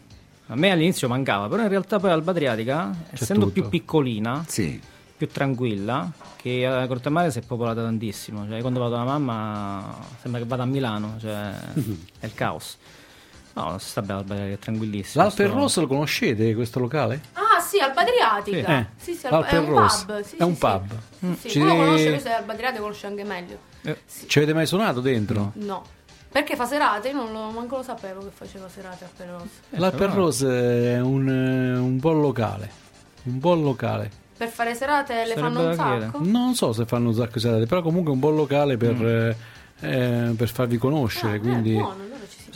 A 0.48 0.54
me 0.56 0.70
all'inizio 0.70 1.08
mancava, 1.08 1.48
però 1.48 1.62
in 1.62 1.68
realtà 1.70 1.98
poi 1.98 2.10
Alba 2.10 2.32
Adriatica, 2.32 2.94
essendo 3.10 3.46
tutto. 3.46 3.60
più 3.62 3.68
piccolina, 3.70 4.44
Sì. 4.46 4.78
più 5.16 5.28
tranquilla, 5.28 6.12
che 6.36 6.66
a 6.66 6.86
Corte 6.86 7.08
Mare 7.08 7.30
si 7.30 7.38
è 7.38 7.42
popolata 7.42 7.80
tantissimo. 7.82 8.46
Cioè, 8.46 8.60
quando 8.60 8.80
vado 8.80 8.96
da 8.96 9.04
mamma 9.04 9.96
sembra 10.20 10.40
che 10.42 10.46
vada 10.46 10.64
a 10.64 10.66
Milano, 10.66 11.16
cioè 11.18 11.52
è 12.20 12.26
il 12.26 12.34
caos. 12.34 12.76
No, 13.55 13.78
si 13.78 13.88
sta 13.88 14.02
bene 14.02 14.52
è 14.52 14.59
tranquillissimo. 14.59 15.22
L'Alper 15.22 15.48
Sto- 15.48 15.57
Rosso 15.59 15.80
lo 15.80 15.86
conoscete 15.86 16.55
questo 16.55 16.80
locale? 16.80 17.20
Ah 17.34 17.61
sì, 17.61 17.78
Alba 17.78 18.00
Adriatica. 18.00 18.78
Eh, 18.80 18.86
Sì, 18.96 19.14
sì, 19.14 19.26
Alba- 19.26 19.46
è 19.46 19.57
un 19.59 19.66
pub. 19.66 20.22
Sì, 20.22 20.36
È 20.36 20.42
un 20.42 20.52
sì, 20.55 20.59
pub. 20.59 20.92
Sì. 21.18 21.36
Sì, 21.40 21.48
Ci- 21.50 21.59
Uno 21.61 21.76
conosce 21.76 22.09
questo 22.11 22.28
è 22.28 22.32
Alba 22.32 22.52
Adriatica, 22.52 22.80
conosce 22.80 23.07
anche 23.07 23.24
meglio. 23.24 23.59
Eh, 23.82 23.98
Ci 24.26 24.38
avete 24.38 24.55
mai 24.55 24.66
suonato 24.66 25.00
dentro? 25.00 25.52
No. 25.55 25.84
Perché 26.30 26.57
fa 26.57 26.66
serate? 26.66 27.11
Io 27.11 27.14
non 27.14 27.32
lo, 27.32 27.50
manco 27.50 27.76
lo 27.76 27.82
sapevo 27.84 28.20
che 28.24 28.30
faceva 28.34 28.68
serate 28.68 29.05
a 29.05 29.09
Perosa. 29.16 29.44
L'Alper 29.70 30.11
Rose 30.11 30.94
è 30.94 31.00
un, 31.00 31.28
eh, 31.28 31.76
un 31.78 31.98
buon 31.98 32.20
locale. 32.20 32.68
Un 33.24 33.38
buon 33.38 33.62
locale. 33.62 34.11
Per 34.36 34.48
fare 34.48 34.74
serate 34.74 35.14
le 35.26 35.34
Sarebbe 35.34 35.40
fanno 35.40 35.68
un 35.68 35.74
sacco? 35.76 36.18
Non 36.24 36.55
so 36.57 36.72
se 36.72 36.86
fanno 36.86 37.11
un 37.11 37.14
sacco 37.14 37.34
di 37.34 37.40
serate, 37.40 37.66
però 37.66 37.82
comunque 37.82 38.11
è 38.11 38.14
un 38.14 38.20
buon 38.20 38.34
locale 38.34 38.76
per, 38.76 39.07
eh, 39.07 39.36
eh, 39.78 40.34
per 40.36 40.48
farvi 40.48 40.76
conoscere. 40.76 41.36
Ah, 41.36 41.38
quindi 41.38 41.70
eh, 41.70 41.78
buono, 41.78 42.02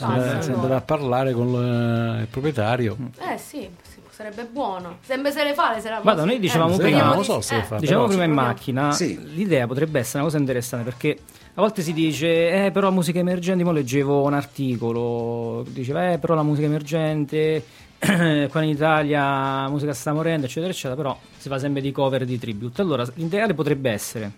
passa. 0.07 0.53
andrà- 0.53 0.75
a 0.77 0.81
parlare 0.81 1.33
con 1.33 1.47
il, 1.47 2.17
il 2.21 2.27
proprietario. 2.27 2.97
Eh 3.19 3.37
sì, 3.37 3.69
sarebbe 4.09 4.45
buono. 4.51 4.97
Sempre 5.01 5.31
se 5.31 5.43
le 5.43 5.53
fa 5.53 5.73
le 5.73 5.81
serate. 5.81 6.01
Guarda, 6.01 6.25
noi 6.25 6.39
dicevamo 6.39 6.71
se 6.73 6.81
prima- 6.81 6.89
no, 6.89 6.95
vediamo 7.03 7.13
non 7.15 7.23
so 7.23 7.41
se 7.41 7.55
le 7.55 7.63
fa. 7.63 7.77
Diciamo 7.77 7.99
però 8.05 8.07
prima 8.09 8.23
in 8.25 8.31
macchina, 8.31 8.91
Sì. 8.91 9.17
l'idea 9.33 9.65
potrebbe 9.67 9.99
essere 9.99 10.17
una 10.19 10.27
cosa 10.27 10.37
interessante 10.37 10.85
perché 10.89 11.17
a 11.55 11.61
volte 11.61 11.81
si 11.81 11.93
dice, 11.93 12.65
eh, 12.65 12.71
però 12.71 12.89
musica 12.91 13.19
emergente, 13.19 13.63
mo 13.63 13.71
leggevo 13.71 14.23
un 14.23 14.33
articolo, 14.33 15.63
diceva, 15.69 16.11
eh, 16.13 16.17
però 16.17 16.33
la 16.35 16.43
musica 16.43 16.67
emergente, 16.67 17.65
qua 17.99 18.61
in 18.61 18.69
Italia 18.69 19.21
la 19.63 19.67
musica 19.69 19.93
sta 19.93 20.13
morendo, 20.13 20.45
eccetera, 20.45 20.71
eccetera, 20.71 20.95
però 20.95 21.17
si 21.37 21.49
fa 21.49 21.59
sempre 21.59 21.81
di 21.81 21.91
cover 21.91 22.23
di 22.23 22.39
tribute. 22.39 22.81
Allora, 22.81 23.05
l'ideale 23.15 23.53
potrebbe 23.53 23.91
essere, 23.91 24.31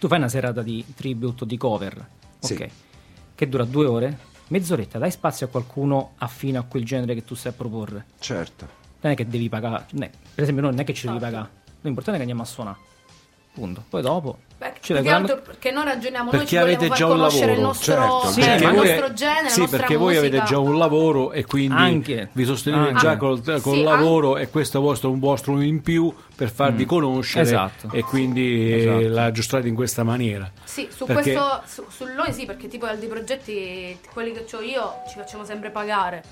tu 0.00 0.08
fai 0.08 0.18
una 0.18 0.28
serata 0.28 0.60
di 0.62 0.84
tribute 0.96 1.44
o 1.44 1.46
di 1.46 1.56
cover, 1.56 2.04
Sì. 2.40 2.54
ok, 2.54 2.66
che 3.36 3.48
dura 3.48 3.62
due 3.64 3.86
ore, 3.86 4.18
mezz'oretta, 4.58 4.98
dai 4.98 5.10
spazio 5.10 5.46
a 5.46 5.48
qualcuno 5.48 6.12
affine 6.18 6.58
a 6.58 6.62
quel 6.62 6.84
genere 6.84 7.14
che 7.14 7.24
tu 7.24 7.34
stai 7.34 7.50
a 7.50 7.54
proporre 7.56 8.04
Certo. 8.20 8.68
non 9.00 9.12
è 9.12 9.16
che 9.16 9.26
devi 9.26 9.48
pagare, 9.48 9.84
per 9.90 10.10
esempio 10.44 10.62
noi 10.62 10.70
non 10.70 10.80
è 10.80 10.84
che 10.84 10.94
ci 10.94 11.06
devi 11.06 11.16
Esatto. 11.18 11.32
pagare, 11.32 11.50
l'importante 11.80 12.20
è 12.20 12.24
che 12.24 12.30
andiamo 12.30 12.42
a 12.42 12.44
suonare, 12.46 12.76
punto. 13.54 13.82
Poi 13.88 14.02
dopo 14.02 14.38
Perché, 14.58 14.96
altro 15.08 15.40
perché 15.42 15.70
noi 15.70 15.84
ragioniamo, 15.84 16.30
Perché 16.30 16.56
noi 16.58 16.64
avete 16.72 16.88
già 16.94 17.04
un 17.06 17.12
conoscere 17.12 17.52
il 17.52 17.60
lavoro, 17.60 17.66
nostro, 17.66 17.92
certo. 17.94 18.26
Sì, 18.30 18.40
il 18.40 18.46
perché 18.46 18.64
nostro 18.70 19.06
voi- 19.06 19.14
genere, 19.14 19.48
sì, 19.50 19.66
perché 19.68 19.96
voi 19.96 20.16
avete 20.16 20.42
già 20.44 20.58
un 20.58 20.78
lavoro 20.78 21.32
e 21.32 21.44
quindi 21.44 21.74
Anche. 21.74 22.28
vi 22.32 22.44
sostenete 22.44 22.88
Anche. 22.88 23.00
già 23.00 23.16
col, 23.16 23.42
col 23.42 23.60
Sì, 23.60 23.82
lavoro 23.82 24.36
e 24.38 24.48
questo 24.48 24.78
è 24.78 24.80
vostro, 24.80 25.10
un 25.10 25.18
vostro 25.20 25.60
in 25.60 25.82
più 25.82 26.12
per 26.34 26.50
farvi 26.50 26.84
conoscere 26.86 27.42
Esatto. 27.44 27.90
e 27.92 28.02
quindi 28.02 28.72
Esatto. 28.74 29.08
la 29.08 29.24
aggiustate 29.24 29.68
in 29.68 29.74
questa 29.74 30.02
maniera. 30.02 30.50
Sì, 30.64 30.88
su 30.90 31.04
Perché- 31.04 31.32
questo, 31.34 31.62
su, 31.66 31.84
su 31.90 32.04
noi 32.14 32.32
sì, 32.32 32.46
perché 32.46 32.66
tipo 32.68 32.86
altri 32.86 33.06
progetti, 33.06 33.98
quelli 34.12 34.32
che 34.32 34.44
ho 34.56 34.60
io, 34.60 34.94
ci 35.08 35.18
facciamo 35.18 35.44
sempre 35.44 35.70
pagare. 35.70 36.22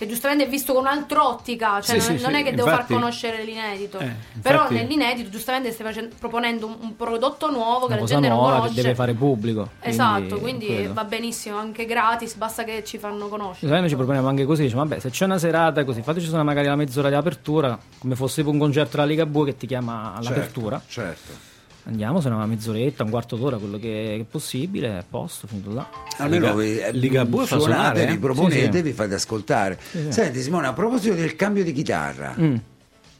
Che 0.00 0.06
giustamente 0.06 0.46
è 0.46 0.48
visto 0.48 0.72
con 0.72 0.84
un'altra 0.84 1.28
ottica, 1.28 1.78
cioè 1.82 2.00
Sì, 2.00 2.08
non, 2.08 2.16
sì, 2.16 2.22
non 2.24 2.32
sì, 2.32 2.40
è 2.40 2.42
che 2.42 2.54
devo 2.54 2.70
infatti- 2.70 2.86
far 2.94 2.96
conoscere 3.00 3.44
l'inedito. 3.44 3.98
Eh, 3.98 4.10
Però 4.40 4.62
infatti- 4.62 4.74
nell'inedito 4.76 5.28
giustamente 5.28 5.72
stai 5.72 5.84
facendo- 5.84 6.14
proponendo 6.18 6.64
un, 6.68 6.76
un 6.80 6.96
prodotto 6.96 7.50
nuovo 7.50 7.80
che 7.80 7.92
una 7.92 8.00
la 8.00 8.06
gente 8.06 8.28
non 8.28 8.38
conosce. 8.38 8.74
che 8.76 8.80
deve 8.80 8.94
fare 8.94 9.12
pubblico. 9.12 9.68
Esatto, 9.80 10.38
quindi 10.38 10.64
quello. 10.68 10.94
va 10.94 11.04
benissimo, 11.04 11.58
anche 11.58 11.84
gratis, 11.84 12.34
basta 12.36 12.64
che 12.64 12.82
ci 12.82 12.96
fanno 12.96 13.28
conoscere. 13.28 13.78
Noi 13.78 13.90
ci 13.90 13.94
proponiamo 13.94 14.26
anche 14.26 14.46
così, 14.46 14.62
diciamo, 14.62 14.84
vabbè, 14.86 15.00
se 15.00 15.10
c'è 15.10 15.26
una 15.26 15.36
serata 15.36 15.84
così, 15.84 16.00
fateci 16.00 16.24
suonare 16.24 16.46
magari 16.46 16.68
la 16.68 16.76
mezz'ora 16.76 17.10
di 17.10 17.14
apertura, 17.16 17.78
come 17.98 18.16
fosse 18.16 18.40
un 18.40 18.56
concerto 18.58 18.96
della 18.96 19.06
Liga 19.06 19.26
Bue 19.26 19.44
che 19.44 19.56
ti 19.58 19.66
chiama 19.66 20.14
all'apertura. 20.16 20.80
Certo. 20.88 21.12
certo. 21.32 21.48
Andiamo, 21.84 22.20
suoniamo 22.20 22.44
una 22.44 22.54
mezz'oretta, 22.54 23.04
un 23.04 23.10
quarto 23.10 23.36
d'ora, 23.36 23.56
quello 23.56 23.78
che 23.78 24.16
è 24.20 24.24
possibile, 24.24 24.98
a 24.98 25.04
posto, 25.08 25.46
finito 25.46 25.72
là. 25.72 25.88
Almeno 26.18 26.56
Liga- 26.58 26.86
eh, 26.88 26.92
Liga 26.92 27.24
Bue 27.24 27.46
fa 27.46 27.58
suonate, 27.58 28.02
eh? 28.02 28.06
vi 28.06 28.18
proponete, 28.18 28.70
Sì, 28.70 28.76
sì. 28.76 28.82
vi 28.82 28.92
fate 28.92 29.14
ascoltare. 29.14 29.78
Senti 30.10 30.40
Simone, 30.42 30.66
a 30.66 30.72
proposito 30.72 31.14
del 31.14 31.34
cambio 31.36 31.64
di 31.64 31.72
chitarra, 31.72 32.34
Mm. 32.38 32.56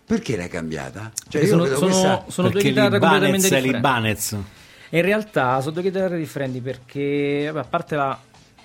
perché 0.04 0.36
l'hai 0.36 0.48
cambiata? 0.48 1.10
Cioè 1.28 1.46
sono, 1.46 1.64
sono- 1.64 1.78
questa... 1.78 2.24
sono 2.28 2.48
due 2.48 2.60
perché 2.60 2.68
chitarre 2.68 2.98
completamente 2.98 3.38
differenti. 3.48 3.72
l'Ibanez. 3.72 4.36
E 4.90 4.98
In 4.98 5.04
realtà 5.04 5.60
sono 5.60 5.72
due 5.72 5.82
chitarre 5.82 6.18
differenti 6.18 6.60
perché, 6.60 7.44
vabbè, 7.52 7.66
a 7.66 7.68
parte 7.68 7.96
la- 7.96 8.20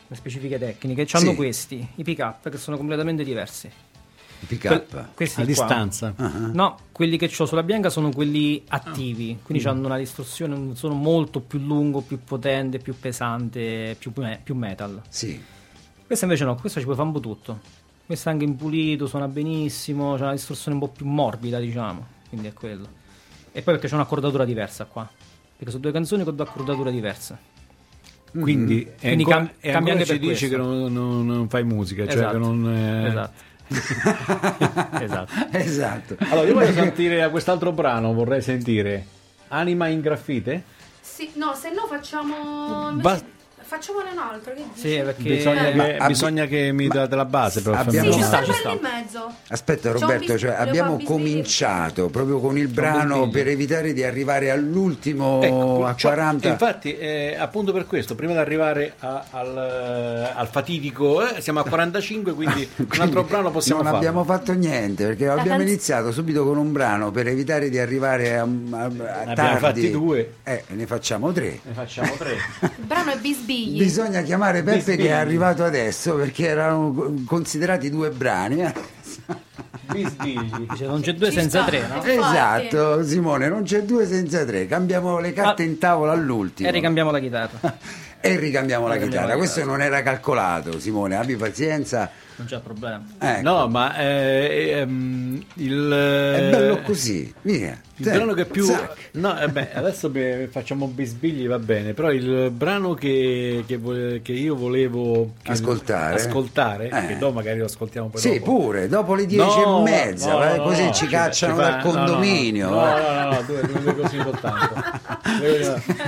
le 0.07 0.15
specifiche 0.15 0.59
tecniche, 0.59 1.07
hanno 1.13 1.29
Sì. 1.31 1.35
questi, 1.35 1.87
i 1.95 2.03
pick-up, 2.03 2.49
che 2.49 2.57
sono 2.57 2.77
completamente 2.77 3.23
diversi. 3.23 3.69
Pick 4.47 4.67
Que- 4.67 4.75
up. 4.75 5.07
questi 5.13 5.41
A 5.41 5.43
qua. 5.43 5.51
distanza. 5.53 6.13
Ah, 6.17 6.31
No, 6.53 6.77
quelli 6.91 7.17
che 7.17 7.31
ho 7.37 7.45
sulla 7.45 7.63
bianca 7.63 7.89
sono 7.89 8.11
quelli 8.11 8.63
attivi, 8.67 9.39
quindi 9.43 9.65
hanno 9.67 9.85
una 9.87 9.97
distorsione, 9.97 10.53
un 10.55 10.75
suono 10.75 10.95
molto 10.95 11.39
più 11.39 11.59
lungo, 11.59 12.01
più 12.01 12.19
potente, 12.23 12.77
più 12.79 12.95
pesante, 12.99 13.95
più, 13.99 14.11
me- 14.15 14.39
più 14.43 14.55
metal. 14.55 15.01
Sì. 15.09 15.41
Questa 16.05 16.25
invece 16.25 16.43
no, 16.45 16.55
questa 16.55 16.79
ci 16.79 16.85
puoi 16.85 16.95
fare 16.95 17.07
un 17.07 17.13
po' 17.13 17.19
tutto. 17.19 17.59
Questa 18.05 18.29
è 18.29 18.33
anche 18.33 18.45
impulito, 18.45 19.07
suona 19.07 19.27
benissimo, 19.27 20.15
c'è 20.15 20.21
una 20.21 20.31
distorsione 20.33 20.77
un 20.77 20.83
po' 20.87 20.89
più 20.95 21.07
morbida, 21.07 21.57
diciamo, 21.59 22.05
quindi 22.29 22.47
è 22.47 22.53
quello. 22.53 22.85
E 23.51 23.61
poi 23.63 23.73
perché 23.73 23.87
c'è 23.87 23.95
un'accordatura 23.95 24.45
diversa 24.45 24.85
qua, 24.85 25.09
perché 25.55 25.71
sono 25.71 25.81
due 25.81 25.91
canzoni 25.91 26.23
con 26.23 26.35
due 26.35 26.45
accordature 26.45 26.91
diverse. 26.91 27.53
Quindi, 28.37 28.83
è 28.83 28.95
Quindi 28.99 29.23
ancora, 29.23 29.37
cam- 29.59 29.71
cambia 29.71 29.93
anche 29.93 30.05
ci 30.05 30.11
per 30.19 30.19
dici 30.27 30.49
che 30.49 30.55
questo. 30.57 30.73
non, 30.73 30.91
non- 30.93 31.25
non 31.25 31.49
fai 31.49 31.63
musica, 31.63 32.03
cioè 32.05 32.15
Esatto. 32.15 32.31
che 32.33 32.37
non... 32.37 32.67
eh, 32.75 33.07
Esatto. 33.07 33.41
esatto. 35.01 35.33
esatto. 35.51 36.15
Allora, 36.29 36.47
io 36.47 36.53
voglio 36.53 36.73
sentire 36.73 37.21
a 37.23 37.29
quest'altro 37.29 37.71
brano, 37.71 38.13
vorrei 38.13 38.41
sentire 38.41 39.05
Anima 39.49 39.87
in 39.87 40.01
graffite. 40.01 40.63
Sì, 41.01 41.31
no, 41.35 41.53
se 41.55 41.71
no 41.71 41.85
facciamo... 41.87 42.91
Ba- 42.93 43.33
Facciamone 43.67 44.11
un 44.11 44.17
altro, 44.19 44.53
che 44.53 44.63
dici? 44.73 44.87
Sì, 44.87 45.01
perché 45.03 45.23
Bisogna, 45.23 45.61
Ma 45.73 45.83
che, 45.85 45.95
abbi- 45.97 46.07
bisogna 46.07 46.45
che 46.45 46.71
mi 46.71 46.87
date 46.87 47.15
la 47.15 47.25
base 47.25 47.61
per 47.61 47.73
abbiamo- 47.73 48.11
Sì, 48.11 48.17
Ci 48.19 48.23
sta, 48.23 48.43
ci 48.43 48.53
sta. 48.53 48.71
in 48.71 48.79
mezzo. 48.81 49.31
Aspetta 49.49 49.91
Roberto, 49.91 50.33
bis- 50.33 50.39
cioè, 50.41 50.51
abbiamo 50.53 50.93
fare 50.93 51.03
cominciato 51.05 52.09
proprio 52.09 52.39
con 52.39 52.57
il 52.57 52.67
brano 52.67 53.27
per 53.29 53.47
evitare 53.47 53.93
di 53.93 54.03
arrivare 54.03 54.51
all'ultimo 54.51 55.41
Ecco, 55.41 55.85
a 55.85 55.95
cioè, 55.95 56.11
40. 56.13 56.47
Infatti, 56.49 56.95
eh, 56.95 57.35
appunto 57.37 57.71
per 57.73 57.87
questo, 57.87 58.13
prima 58.15 58.33
di 58.33 58.37
arrivare 58.37 58.93
a- 58.99 59.25
al, 59.31 59.57
eh, 59.57 60.31
al 60.35 60.47
fatidico, 60.47 61.27
eh, 61.27 61.41
siamo 61.41 61.59
a 61.61 61.63
45, 61.63 62.33
quindi 62.33 62.69
un 62.77 62.87
altro 62.99 63.23
brano 63.23 63.49
possiamo 63.51 63.81
non 63.81 63.91
farlo. 63.91 64.07
abbiamo 64.07 64.23
fatto 64.25 64.53
niente 64.53 65.05
perché 65.05 65.27
abbiamo 65.27 65.57
canz- 65.57 65.69
iniziato 65.69 66.11
subito 66.11 66.43
con 66.45 66.57
un 66.57 66.71
brano 66.71 67.09
per 67.11 67.27
evitare 67.27 67.69
di 67.69 67.79
arrivare 67.79 68.37
a, 68.37 68.41
a, 68.43 68.45
a 68.45 68.85
abbiamo 68.85 69.33
tardi. 69.33 69.59
fatti 69.59 69.91
due. 69.91 70.33
Eh, 70.43 70.63
ne 70.67 70.85
facciamo 70.85 71.31
tre. 71.31 71.59
Ne 71.63 71.73
facciamo 71.73 72.13
tre. 72.17 72.33
Il 72.61 72.85
brano 72.85 73.11
è 73.11 73.17
Bisbigli. 73.55 73.77
Bisogna 73.77 74.21
chiamare 74.21 74.63
Peppe 74.63 74.77
Bisbigli. 74.77 74.97
che 75.03 75.07
è 75.07 75.11
arrivato 75.11 75.63
adesso 75.63 76.15
perché 76.15 76.47
erano 76.47 77.13
considerati 77.25 77.89
due 77.89 78.09
brani. 78.09 78.63
eh. 78.63 78.73
Bisbigli. 79.91 80.67
Dice, 80.69 80.85
non 80.87 81.01
c'è 81.01 81.13
due 81.13 81.29
Ci 81.29 81.39
senza 81.39 81.61
sta. 81.61 81.69
tre, 81.69 81.87
no? 81.87 82.03
Esatto, 82.03 83.03
Simone, 83.03 83.47
non 83.47 83.63
c'è 83.63 83.83
due 83.83 84.05
senza 84.07 84.43
tre. 84.45 84.65
Cambiamo 84.67 85.19
le 85.19 85.31
carte 85.31 85.63
Ah. 85.63 85.65
in 85.65 85.77
tavola 85.77 86.11
all'ultimo 86.11 86.67
E 86.67 86.71
ricambiamo 86.71 87.11
la 87.11 87.19
chitarra. 87.19 87.59
e 88.19 88.35
ricambiamo 88.37 88.87
la 88.87 88.93
Ricambiamo 88.95 89.25
chitarra. 89.25 89.27
la 89.27 89.35
Questo 89.37 89.63
non 89.63 89.81
era 89.81 90.01
calcolato, 90.01 90.79
Simone, 90.79 91.15
abbi 91.15 91.35
pazienza. 91.35 92.09
Non 92.37 92.47
c'è 92.47 92.59
problema. 92.59 93.03
Ecco. 93.19 93.41
No, 93.41 93.67
ma 93.69 93.95
eh, 93.97 94.69
ehm, 94.79 95.43
il, 95.55 95.83
È 95.91 96.49
bello 96.49 96.81
così, 96.81 97.31
via. 97.43 97.79
Il 97.97 98.09
brano 98.09 98.33
che 98.33 98.45
più. 98.45 98.65
Zac. 98.65 99.09
No, 99.13 99.39
eh 99.39 99.47
beh, 99.47 99.73
adesso 99.73 100.11
facciamo 100.49 100.87
bisbigli, 100.87 101.47
va 101.47 101.59
bene. 101.59 101.93
Però 101.93 102.11
il 102.11 102.49
brano 102.51 102.93
che, 102.93 103.63
che 103.65 103.77
vo- 103.77 104.19
che 104.21 104.31
io 104.33 104.55
volevo 104.55 105.31
che- 105.41 105.51
Ascoltare. 105.53 106.15
ascoltare 106.15 106.89
Eh. 106.89 107.07
che 107.07 107.17
dopo 107.17 107.33
magari 107.35 107.59
lo 107.59 107.65
ascoltiamo 107.65 108.09
poi 108.09 108.19
Sì, 108.19 108.39
dopo. 108.39 108.57
pure, 108.57 108.87
dopo 108.89 109.13
le 109.15 109.25
dieci 109.25 109.59
No, 109.61 109.79
e 109.79 109.89
mezza, 109.89 110.31
no, 110.31 110.55
no, 110.57 110.63
così 110.63 110.83
no, 110.85 110.91
ci 110.93 111.05
ci- 111.05 111.07
cacciano 111.11 111.55
ci 111.55 111.59
fa- 111.61 111.69
dal 111.69 111.83
no, 111.85 111.91
no, 111.91 111.97
no. 111.99 112.05
condominio. 112.05 112.69
No, 112.69 112.97
eh. 112.97 113.01
no, 113.01 113.13
no, 113.23 113.29
no, 113.31 113.41
due, 113.45 113.61
due, 113.61 113.81
due 113.81 113.95
così 113.95 114.19
soltanto. 114.21 114.73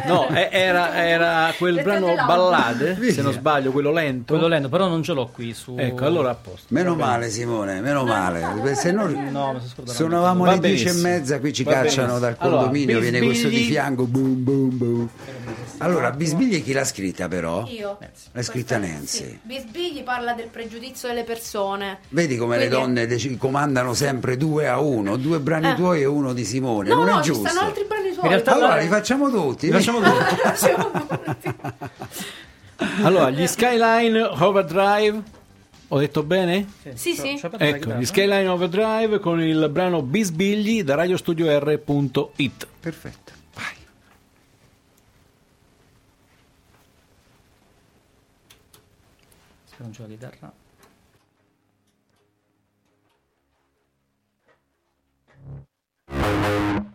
No, 0.07 0.27
eh, 0.29 0.49
era, 0.51 1.05
era 1.07 1.53
quel 1.57 1.75
Le 1.75 1.83
brano 1.83 2.13
ballade, 2.25 2.97
se 3.11 3.21
non 3.21 3.31
sbaglio, 3.33 3.71
quello 3.71 3.91
lento. 3.91 4.33
Quello 4.33 4.47
lento, 4.49 4.69
però 4.69 4.87
non 4.87 5.03
ce 5.03 5.13
l'ho 5.13 5.27
qui 5.27 5.53
su... 5.53 5.75
Ecco, 5.77 6.05
allora 6.05 6.31
a 6.31 6.35
posto. 6.35 6.67
Meno 6.69 6.95
male 6.95 7.29
Simone, 7.29 7.79
meno 7.81 8.03
male, 8.03 8.75
se 8.75 8.91
no 8.91 9.05
No, 9.07 9.59
suonavamo 9.83 10.43
Va 10.43 10.51
alle 10.51 10.59
dieci 10.59 10.87
e 10.87 10.93
mezza, 10.93 11.39
qui 11.39 11.53
ci 11.53 11.63
Va 11.63 11.71
cacciano 11.83 12.19
dal 12.19 12.35
Allora, 12.39 12.57
condominio, 12.57 12.99
viene 12.99 13.19
questo 13.21 13.47
di 13.47 13.63
fianco, 13.63 14.05
boom, 14.05 14.43
boom, 14.43 14.77
boom. 14.77 15.09
Allora, 15.79 16.11
Bisbigli 16.11 16.63
chi 16.63 16.73
l'ha 16.73 16.83
scritta 16.85 17.27
però? 17.27 17.65
Io. 17.67 17.97
L'ha 18.31 18.41
scritta 18.41 18.77
Questa- 18.77 18.93
Nancy. 18.95 19.17
sì. 19.25 19.39
Bisbigli 19.43 20.03
parla 20.03 20.33
del 20.33 20.47
pregiudizio 20.47 21.07
delle 21.07 21.23
persone. 21.23 21.99
Vedi 22.09 22.35
come 22.37 22.57
le 22.57 22.67
Quindi- 22.67 22.85
donne 22.85 23.05
dec- 23.07 23.37
comandano 23.37 23.93
sempre 23.93 24.37
due 24.37 24.67
a 24.67 24.79
uno, 24.79 25.17
due 25.17 25.39
brani 25.39 25.69
Eh. 25.69 25.75
tuoi 25.75 26.01
e 26.01 26.05
uno 26.05 26.33
di 26.33 26.43
Simone, 26.45 26.89
No, 26.89 26.95
non 26.95 27.05
no, 27.05 27.19
è 27.19 27.21
ci 27.23 27.31
giusto. 27.31 27.47
stanno 27.47 27.67
altri 27.67 27.83
brani 27.85 28.05
realtà- 28.19 28.53
Allora 28.53 28.77
li 28.77 28.87
facciamo 28.87 29.29
tutti. 29.29 29.67
Li 29.67 29.71
facciamo 29.71 29.99
tutti. 29.99 30.35
Facciamo 30.41 30.91
tutti. 30.91 31.53
Allora, 33.03 33.29
gli 33.29 33.45
Skyline 33.47 34.21
Overdrive, 34.21 35.21
ho 35.89 35.99
detto 35.99 36.23
bene? 36.23 36.67
Sì, 36.93 37.13
sì. 37.15 37.39
La 37.41 37.57
Ecco, 37.57 37.93
gli 37.93 38.05
Skyline 38.05 38.47
Overdrive 38.47 39.19
con 39.19 39.41
il 39.41 39.69
brano 39.69 40.01
Bisbigli 40.01 40.83
da 40.83 40.95
radiostudio.r.it. 40.95 42.67
Perfetto, 42.79 43.31
vai. 43.53 43.75
Non 49.77 49.91
c'è 49.91 50.01
la 50.01 50.07
chitarra. 50.07 50.53
in 56.09 56.86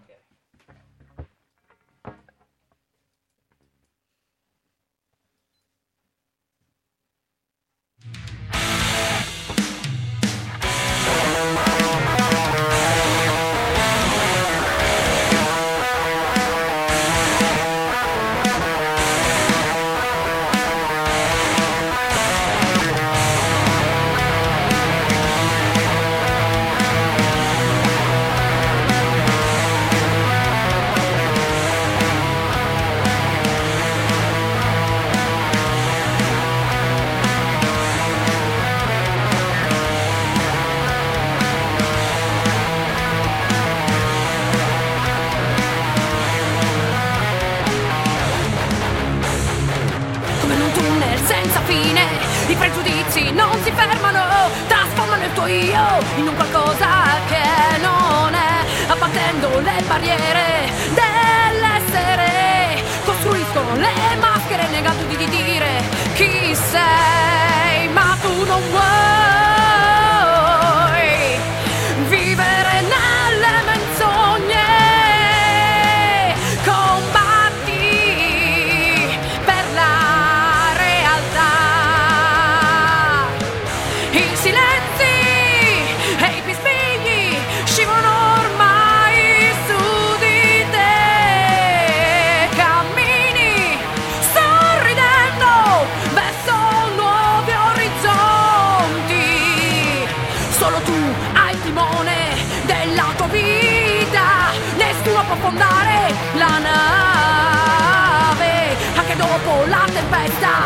dopo 110.13 110.62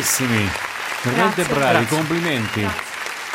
Bravissimi, 0.00 0.50
veramente 1.02 1.42
Grazie. 1.42 1.54
bravi, 1.54 1.78
Grazie. 1.84 1.96
complimenti. 1.96 2.60
Grazie. 2.62 2.89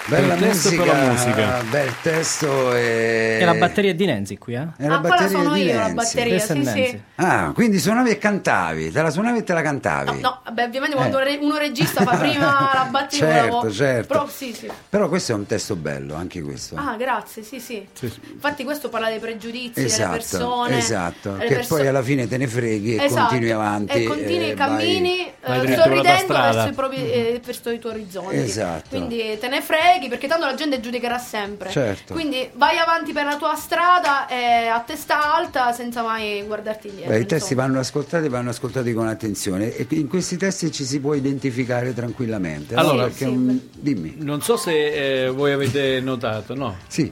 Bella 0.08 0.36
testo 0.36 0.68
e 0.70 0.72
musica, 0.76 0.84
per 0.84 1.02
la 1.02 1.10
musica. 1.12 1.64
bel 1.68 1.94
testo 2.04 2.76
e... 2.76 3.38
E 3.42 3.46
la 3.46 3.56
batteria 3.56 3.90
è 3.90 3.96
di 3.96 4.06
Nancy 4.06 4.38
qui, 4.38 4.54
eh? 4.54 4.68
e 4.78 4.88
la 4.88 4.98
ah, 4.98 5.00
batteria 5.00 5.28
sono 5.30 5.54
di 5.54 5.62
io, 5.64 5.74
la 5.74 5.80
Nancy. 5.80 5.94
batteria, 5.96 6.34
Questa 6.36 6.54
è 6.54 6.64
sì, 6.64 6.86
sì. 6.90 7.02
Ah, 7.16 7.52
quindi 7.56 7.80
suonavi 7.80 8.10
e 8.12 8.18
cantavi, 8.20 8.92
te 8.92 9.02
la 9.02 9.10
suonavi 9.10 9.40
e 9.40 9.44
te 9.44 9.54
la 9.54 9.62
cantavi. 9.64 10.22
No, 10.22 10.42
no, 10.46 10.52
beh, 10.54 10.64
ovviamente 10.66 10.96
quando 10.96 11.20
Eh. 11.22 11.38
uno 11.42 11.58
regista 11.58 12.04
fa 12.04 12.18
prima 12.22 12.70
la 12.72 12.88
batteria, 12.92 13.26
Certo, 13.26 13.50
bravo. 13.50 13.72
certo. 13.72 14.08
Però 14.14 14.28
sì, 14.28 14.54
sì. 14.54 14.70
Però 14.90 15.10
questo 15.10 15.32
è 15.32 15.36
un 15.36 15.46
testo 15.48 15.76
bello, 15.76 16.14
anche 16.14 16.40
questo. 16.44 16.76
Ah, 16.76 16.96
grazie, 16.98 17.42
sì, 17.42 17.60
sì. 17.60 17.88
Sì, 17.94 18.08
sì. 18.08 18.20
Infatti 18.32 18.64
questo 18.64 18.90
parla 18.90 19.10
dei 19.10 19.18
pregiudizi 19.20 19.72
delle 19.74 19.88
esatto, 19.88 20.12
persone. 20.12 20.78
esatto. 20.78 21.32
delle 21.32 21.48
Che 21.48 21.54
perso- 21.56 21.76
poi 21.78 21.88
alla 21.88 22.04
fine 22.04 22.28
te 22.28 22.38
ne 22.38 22.48
freghi 22.48 22.96
e 22.96 23.06
Esatto. 23.06 23.22
continui 23.30 23.50
avanti. 23.52 24.04
E 24.04 24.04
continui, 24.04 24.50
e 24.52 24.54
cammini 24.54 25.32
vai 25.48 25.62
eh, 25.62 25.68
la 25.70 25.74
tua 25.74 25.84
sorridendo 25.84 26.34
verso 26.34 26.68
i, 26.68 26.74
propri, 26.74 27.12
eh, 27.12 27.42
verso 27.44 27.70
i 27.72 27.80
tuoi 27.80 27.94
orizzonti. 27.94 28.36
Esatto. 28.36 28.90
Quindi 28.90 29.38
te 29.40 29.48
ne 29.48 29.62
freghi 29.62 29.94
perché 30.10 30.28
tanto 30.28 30.46
la 30.46 30.54
gente 30.56 30.80
giudicherà 30.80 31.18
sempre. 31.18 31.70
Certo. 31.72 32.14
Quindi 32.14 32.50
vai 32.56 32.78
avanti 32.78 33.12
per 33.14 33.26
la 33.26 33.38
tua 33.38 33.56
strada 33.56 34.28
eh, 34.28 34.68
a 34.68 34.80
testa 34.82 35.34
alta 35.34 35.72
senza 35.72 36.04
mai 36.04 36.44
guardarti 36.44 36.88
indietro. 36.90 37.12
Beh, 37.14 37.20
I 37.20 37.26
testi 37.26 37.56
vanno 37.56 37.80
ascoltati, 37.80 38.28
vanno 38.30 38.50
ascoltati 38.52 38.94
con 38.94 39.08
attenzione 39.08 39.76
e 39.76 39.88
in 39.92 40.08
questi 40.08 40.38
testi 40.38 40.72
ci 40.72 40.84
si 40.86 41.00
può 41.00 41.14
identificare 41.14 41.94
tranquillamente. 41.94 42.76
no? 42.76 42.82
Allora, 42.82 43.04
Perché 43.04 43.26
sì, 43.26 43.32
un- 43.32 43.60
dimmi. 43.72 44.16
Non 44.20 44.42
so 44.42 44.58
se 44.58 45.26
eh, 45.26 45.30
voi 45.30 45.52
avete 45.52 46.00
notato, 46.02 46.54
no? 46.54 46.76
Sì, 46.88 47.12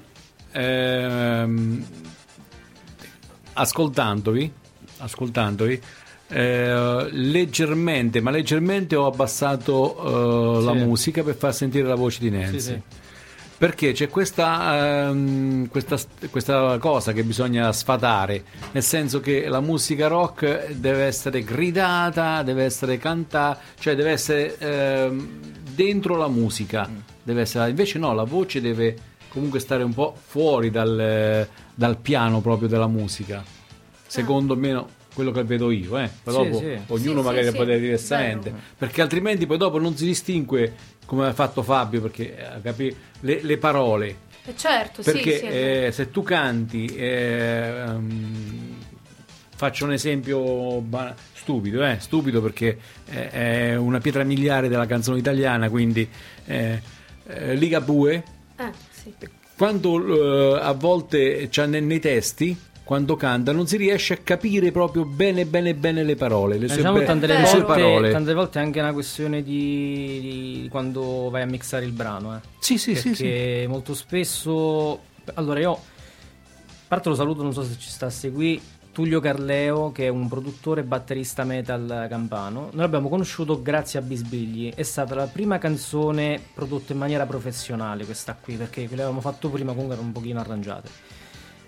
Ehm, 0.55 1.83
ascoltandovi, 3.53 4.51
ascoltandovi 4.97 5.81
eh, 6.33 7.07
leggermente, 7.11 8.19
ma 8.21 8.31
leggermente 8.31 8.95
ho 8.95 9.05
abbassato 9.05 10.59
eh, 10.59 10.63
la 10.63 10.71
Sì. 10.73 10.77
musica 10.79 11.23
per 11.23 11.35
far 11.35 11.53
sentire 11.53 11.87
la 11.87 11.95
voce 11.95 12.19
di 12.19 12.29
Nancy. 12.29 12.59
Sì, 12.59 12.59
sì. 12.59 12.81
Perché 13.55 13.93
c'è 13.93 14.09
questa, 14.09 15.07
ehm, 15.07 15.69
questa, 15.69 15.97
questa 16.29 16.77
cosa 16.79 17.13
che 17.13 17.23
bisogna 17.23 17.71
sfatare, 17.71 18.43
nel 18.71 18.83
senso 18.83 19.21
che 19.21 19.47
la 19.47 19.61
musica 19.61 20.07
rock 20.07 20.71
deve 20.73 21.03
essere 21.03 21.43
gridata, 21.43 22.43
deve 22.43 22.63
essere 22.63 22.97
cantata, 22.97 23.59
cioè 23.79 23.95
deve 23.95 24.11
essere 24.11 24.57
ehm, 24.57 25.27
dentro 25.73 26.17
la 26.17 26.27
musica. 26.27 26.89
Deve 27.23 27.41
essere, 27.41 27.69
invece 27.69 27.99
no, 27.99 28.13
la 28.13 28.23
voce 28.25 28.59
deve 28.59 28.97
comunque 29.29 29.59
stare 29.59 29.83
un 29.83 29.93
po' 29.93 30.13
fuori 30.19 30.69
dal, 30.69 31.47
dal 31.73 31.97
piano 31.97 32.41
proprio 32.41 32.67
della 32.67 32.87
musica. 32.87 33.41
Secondo 34.05 34.57
me 34.57 34.83
quello 35.13 35.31
che 35.31 35.43
vedo 35.43 35.71
io, 35.71 35.97
eh. 35.97 36.09
Poi 36.23 36.33
Sì, 36.33 36.49
dopo 36.49 36.57
sì. 36.59 36.77
ognuno 36.87 37.19
Sì, 37.21 37.25
magari 37.25 37.47
sì, 37.47 37.53
può 37.55 37.63
dire 37.63 37.75
sì, 37.77 37.81
diversamente, 37.83 38.49
vero. 38.49 38.61
perché 38.77 39.01
altrimenti 39.01 39.45
poi 39.45 39.57
dopo 39.57 39.79
non 39.79 39.95
si 39.95 40.05
distingue 40.05 40.73
come 41.05 41.27
ha 41.27 41.33
fatto 41.33 41.61
Fabio, 41.63 42.01
perché 42.01 42.35
eh, 42.37 42.61
capi- 42.61 42.95
le, 43.21 43.39
le 43.41 43.57
parole. 43.57 44.17
Eh, 44.45 44.55
certo, 44.57 45.01
Perché 45.01 45.37
sì, 45.37 45.45
eh, 45.45 45.89
se 45.93 46.11
tu 46.11 46.21
canti, 46.21 46.85
eh, 46.87 47.83
ehm, 47.85 48.75
faccio 49.55 49.85
un 49.85 49.93
esempio 49.93 50.81
ba- 50.81 51.15
stupido, 51.33 51.85
eh, 51.85 51.97
stupido 51.99 52.41
perché 52.41 52.77
eh, 53.09 53.29
è 53.29 53.75
una 53.75 53.99
pietra 53.99 54.23
miliare 54.23 54.67
della 54.67 54.85
canzone 54.85 55.17
italiana, 55.19 55.69
quindi 55.69 56.07
eh, 56.45 56.81
eh, 57.27 57.55
Ligabue, 57.55 58.23
Eh, 58.57 58.71
sì. 58.91 59.13
quando 59.55 60.55
eh, 60.57 60.59
a 60.61 60.71
volte 60.73 61.47
c'ha 61.49 61.65
nei, 61.65 61.81
nei 61.81 61.99
testi, 61.99 62.57
quando 62.83 63.15
canta, 63.15 63.51
non 63.53 63.65
si 63.65 63.77
riesce 63.77 64.13
a 64.13 64.17
capire 64.17 64.71
proprio 64.71 65.05
bene 65.05 65.45
bene 65.45 65.73
bene 65.73 66.03
le 66.03 66.15
parole, 66.15 66.57
le 66.57 66.67
sue, 66.67 66.77
Diciamo 66.77 66.99
be- 66.99 67.05
tante, 67.05 67.27
le 67.27 67.39
le 67.39 67.45
sue 67.45 67.61
volte, 67.61 67.81
parole. 67.81 68.11
tante 68.11 68.33
volte 68.33 68.59
è 68.59 68.61
anche 68.61 68.79
una 68.79 68.93
questione 68.93 69.41
di, 69.41 70.19
di 70.61 70.67
quando 70.69 71.29
vai 71.29 71.43
a 71.43 71.45
mixare 71.45 71.85
il 71.85 71.91
brano. 71.93 72.35
Eh. 72.35 72.39
Sì, 72.59 72.77
sì, 72.77 72.95
sì, 72.95 73.09
Perché 73.09 73.61
sì. 73.61 73.67
molto 73.67 73.93
spesso. 73.93 74.99
Allora, 75.35 75.59
io. 75.59 75.71
A 75.71 76.95
parte 76.95 77.09
lo 77.09 77.15
saluto, 77.15 77.41
non 77.41 77.53
so 77.53 77.63
se 77.63 77.75
ci 77.79 77.89
sta 77.89 78.07
a 78.07 78.09
seguire. 78.09 78.61
Tullio 78.91 79.19
Carleo, 79.19 79.91
che 79.91 80.05
è 80.05 80.09
un 80.09 80.27
produttore 80.27 80.81
e 80.81 80.83
batterista 80.83 81.43
metal 81.43 82.05
campano. 82.07 82.65
Noi 82.71 82.81
l'abbiamo 82.81 83.09
conosciuto 83.09 83.59
grazie 83.59 83.97
a 83.97 84.03
Bisbigli. 84.03 84.71
È 84.75 84.83
stata 84.83 85.15
la 85.15 85.25
prima 85.25 85.57
canzone 85.57 86.39
prodotta 86.53 86.93
in 86.93 86.99
maniera 86.99 87.25
professionale, 87.25 88.05
questa 88.05 88.37
qui, 88.39 88.55
perché 88.55 88.85
quelle 88.85 89.01
avevamo 89.01 89.19
fatto 89.21 89.49
prima 89.49 89.71
comunque 89.71 89.93
erano 89.95 90.09
un 90.09 90.13
pochino 90.13 90.39
arrangiate. 90.39 90.89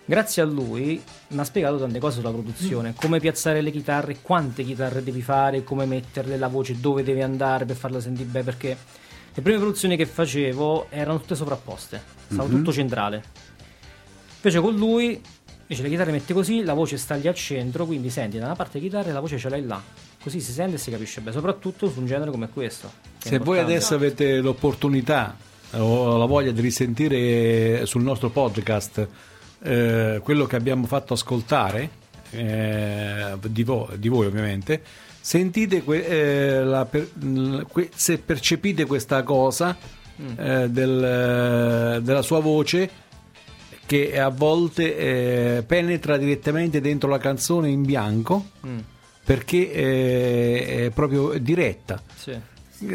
Grazie 0.07 0.43
a 0.43 0.45
lui 0.45 1.01
mi 1.29 1.39
ha 1.39 1.43
spiegato 1.43 1.77
tante 1.77 1.97
cose 1.97 2.19
sulla 2.19 2.29
produzione, 2.29 2.93
come 2.95 3.19
piazzare 3.19 3.61
le 3.61 3.71
chitarre, 3.71 4.17
quante 4.21 4.63
chitarre 4.63 5.03
devi 5.03 5.23
fare, 5.23 5.63
come 5.63 5.85
metterle, 5.85 6.37
la 6.37 6.47
voce 6.47 6.79
dove 6.79 7.01
devi 7.01 7.23
andare 7.23 7.65
per 7.65 7.75
farla 7.75 7.99
sentire 7.99 8.29
bene, 8.29 8.45
perché 8.45 8.77
le 9.33 9.41
prime 9.41 9.57
produzioni 9.57 9.97
che 9.97 10.05
facevo 10.05 10.87
erano 10.91 11.19
tutte 11.19 11.33
sovrapposte, 11.33 12.01
stava 12.27 12.47
tutto 12.47 12.71
centrale. 12.71 13.23
Invece 14.35 14.59
con 14.59 14.75
lui 14.75 15.19
dice 15.65 15.81
le 15.81 15.89
chitarre 15.89 16.11
mette 16.11 16.35
così, 16.35 16.63
la 16.63 16.73
voce 16.73 16.97
sta 16.97 17.15
lì 17.15 17.27
al 17.27 17.33
centro, 17.33 17.87
quindi 17.87 18.11
senti 18.11 18.37
da 18.37 18.45
una 18.45 18.55
parte 18.55 18.79
chitarra 18.79 19.09
e 19.09 19.11
la 19.11 19.19
voce 19.19 19.39
ce 19.39 19.49
l'hai 19.49 19.65
là. 19.65 19.81
Così 20.21 20.39
si 20.39 20.51
sente 20.51 20.75
e 20.75 20.77
si 20.77 20.91
capisce 20.91 21.19
bene, 21.21 21.35
soprattutto 21.35 21.89
su 21.89 21.99
un 21.99 22.05
genere 22.05 22.29
come 22.29 22.47
questo. 22.49 22.91
Se 23.17 23.39
voi 23.39 23.57
adesso 23.57 23.95
avete 23.95 24.37
l'opportunità 24.37 25.35
o 25.71 26.15
la 26.17 26.25
voglia 26.25 26.51
di 26.51 26.61
risentire 26.61 27.87
sul 27.87 28.03
nostro 28.03 28.29
podcast 28.29 29.07
eh, 29.65 30.19
quello 30.23 30.45
che 30.45 30.55
abbiamo 30.55 30.85
fatto 30.85 31.13
ascoltare 31.13 31.89
eh, 32.31 33.33
di, 33.47 33.63
vo- 33.63 33.89
di 33.97 34.07
voi 34.07 34.25
ovviamente 34.27 34.81
sentite 35.19 35.81
que- 35.83 36.05
eh, 36.05 36.85
per- 36.89 37.09
que- 37.71 37.89
se 37.95 38.17
percepite 38.19 38.85
questa 38.85 39.23
cosa 39.23 39.75
eh, 40.37 40.69
del- 40.69 41.99
della 42.03 42.21
sua 42.21 42.39
voce 42.39 42.89
che 43.85 44.19
a 44.19 44.29
volte 44.29 44.97
eh, 45.57 45.63
penetra 45.63 46.17
direttamente 46.17 46.79
dentro 46.81 47.09
la 47.09 47.17
canzone 47.19 47.69
in 47.69 47.83
bianco 47.83 48.45
Mm, 48.65 48.77
perché 49.25 49.71
è 50.85 50.91
proprio 50.93 51.33
diretta. 51.39 52.01
Sì. 52.15 52.33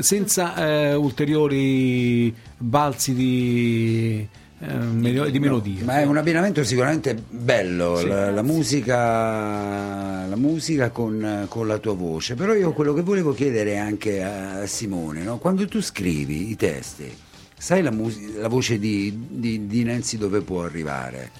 senza 0.00 0.54
eh, 0.56 0.94
ulteriori 0.94 2.34
balzi 2.56 3.14
di, 3.14 4.28
di 4.60 5.38
melodie. 5.38 5.82
Ma 5.84 6.00
è 6.00 6.04
un 6.04 6.18
abbinamento 6.18 6.62
sicuramente 6.64 7.14
bello, 7.28 7.96
Sì. 7.96 8.08
la, 8.08 8.30
la 8.30 8.42
musica, 8.42 10.26
la 10.26 10.36
musica 10.36 10.90
con, 10.90 11.46
con 11.48 11.66
la 11.66 11.78
tua 11.78 11.94
voce. 11.94 12.34
Però 12.34 12.52
io 12.52 12.72
quello 12.72 12.92
che 12.92 13.02
volevo 13.02 13.32
chiedere 13.32 13.78
anche 13.78 14.22
a 14.22 14.66
Simone, 14.66 15.22
no? 15.22 15.38
quando 15.38 15.66
tu 15.66 15.80
scrivi 15.80 16.50
i 16.50 16.56
testi, 16.56 17.10
sai 17.56 17.82
la, 17.82 17.90
mus- 17.90 18.34
la 18.36 18.48
voce 18.48 18.78
di, 18.78 19.26
di, 19.30 19.66
di 19.66 19.82
Nancy 19.82 20.18
dove 20.18 20.42
può 20.42 20.62
arrivare? 20.64 21.30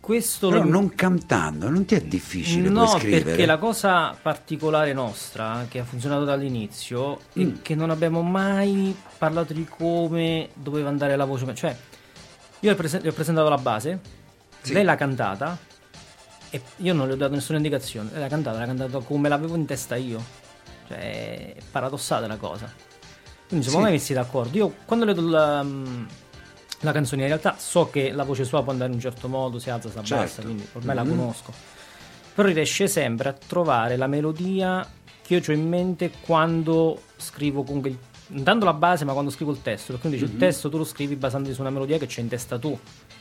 Questo 0.00 0.48
Però 0.48 0.62
lo- 0.62 0.70
non 0.70 0.94
cantando, 0.94 1.68
non 1.68 1.84
ti 1.84 1.94
è 1.94 2.00
difficile 2.00 2.70
No, 2.70 2.86
scrivere? 2.86 3.22
perché 3.24 3.44
la 3.46 3.58
cosa 3.58 4.16
particolare 4.20 4.92
nostra, 4.94 5.66
che 5.68 5.80
ha 5.80 5.84
funzionato 5.84 6.24
dall'inizio, 6.24 7.18
è 7.34 7.40
Mm. 7.40 7.50
che 7.60 7.74
non 7.74 7.90
abbiamo 7.90 8.22
mai 8.22 8.96
parlato 9.18 9.52
di 9.52 9.66
come 9.68 10.48
doveva 10.54 10.88
andare 10.88 11.14
la 11.14 11.26
voce. 11.26 11.54
Cioè, 11.54 11.76
io 12.60 12.70
le, 12.70 12.76
prese- 12.76 13.00
le 13.00 13.08
ho 13.08 13.12
presentato 13.12 13.48
la 13.48 13.58
base, 13.58 14.00
Sì. 14.62 14.72
lei 14.72 14.84
l'ha 14.84 14.94
cantata, 14.96 15.56
e 16.50 16.60
io 16.76 16.94
non 16.94 17.06
le 17.06 17.12
ho 17.12 17.16
dato 17.16 17.34
nessuna 17.34 17.58
indicazione. 17.58 18.10
Lei 18.12 18.20
l'ha 18.20 18.28
cantata, 18.28 18.58
l'ha 18.58 18.66
cantata 18.66 18.98
come 19.00 19.28
l'avevo 19.28 19.54
in 19.54 19.66
testa 19.66 19.96
io. 19.96 20.22
Cioè, 20.88 20.96
è 20.98 21.56
paradossale 21.70 22.26
la 22.26 22.36
cosa. 22.36 22.72
Quindi 23.46 23.66
siamo 23.66 23.80
Sì. 23.80 23.84
mai 23.90 23.92
messi 23.98 24.12
d'accordo. 24.14 24.56
Io 24.56 24.74
quando 24.84 25.04
le 25.04 25.14
do 25.14 25.20
la, 25.28 25.62
la 26.80 26.92
canzone, 26.92 27.22
in 27.22 27.28
realtà 27.28 27.56
so 27.58 27.90
che 27.90 28.10
la 28.12 28.24
voce 28.24 28.44
sua 28.44 28.62
può 28.62 28.72
andare 28.72 28.88
in 28.90 28.96
un 28.96 29.02
certo 29.02 29.28
modo, 29.28 29.58
si 29.58 29.68
alza, 29.70 29.90
si 29.90 29.98
abbassa, 29.98 30.16
Certo. 30.26 30.42
quindi 30.42 30.66
ormai 30.72 30.94
la 30.94 31.04
Mhm. 31.04 31.08
conosco. 31.16 31.52
Però 32.34 32.48
riesce 32.48 32.86
sempre 32.88 33.28
a 33.28 33.32
trovare 33.34 33.96
la 33.96 34.06
melodia 34.06 34.86
che 35.22 35.34
io 35.34 35.42
ho 35.46 35.52
in 35.52 35.68
mente 35.68 36.10
quando 36.20 37.02
scrivo 37.16 37.62
comunque 37.64 37.90
il- 37.90 37.98
intanto 38.30 38.64
la 38.64 38.72
base, 38.74 39.04
ma 39.04 39.12
quando 39.12 39.30
scrivo 39.30 39.50
il 39.52 39.60
testo. 39.62 39.92
Perché 39.92 40.08
dice 40.10 40.24
Mhm. 40.26 40.32
il 40.32 40.36
testo 40.38 40.68
tu 40.68 40.78
lo 40.78 40.84
scrivi 40.84 41.16
basandoti 41.16 41.54
su 41.54 41.60
una 41.60 41.70
melodia 41.70 41.98
che 41.98 42.06
c'è 42.06 42.20
in 42.20 42.28
testa 42.28 42.58
tu. 42.58 42.78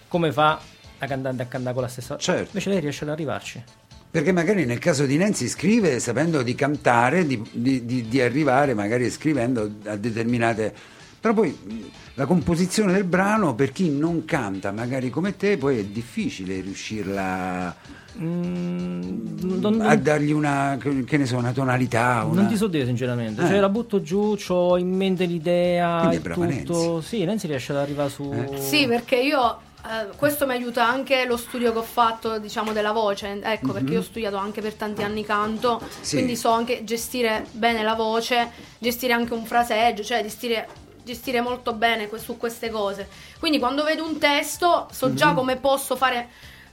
Come 0.07 0.31
fa 0.31 0.59
la 0.99 1.05
cantante 1.07 1.43
a 1.43 1.45
cantare 1.45 1.73
con 1.73 1.83
la 1.83 1.89
stessa 1.89 2.17
Certo. 2.17 2.47
Invece 2.47 2.69
lei 2.69 2.79
riesce 2.79 3.03
ad 3.03 3.09
arrivarci. 3.11 3.63
Perché 4.09 4.31
magari 4.31 4.65
nel 4.65 4.79
caso 4.79 5.05
di 5.05 5.17
Nancy 5.17 5.47
scrive 5.47 5.99
sapendo 5.99 6.41
di 6.41 6.55
cantare, 6.55 7.27
di, 7.27 7.41
di- 7.51 7.85
di- 7.85 8.07
di 8.07 8.21
arrivare 8.21 8.73
magari 8.73 9.09
scrivendo 9.09 9.69
a 9.85 9.95
determinate... 9.95 10.73
Però 11.19 11.33
poi 11.33 11.91
la 12.13 12.25
composizione 12.25 12.93
del 12.93 13.03
brano 13.03 13.53
per 13.53 13.71
chi 13.71 13.89
non 13.89 14.23
canta, 14.23 14.71
magari 14.71 15.09
come 15.09 15.35
te, 15.35 15.57
poi 15.57 15.79
è 15.79 15.83
difficile 15.83 16.61
riuscirla 16.61 17.75
Mm, 18.19 19.59
non, 19.59 19.81
a 19.81 19.95
dargli 19.95 20.31
una, 20.31 20.77
che 21.05 21.17
ne 21.17 21.25
so, 21.25 21.37
una 21.37 21.51
tonalità. 21.51 22.23
Una... 22.25 22.41
non 22.41 22.49
ti 22.49 22.57
so 22.57 22.67
dire 22.67 22.85
sinceramente. 22.85 23.43
Eh. 23.43 23.47
Cioè 23.47 23.59
la 23.59 23.69
butto 23.69 24.01
giù, 24.01 24.35
ho 24.47 24.77
in 24.77 24.95
mente 24.95 25.25
l'idea 25.25 25.97
Quindi 25.99 26.15
è 26.17 26.19
brava 26.19 26.45
tutto. 26.47 26.91
Nancy. 26.93 27.07
Sì, 27.07 27.23
Nancy 27.25 27.47
riesce 27.47 27.71
ad 27.71 27.77
arrivare 27.79 28.09
su. 28.09 28.31
Eh. 28.33 28.59
Sì, 28.59 28.87
perché 28.87 29.15
io 29.17 29.57
eh, 29.85 30.15
questo 30.17 30.45
mi 30.45 30.53
aiuta 30.53 30.87
anche 30.87 31.25
lo 31.25 31.37
studio 31.37 31.71
che 31.71 31.77
ho 31.79 31.83
fatto, 31.83 32.39
diciamo, 32.39 32.71
della 32.73 32.91
voce. 32.91 33.39
Ecco, 33.43 33.71
perché 33.73 33.93
io 33.93 33.99
ho 33.99 34.03
studiato 34.03 34.35
anche 34.37 34.61
per 34.61 34.73
tanti 34.73 35.03
anni 35.03 35.23
canto, 35.23 35.79
Mhm. 35.81 35.87
Sì. 36.01 36.15
quindi 36.15 36.35
so 36.35 36.49
anche 36.49 36.83
gestire 36.83 37.45
bene 37.51 37.83
la 37.83 37.93
voce, 37.93 38.49
gestire 38.79 39.13
anche 39.13 39.33
un 39.33 39.45
fraseggio, 39.45 40.03
cioè 40.03 40.21
gestire, 40.23 40.67
gestire 41.03 41.39
molto 41.41 41.73
bene 41.73 42.07
que- 42.09 42.19
su 42.19 42.35
queste 42.37 42.69
cose. 42.69 43.07
Quindi 43.39 43.59
quando 43.59 43.83
vedo 43.83 44.05
un 44.05 44.17
testo 44.17 44.87
so 44.91 45.07
Mhm. 45.07 45.15
già 45.15 45.33
come 45.33 45.55
posso 45.57 45.95
fare, 45.95 46.27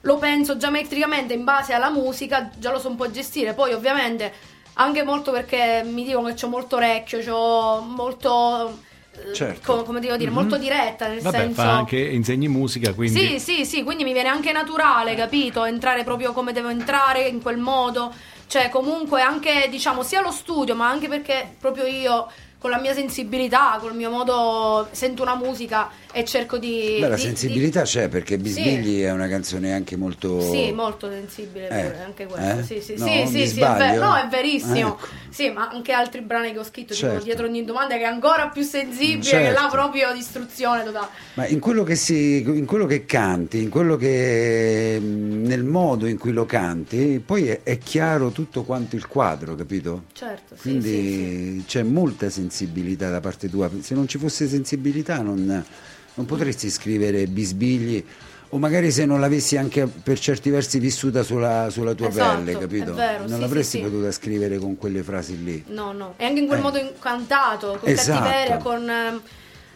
lo 0.04 0.16
penso 0.16 0.56
geometricamente 0.56 1.34
in 1.34 1.44
base 1.44 1.72
alla 1.72 1.90
musica, 1.90 2.50
già 2.56 2.70
lo 2.70 2.78
so 2.78 2.88
un 2.88 2.96
po' 2.96 3.10
gestire. 3.10 3.52
Poi 3.52 3.72
ovviamente 3.72 4.32
anche 4.74 5.02
molto 5.02 5.30
perché 5.32 5.82
mi 5.84 6.04
dicono 6.04 6.32
che 6.32 6.44
ho 6.44 6.48
molto 6.48 6.76
orecchio, 6.76 7.34
ho 7.34 7.80
molto... 7.80 8.78
eh, 9.12 9.32
Certo. 9.32 9.76
co- 9.76 9.82
come 9.82 10.00
devo 10.00 10.16
dire, 10.16 10.30
molto 10.30 10.58
diretta, 10.58 11.08
nel 11.08 11.20
Vabbè, 11.20 11.36
senso... 11.38 11.62
fa 11.62 11.70
anche 11.76 11.98
insegni 11.98 12.48
musica, 12.48 12.92
quindi 12.92 13.18
Sì, 13.18 13.38
sì, 13.38 13.64
sì, 13.64 13.82
quindi 13.82 14.04
mi 14.04 14.12
viene 14.12 14.28
anche 14.28 14.52
naturale, 14.52 15.14
capito? 15.14 15.64
Entrare 15.64 16.04
proprio 16.04 16.32
come 16.32 16.52
devo 16.52 16.68
entrare, 16.68 17.28
in 17.28 17.40
quel 17.40 17.58
modo. 17.58 18.12
Cioè, 18.46 18.68
comunque 18.68 19.22
anche, 19.22 19.68
diciamo, 19.70 20.02
sia 20.02 20.20
lo 20.20 20.30
studio, 20.30 20.74
ma 20.74 20.88
anche 20.88 21.08
perché 21.08 21.54
proprio 21.58 21.86
io 21.86 22.26
con 22.58 22.70
la 22.70 22.78
mia 22.78 22.94
sensibilità, 22.94 23.78
col 23.80 23.94
mio 23.94 24.10
modo 24.10 24.88
sento 24.90 25.22
una 25.22 25.34
musica 25.34 25.90
e 26.14 26.24
cerco 26.24 26.58
di 26.58 26.98
Beh, 27.00 27.08
la 27.08 27.16
di- 27.16 27.20
sensibilità 27.22 27.82
c'è 27.82 28.08
perché 28.08 28.38
Bisbigli 28.38 29.02
è 29.02 29.10
una 29.10 29.26
canzone 29.28 29.72
anche 29.74 29.96
molto... 29.96 30.38
di- 30.38 30.44
sì, 30.44 30.72
molto 30.72 31.10
sensibile 31.10 31.68
Eh, 31.68 31.82
pure, 31.90 32.02
anche 32.04 32.26
questo. 32.26 32.58
eh? 32.58 32.62
Sì, 32.62 32.80
sì, 32.80 32.94
No, 32.96 33.06
sì, 33.06 33.26
sì, 33.26 33.46
sì, 33.48 33.60
è 33.60 33.74
vero. 33.76 34.04
No, 34.04 34.14
è 34.16 34.26
verissimo. 34.28 34.94
Ecco. 34.94 35.06
Sì, 35.30 35.50
ma 35.50 35.68
anche 35.68 35.90
altri 35.92 36.20
brani 36.20 36.52
che 36.52 36.58
ho 36.60 36.64
scritto, 36.64 36.94
tipo 36.94 37.06
Certo. 37.08 37.24
dietro 37.24 37.46
ogni 37.46 37.64
domanda, 37.64 37.96
che 37.96 38.02
è 38.02 38.06
ancora 38.06 38.48
più 38.48 38.62
sensibile, 38.62 39.18
che 39.18 39.22
Certo. 39.24 39.60
là 39.60 39.68
proprio 39.68 40.12
distruzione 40.12 40.84
totale. 40.84 41.08
Ma 41.34 41.46
in 41.48 41.58
quello 41.58 41.82
che 41.82 41.96
si, 41.96 42.38
in 42.46 42.64
quello 42.66 42.86
che 42.86 43.04
canti, 43.04 43.60
in 43.60 43.68
quello 43.68 43.96
che 43.96 44.98
nel 45.02 45.64
modo 45.64 46.06
in 46.06 46.18
cui 46.18 46.30
lo 46.32 46.46
canti, 46.46 47.20
poi 47.24 47.48
è, 47.48 47.60
è 47.64 47.78
chiaro 47.78 48.30
tutto 48.30 48.62
quanto 48.62 48.94
il 48.94 49.08
quadro, 49.08 49.56
capito? 49.56 50.04
Certo, 50.12 50.54
sì, 50.54 50.60
Quindi 50.60 50.88
sì, 50.90 51.58
sì. 51.58 51.64
c'è 51.66 51.82
molta 51.82 52.30
sensibilità 52.30 53.10
da 53.10 53.20
parte 53.20 53.50
tua. 53.50 53.68
Se 53.80 53.94
non 53.94 54.06
ci 54.06 54.18
fosse 54.18 54.46
sensibilità 54.46 55.20
non, 55.20 55.64
non 56.14 56.26
potresti 56.26 56.70
scrivere 56.70 57.26
bisbigli 57.26 58.04
o 58.50 58.58
magari 58.58 58.92
se 58.92 59.04
non 59.04 59.18
l'avessi 59.18 59.56
anche 59.56 59.86
per 59.86 60.18
certi 60.18 60.48
versi 60.50 60.78
vissuta 60.78 61.22
sulla, 61.24 61.68
sulla 61.70 61.94
tua 61.94 62.08
Esatto, 62.08 62.36
pelle, 62.36 62.58
capito? 62.58 62.92
è 62.92 62.94
vero, 62.94 63.18
non 63.26 63.34
sì, 63.34 63.40
l'avresti 63.40 63.78
sì, 63.78 63.84
sì. 63.84 63.90
potuta 63.90 64.12
scrivere 64.12 64.58
con 64.58 64.76
quelle 64.76 65.02
frasi 65.02 65.42
lì. 65.42 65.64
No, 65.68 65.90
no. 65.92 66.14
E 66.16 66.24
anche 66.24 66.40
in 66.40 66.46
quel 66.46 66.60
Eh. 66.60 66.62
modo 66.62 66.78
incantato, 66.78 67.78
con 67.80 67.88
Esatto. 67.88 68.22
cattiveria, 68.22 68.56
con... 68.58 68.88
ehm, 68.88 69.20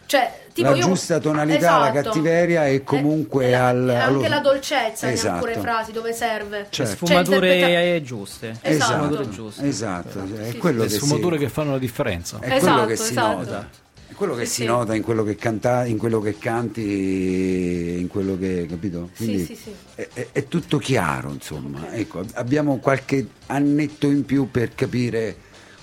Cioè, 0.05 0.33
tipo 0.53 0.69
la 0.69 0.75
io... 0.75 0.85
giusta 0.85 1.19
tonalità, 1.19 1.77
la 1.77 1.89
Esatto. 1.91 2.03
cattiveria 2.09 2.67
e 2.67 2.83
comunque 2.83 3.45
Eh, 3.45 3.47
e 3.49 3.51
la- 3.51 3.67
al- 3.67 3.89
anche 3.89 4.01
allo- 4.01 4.27
la 4.27 4.39
dolcezza 4.39 5.07
in 5.07 5.13
Esatto. 5.13 5.45
alcune 5.45 5.61
frasi 5.61 5.91
dove 5.91 6.13
serve. 6.13 6.67
Certo. 6.69 7.05
Sfumature 7.05 7.53
interpreta- 7.53 8.01
giuste. 8.01 8.55
Esatto. 8.61 8.91
Sfumature 8.93 9.29
giuste. 9.29 9.67
Esatto, 9.67 10.19
cioè, 10.27 10.39
è 10.47 10.51
Sì, 10.51 10.57
quello 10.57 10.81
le 10.83 10.87
che 10.87 10.93
sfumature 10.95 11.37
si, 11.37 11.43
che 11.43 11.49
fanno 11.49 11.71
la 11.71 11.77
differenza. 11.79 12.37
è 12.37 12.39
quello 12.39 12.55
Esatto, 12.55 12.85
che 12.85 12.95
si 12.95 13.11
esatto. 13.11 13.37
nota. 13.37 13.69
Quello 14.15 14.35
che 14.35 14.45
Sì, 14.45 14.51
si 14.53 14.61
sì. 14.61 14.67
nota 14.67 14.95
in 14.95 15.01
quello 15.01 15.23
che 15.23 15.35
canta, 15.35 15.85
in 15.85 15.97
quello 15.97 16.19
che 16.19 16.37
canti, 16.37 17.95
in 17.99 18.07
quello 18.09 18.37
che, 18.37 18.65
capito? 18.67 19.09
Sì, 19.13 19.23
Quindi 19.23 19.45
sì, 19.45 19.55
sì. 19.55 19.73
È, 19.95 20.07
è- 20.11 20.27
è 20.33 20.47
tutto 20.49 20.77
chiaro, 20.77 21.31
insomma. 21.31 21.93
Ecco, 21.93 22.25
abbiamo 22.33 22.79
qualche 22.79 23.25
annetto 23.45 24.07
in 24.07 24.25
più 24.25 24.51
per 24.51 24.75
capire 24.75 25.35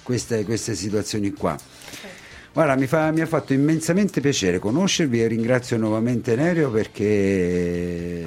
queste, 0.03 0.45
queste 0.45 0.75
situazioni 0.75 1.33
qua. 1.33 1.57
Guarda, 2.53 2.75
mi, 2.77 2.87
fa- 2.87 3.11
mi 3.11 3.21
ha 3.23 3.27
fatto 3.27 3.53
immensamente 3.55 4.21
piacere 4.21 4.59
conoscervi 4.59 5.23
e 5.23 5.27
ringrazio 5.29 5.77
nuovamente 5.79 6.35
Nerio 6.37 6.71
perché 6.71 8.25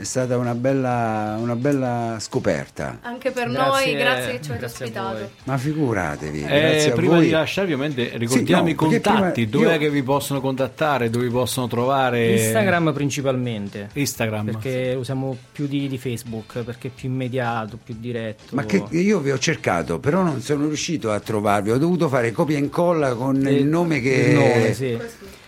è 0.00 0.04
stata 0.04 0.38
una 0.38 0.54
bella, 0.54 1.36
una 1.38 1.54
bella 1.56 2.16
scoperta. 2.18 3.00
Anche 3.02 3.30
per 3.32 3.50
Grazie- 3.50 3.92
noi, 3.92 4.00
grazie 4.00 4.30
che 4.32 4.40
ci 4.42 4.50
avete 4.50 4.64
ospitato. 4.64 5.30
Ma 5.44 5.58
figuratevi, 5.58 6.42
Eh, 6.42 6.46
grazie 6.60 6.90
a 6.90 6.94
prima 6.94 7.14
voi. 7.16 7.24
di 7.26 7.30
lasciarvi, 7.30 7.72
ovviamente, 7.74 8.12
ricordiamo 8.16 8.62
no, 8.62 8.68
i 8.70 8.74
contatti, 8.74 9.46
dove 9.48 9.76
io- 9.76 9.90
vi 9.90 10.02
possono 10.02 10.40
contattare, 10.40 11.10
dove 11.10 11.26
vi 11.26 11.30
possono 11.30 11.68
trovare 11.68 12.32
Instagram 12.32 12.92
principalmente. 12.94 13.88
Instagram. 13.92 14.46
Perché 14.46 14.94
usiamo 14.98 15.36
più 15.52 15.66
di, 15.66 15.86
di 15.86 15.98
Facebook, 15.98 16.60
perché 16.62 16.88
è 16.88 16.90
più 16.94 17.08
immediato, 17.10 17.78
più 17.82 17.94
diretto. 17.98 18.54
Ma 18.54 18.64
che 18.64 18.82
io 18.90 19.18
vi 19.18 19.30
ho 19.30 19.38
cercato, 19.38 19.98
però 19.98 20.22
non 20.22 20.40
sono 20.40 20.66
riuscito 20.66 21.10
a 21.12 21.20
trovarvi. 21.20 21.70
Ho 21.72 21.78
dovuto 21.78 22.08
fare 22.08 22.32
copia 22.32 22.56
e 22.56 22.60
incolla 22.60 23.14
con 23.14 23.36
il 23.46 23.66
nome 23.66 24.00
che. 24.00 24.08
il 24.10 24.34
nome, 24.34 24.72
sì. 24.72 24.98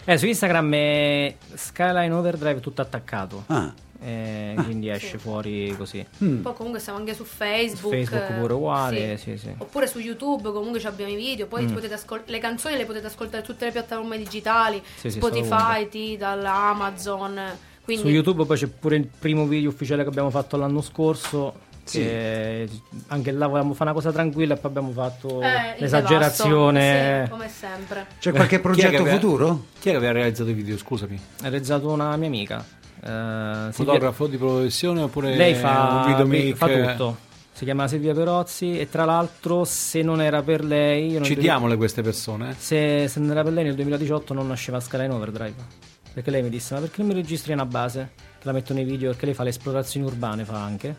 Eh, 0.05 0.19
su 0.19 0.27
Instagram 0.27 0.75
è 0.75 1.35
Skyline 1.55 2.13
Overdrive 2.13 2.59
tutto 2.61 2.83
attaccato. 2.83 3.45
Ah, 3.47 3.73
Eh, 4.05 4.55
quindi 4.65 4.89
esce 4.89 5.17
fuori 5.19 5.73
così. 5.79 6.05
Poi 6.19 6.55
comunque 6.55 6.81
siamo 6.81 6.99
anche 6.99 7.15
su 7.15 7.25
Facebook. 7.25 7.95
Facebook 7.95 8.33
pure 8.41 8.53
uguale, 8.55 9.17
sì, 9.17 9.37
sì. 9.37 9.55
Oppure 9.57 9.87
su 9.87 10.01
YouTube 10.01 10.51
comunque 10.51 10.81
ci 10.81 10.87
abbiamo 10.89 11.13
i 11.13 11.15
video, 11.15 11.47
poi 11.47 11.65
Mm. 11.67 11.73
potete 11.73 11.95
ascol- 11.95 12.23
le 12.27 12.39
canzoni 12.39 12.77
le 12.77 12.85
potete 12.85 13.07
ascoltare 13.07 13.45
su 13.45 13.53
tutte 13.53 13.67
le 13.67 13.71
piattaforme 13.73 14.19
digitali, 14.19 14.83
Sì, 14.97 15.09
sì, 15.11 15.19
Spotify, 15.19 15.89
Tidal, 15.89 16.45
Amazon. 16.45 17.41
Quindi 17.85 18.03
Su 18.03 18.09
YouTube 18.09 18.45
poi 18.45 18.57
c'è 18.57 18.67
pure 18.67 18.97
il 18.97 19.09
primo 19.19 19.47
video 19.47 19.71
ufficiale 19.71 20.03
che 20.03 20.09
abbiamo 20.09 20.31
fatto 20.31 20.57
l'anno 20.57 20.81
scorso. 20.83 21.71
Sì. 21.85 21.99
che 21.99 22.69
anche 23.09 23.33
là 23.33 23.49
volevamo 23.49 23.75
fare 23.75 23.91
una 23.91 23.99
cosa 23.99 24.13
tranquilla 24.13 24.55
e 24.55 24.57
poi 24.57 24.71
abbiamo 24.71 24.93
fatto 24.93 25.43
eh, 25.43 25.75
l'esagerazione. 25.79 27.27
come 27.29 27.49
sempre. 27.49 28.07
c'è 28.21 28.31
qualche 28.31 28.57
Chi 28.57 28.63
progetto 28.63 29.01
aveva- 29.03 29.17
futuro? 29.19 29.65
Chi 29.81 29.89
è 29.89 29.91
che 29.91 29.97
aveva 29.97 30.13
realizzato 30.13 30.51
i 30.51 30.53
video? 30.53 30.77
Scusami. 30.79 31.17
Ha 31.43 31.49
realizzato 31.49 31.91
una 31.91 32.17
mia 32.17 32.29
amica. 32.29 32.65
Silvia- 33.01 33.73
Fotografo 33.73 34.27
di 34.27 34.37
professione 34.37 35.03
oppure 35.03 35.37
Lei 35.37 35.55
fa, 35.55 36.05
un 36.25 36.55
fa 36.55 36.67
tutto. 36.69 37.17
Si 37.53 37.65
chiama 37.65 37.87
Silvia 37.87 38.15
Perozzi 38.15 38.79
e 38.79 38.89
tra 38.89 39.05
l'altro 39.05 39.65
se 39.65 40.03
non 40.03 40.23
era 40.23 40.43
per 40.43 40.65
lei... 40.65 41.23
Citiamole 41.23 41.77
queste 41.77 42.01
persone. 42.03 42.51
eh. 42.51 42.55
Se, 42.57 43.09
se 43.09 43.21
non 43.21 43.31
era 43.33 43.43
per 43.43 43.53
lei 43.53 43.65
nel 43.65 43.75
2018 43.75 44.33
non 44.35 44.47
nasceva 44.47 44.81
Skyline 44.81 45.13
Overdrive. 45.13 45.91
Perché 46.13 46.31
lei 46.31 46.43
mi 46.43 46.49
disse: 46.51 46.75
Ma 46.75 46.81
perché 46.81 46.97
non 47.03 47.09
mi 47.09 47.15
registri 47.15 47.53
una 47.53 47.67
base? 47.67 48.11
Te 48.17 48.41
la 48.43 48.53
metto 48.53 48.73
nei 48.75 48.85
video 48.85 49.11
perché 49.11 49.27
lei 49.27 49.35
fa 49.35 49.43
le 49.45 49.49
esplorazioni 49.51 50.07
urbane, 50.07 50.45
fa 50.45 50.63
anche. 50.63 50.97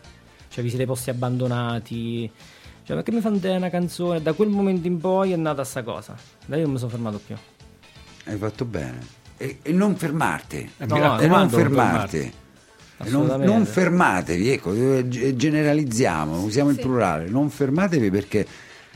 Cioè 0.48 0.62
visita 0.62 0.82
i 0.82 0.86
posti 0.86 1.10
abbandonati. 1.10 2.30
Cioè, 2.84 2.96
perché 2.96 3.12
mi 3.12 3.20
fate 3.20 3.48
una 3.50 3.70
canzone? 3.70 4.20
Da 4.22 4.32
quel 4.32 4.48
momento 4.48 4.86
in 4.86 4.98
poi 4.98 5.32
è 5.32 5.36
nata 5.36 5.64
sta 5.64 5.82
cosa. 5.82 6.14
Da 6.46 6.56
io 6.56 6.62
non 6.62 6.72
mi 6.72 6.78
sono 6.78 6.90
fermato 6.90 7.20
più. 7.24 7.34
Hai 8.26 8.36
fatto 8.36 8.64
bene. 8.64 8.98
E, 9.44 9.58
e 9.60 9.72
non 9.72 9.94
fermarti. 9.96 10.70
Eh, 10.78 10.86
No, 10.86 11.18
e 11.18 11.26
non 11.26 11.50
fermarti. 11.50 12.32
E 12.96 13.10
Non, 13.10 13.26
non 13.42 13.66
fermatevi, 13.66 14.48
ecco, 14.50 14.72
eh, 14.72 15.06
ge- 15.08 15.36
generalizziamo, 15.36 16.40
usiamo 16.40 16.70
il 16.70 16.76
Sì. 16.76 16.80
plurale, 16.82 17.28
non 17.28 17.50
fermatevi 17.50 18.08
perché 18.10 18.46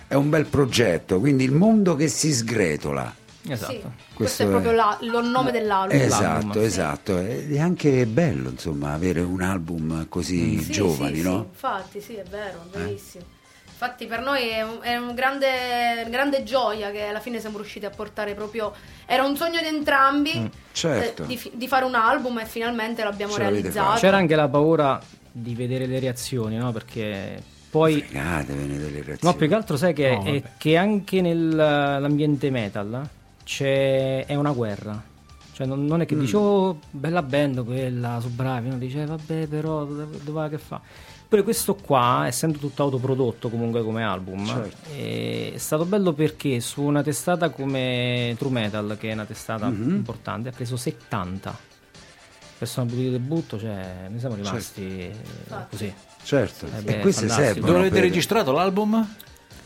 è 0.07 0.15
un 0.15 0.31
bel 0.31 0.47
progetto, 0.47 1.19
quindi 1.21 1.45
il 1.45 1.53
mondo 1.53 1.95
che 1.97 2.09
si 2.09 2.33
sgretola. 2.33 3.15
Esatto. 3.47 3.73
Sì, 3.73 3.79
questo, 3.81 3.93
Questo 4.15 4.43
è 4.43 4.47
è- 4.47 4.49
proprio 4.49 4.73
la- 4.73 4.97
lo 5.03 5.21
nome 5.21 5.51
dell'album. 5.51 5.99
Esatto, 5.99 6.61
esatto. 6.61 7.19
Ed 7.19 7.53
è 7.53 7.59
anche 7.59 8.07
bello, 8.07 8.51
insomma, 8.51 8.93
avere 8.95 9.21
un 9.21 9.43
album 9.43 10.07
così 10.09 10.61
Sì, 10.63 10.73
giovani, 10.73 11.17
sì, 11.17 11.23
no? 11.23 11.31
Eh? 11.35 11.41
sì, 11.43 11.47
infatti, 11.51 12.01
sì, 12.01 12.15
è 12.15 12.25
vero, 12.31 12.65
è 12.73 12.79
verissimo. 12.79 13.25
Infatti 13.81 14.07
per 14.07 14.23
noi 14.23 14.49
è, 14.49 14.61
un, 14.61 14.79
è 14.81 14.97
un 14.97 15.15
grande, 15.15 16.05
grande 16.09 16.43
gioia 16.43 16.91
che 16.91 17.05
alla 17.05 17.21
fine 17.21 17.39
siamo 17.39 17.59
riusciti 17.59 17.87
a 17.87 17.91
portare 17.91 18.35
proprio... 18.35 18.73
Era 19.07 19.23
un 19.23 19.37
sogno 19.37 19.61
di 19.61 19.69
entrambi 19.69 20.51
certo. 20.73 21.23
eh, 21.23 21.27
di, 21.27 21.41
di 21.55 21.69
fare 21.69 21.85
un 21.85 21.95
album 21.95 22.41
e 22.41 22.45
finalmente 22.45 23.05
l'abbiamo 23.05 23.35
Ce 23.35 23.39
realizzato. 23.39 24.01
C'era 24.01 24.17
anche 24.17 24.35
la 24.35 24.49
paura 24.49 25.01
di 25.31 25.55
vedere 25.55 25.87
le 25.87 26.01
reazioni, 26.01 26.57
no? 26.57 26.73
Perché 26.73 27.41
poi. 27.71 28.03
Fregatevene 28.03 28.79
delle 28.79 29.03
reazioni. 29.03 29.19
No, 29.23 29.35
più 29.35 29.47
che 29.47 29.55
altro 29.55 29.77
sai 29.77 29.95
che, 29.95 30.11
No, 30.11 30.25
è 30.25 30.43
che 30.59 30.77
anche 30.77 31.21
nell'ambiente 31.21 32.51
metal 32.51 33.09
c'è, 33.45 34.27
è 34.27 34.35
una 34.35 34.51
guerra. 34.51 35.01
Cioè 35.53 35.69
non, 35.69 35.85
non 35.85 36.01
è 36.01 36.07
che 36.07 36.17
dici, 36.17 36.35
oh, 36.35 36.81
bella 36.91 37.23
band 37.23 37.65
quella, 37.65 38.19
sono 38.21 38.35
bravi, 38.35 38.71
no? 38.71 38.77
dice, 38.77 39.03
"Eh, 39.03 39.07
vabbè, 39.07 39.47
però 39.47 39.85
dove 39.85 40.19
va 40.25 40.49
che 40.49 40.59
fa? 40.59 40.81
Pure 41.29 41.43
questo 41.43 41.75
qua, 41.75 42.25
essendo 42.27 42.57
tutto 42.57 42.83
autoprodotto 42.85 43.51
comunque 43.51 43.83
come 43.83 44.03
album, 44.03 44.47
Certo. 44.47 44.77
eh, 44.97 45.53
è 45.55 45.59
stato 45.59 45.85
bello 45.85 46.15
perché 46.15 46.59
su 46.61 46.81
una 46.81 47.03
testata 47.03 47.51
come 47.51 48.35
True 48.39 48.51
Metal, 48.51 48.97
che 48.99 49.11
è 49.11 49.13
una 49.13 49.27
testata 49.27 49.67
Mhm. 49.69 49.91
importante, 49.91 50.49
ha 50.49 50.53
preso 50.53 50.79
70. 50.79 51.55
Questo 52.57 52.81
è 52.81 52.83
un 52.85 52.89
di 52.89 53.11
debutto, 53.11 53.59
cioè, 53.59 54.07
ne 54.09 54.19
siamo 54.19 54.37
rimasti 54.37 55.01
eh, 55.01 55.15
così. 55.69 55.93
Certo, 56.23 56.65
Eh 56.67 56.79
e 56.79 56.83
beh, 56.83 56.99
queste 57.01 57.27
fantastico. 57.27 57.45
servono. 57.53 57.67
Dove 57.67 57.79
avete 57.81 57.95
per- 58.01 58.05
registrato 58.05 58.53
l'album? 58.53 59.15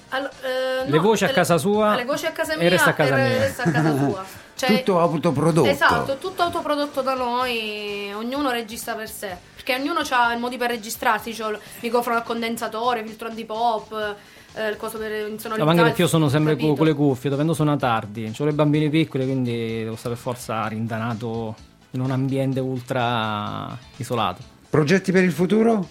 Allo- 0.08 0.30
eh, 0.42 0.90
Le 0.90 0.96
no, 0.96 1.00
voci 1.02 1.24
a 1.24 1.28
eh, 1.30 1.32
casa 1.32 1.56
sua 1.58 1.94
le 1.94 2.04
voci 2.04 2.26
a 2.26 2.32
casa 2.32 2.54
e 2.54 2.58
mia 2.58 2.68
resta 2.68 2.90
a 2.90 2.92
casa 2.92 3.16
e 3.24 3.28
mia. 3.28 3.38
resta 3.38 3.62
a 3.62 3.70
casa 3.70 3.96
sua. 3.96 4.24
Cioè, 4.66 4.78
Tutto 4.78 5.00
autoprodotto. 5.00 5.68
Esatto, 5.68 6.18
tutto 6.18 6.42
autoprodotto 6.42 7.00
da 7.02 7.14
noi, 7.14 8.12
ognuno 8.14 8.52
registra 8.52 8.94
per 8.94 9.10
sé, 9.10 9.36
perché 9.56 9.74
ognuno 9.74 10.02
ha 10.08 10.32
i 10.32 10.38
modi 10.38 10.56
per 10.56 10.70
registrarsi, 10.70 11.32
c'ho 11.32 11.48
il 11.48 11.58
microfono 11.80 12.16
a 12.16 12.20
condensatore, 12.22 13.04
filtro 13.04 13.26
antipop, 13.26 14.16
eh, 14.54 14.68
il 14.68 14.76
coso 14.76 14.98
per 14.98 15.10
insonorizzare. 15.10 15.58
No, 15.58 15.64
ma 15.64 15.70
anche 15.72 15.82
perché 15.82 16.02
io 16.02 16.06
sono 16.06 16.28
sempre 16.28 16.52
capito? 16.52 16.70
co- 16.70 16.76
con 16.76 16.86
le 16.86 16.94
cuffie, 16.94 17.28
dovendo 17.28 17.54
suonare 17.54 17.78
tardi. 17.78 18.32
Ho 18.38 18.44
le 18.44 18.52
bambini 18.52 18.88
piccole, 18.88 19.24
quindi 19.24 19.82
devo 19.82 19.96
stare 19.96 20.14
per 20.14 20.22
forza 20.22 20.64
rindanato 20.68 21.56
in 21.90 22.00
un 22.00 22.12
ambiente 22.12 22.60
ultra 22.60 23.76
isolato. 23.96 24.42
Progetti 24.70 25.10
per 25.10 25.24
il 25.24 25.32
futuro? 25.32 25.86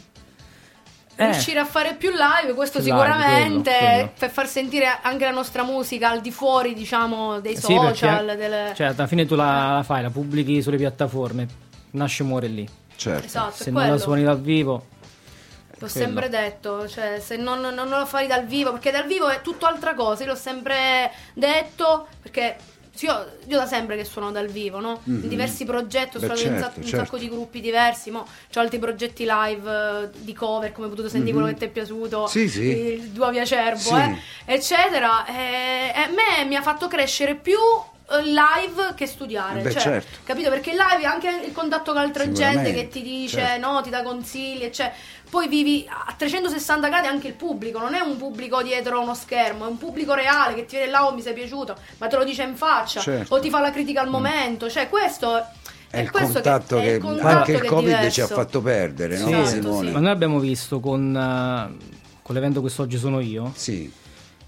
Eh. 1.16 1.26
riuscire 1.26 1.59
a 1.59 1.66
fare 1.66 1.93
più 1.95 2.09
live, 2.09 2.53
questo 2.53 2.80
Più 2.80 2.88
live, 2.88 2.99
sicuramente, 3.05 3.70
quello, 3.72 3.93
quello. 3.93 4.12
per 4.18 4.30
far 4.32 4.47
sentire 4.47 4.99
anche 5.01 5.26
la 5.26 5.32
nostra 5.32 5.64
musica 5.64 6.09
al 6.09 6.22
di 6.22 6.32
fuori, 6.32 6.74
diciamo, 6.74 7.39
dei 7.39 7.55
Sì, 7.55 7.74
perché- 7.74 7.88
social. 7.95 8.26
delle- 8.38 8.72
Cioè, 8.76 8.88
alla 8.88 9.07
fine 9.07 9.26
tu 9.26 9.36
la, 9.36 9.76
la 9.76 9.84
fai, 9.84 10.01
la 10.01 10.09
pubblichi 10.09 10.62
sulle 10.62 10.78
piattaforme, 10.78 11.47
nasce 11.91 12.24
e 12.24 12.26
muore 12.26 12.47
lì. 12.47 12.68
Certo. 12.95 13.26
Esatto, 13.26 13.55
Se 13.64 13.70
non 13.72 13.88
la 13.88 13.97
suoni 13.97 14.24
dal 14.24 14.39
vivo, 14.39 14.74
L'ho 14.74 15.88
quello. 15.88 15.91
sempre 16.07 16.30
detto, 16.30 16.88
cioè 16.88 17.20
se 17.20 17.36
non, 17.36 17.59
non- 17.59 17.74
non 17.74 17.89
lo 17.89 18.05
fai 18.05 18.28
dal 18.28 18.45
vivo, 18.45 18.72
perché 18.72 18.91
dal 18.91 19.05
vivo 19.07 19.28
è 19.30 19.41
tutto 19.41 19.66
altra 19.66 19.93
cosa, 19.95 20.24
io 20.24 20.30
l'ho 20.30 20.36
sempre 20.36 21.12
detto, 21.34 22.07
perché 22.22 22.55
io, 23.00 23.26
io 23.48 23.58
da 23.58 23.66
sempre 23.66 23.96
che 23.96 24.04
suono 24.04 24.32
dal 24.32 24.48
vivo, 24.48 24.80
no? 24.80 25.02
In 25.06 25.28
diversi 25.28 25.66
progetti, 25.66 26.18
ho 26.18 26.20
suonato 26.20 26.42
in, 26.42 26.48
certo, 26.48 26.80
un 26.80 26.86
certo. 26.86 27.06
sacco 27.06 27.18
di 27.18 27.30
gruppi 27.30 27.62
diversi, 27.62 28.12
mo 28.12 28.20
ho 28.20 28.60
altri 28.60 28.80
progetti 28.80 29.26
live 29.28 29.72
eh, 29.72 30.10
di 30.20 30.34
cover, 30.34 30.72
come 30.72 30.86
hai 30.88 30.92
potuto 30.92 31.10
sentire 31.10 31.34
quello 31.34 31.48
che 31.48 31.56
ti 31.56 31.66
è 31.66 31.70
piaciuto. 31.70 32.28
Sì, 32.28 32.48
sì. 32.50 32.62
il 32.62 33.10
Dua 33.10 33.30
Piacerbo, 33.30 33.80
Sì. 33.80 33.96
eh, 33.96 34.18
eccetera. 34.46 35.26
E, 35.26 35.92
e 35.96 36.00
a 36.00 36.10
me 36.10 36.46
mi 36.46 36.56
ha 36.56 36.62
fatto 36.62 36.88
crescere 36.88 37.36
più 37.36 37.58
eh, 37.58 37.91
live 38.20 38.93
che 38.95 39.05
studiare, 39.07 39.62
Beh, 39.62 39.72
cioè, 39.72 39.82
certo. 39.82 40.20
capito? 40.24 40.49
Perché 40.49 40.72
live 40.72 41.05
anche 41.05 41.41
il 41.45 41.51
contatto 41.53 41.93
con 41.93 42.01
altra 42.01 42.30
gente 42.32 42.74
che 42.74 42.88
ti 42.89 43.01
dice, 43.01 43.38
certo. 43.38 43.72
no, 43.72 43.82
ti 43.82 43.89
dà 43.89 44.03
consigli, 44.03 44.70
cioè, 44.72 44.91
poi 45.30 45.47
vivi 45.47 45.88
a 45.88 46.14
360 46.16 46.88
gradi 46.89 47.07
anche 47.07 47.28
il 47.28 47.34
pubblico, 47.34 47.80
non 47.80 47.93
è 47.93 47.99
un 47.99 48.18
pubblico 48.18 48.62
dietro 48.62 48.99
uno 49.01 49.14
schermo, 49.14 49.66
è 49.66 49.70
un 49.70 49.78
pubblico 49.78 50.14
reale 50.14 50.53
che 50.53 50.66
ti 50.66 50.76
vede 50.76 50.91
là 50.91 51.07
o 51.07 51.14
mi 51.14 51.22
sei 51.22 51.34
piaciuto, 51.34 51.76
ma 51.99 52.07
te 52.07 52.18
lo 52.18 52.24
dice 52.24 52.43
in 52.43 52.55
faccia 52.55 52.99
Certo. 52.99 53.36
o 53.36 53.39
ti 53.39 53.49
fa 53.49 53.59
la 53.62 53.72
critica 53.72 54.01
al 54.01 54.09
momento, 54.09 54.70
cioè 54.70 54.89
questo 54.89 55.38
È 55.89 55.99
il 55.99 56.12
questo 56.12 56.34
contatto 56.34 56.78
è 56.78 56.82
che, 56.82 56.89
il 56.91 56.99
contatto 56.99 57.28
anche 57.38 57.51
il 57.53 57.59
che 57.62 57.66
è 57.66 57.70
Covid 57.70 58.09
ci 58.09 58.22
ha 58.22 58.28
fatto 58.28 58.62
perdere, 58.62 59.18
no 59.18 59.30
Esatto, 59.30 59.45
Simone? 59.47 59.88
sì. 59.88 59.93
ma 59.93 59.99
noi 59.99 60.12
abbiamo 60.12 60.39
visto 60.39 60.80
con, 60.80 61.16
eh, 61.16 61.86
con 62.22 62.36
l'evento 62.36 62.59
Quest'oggi 62.62 62.97
sono 62.97 63.20
io, 63.22 63.51
Sì. 63.55 63.89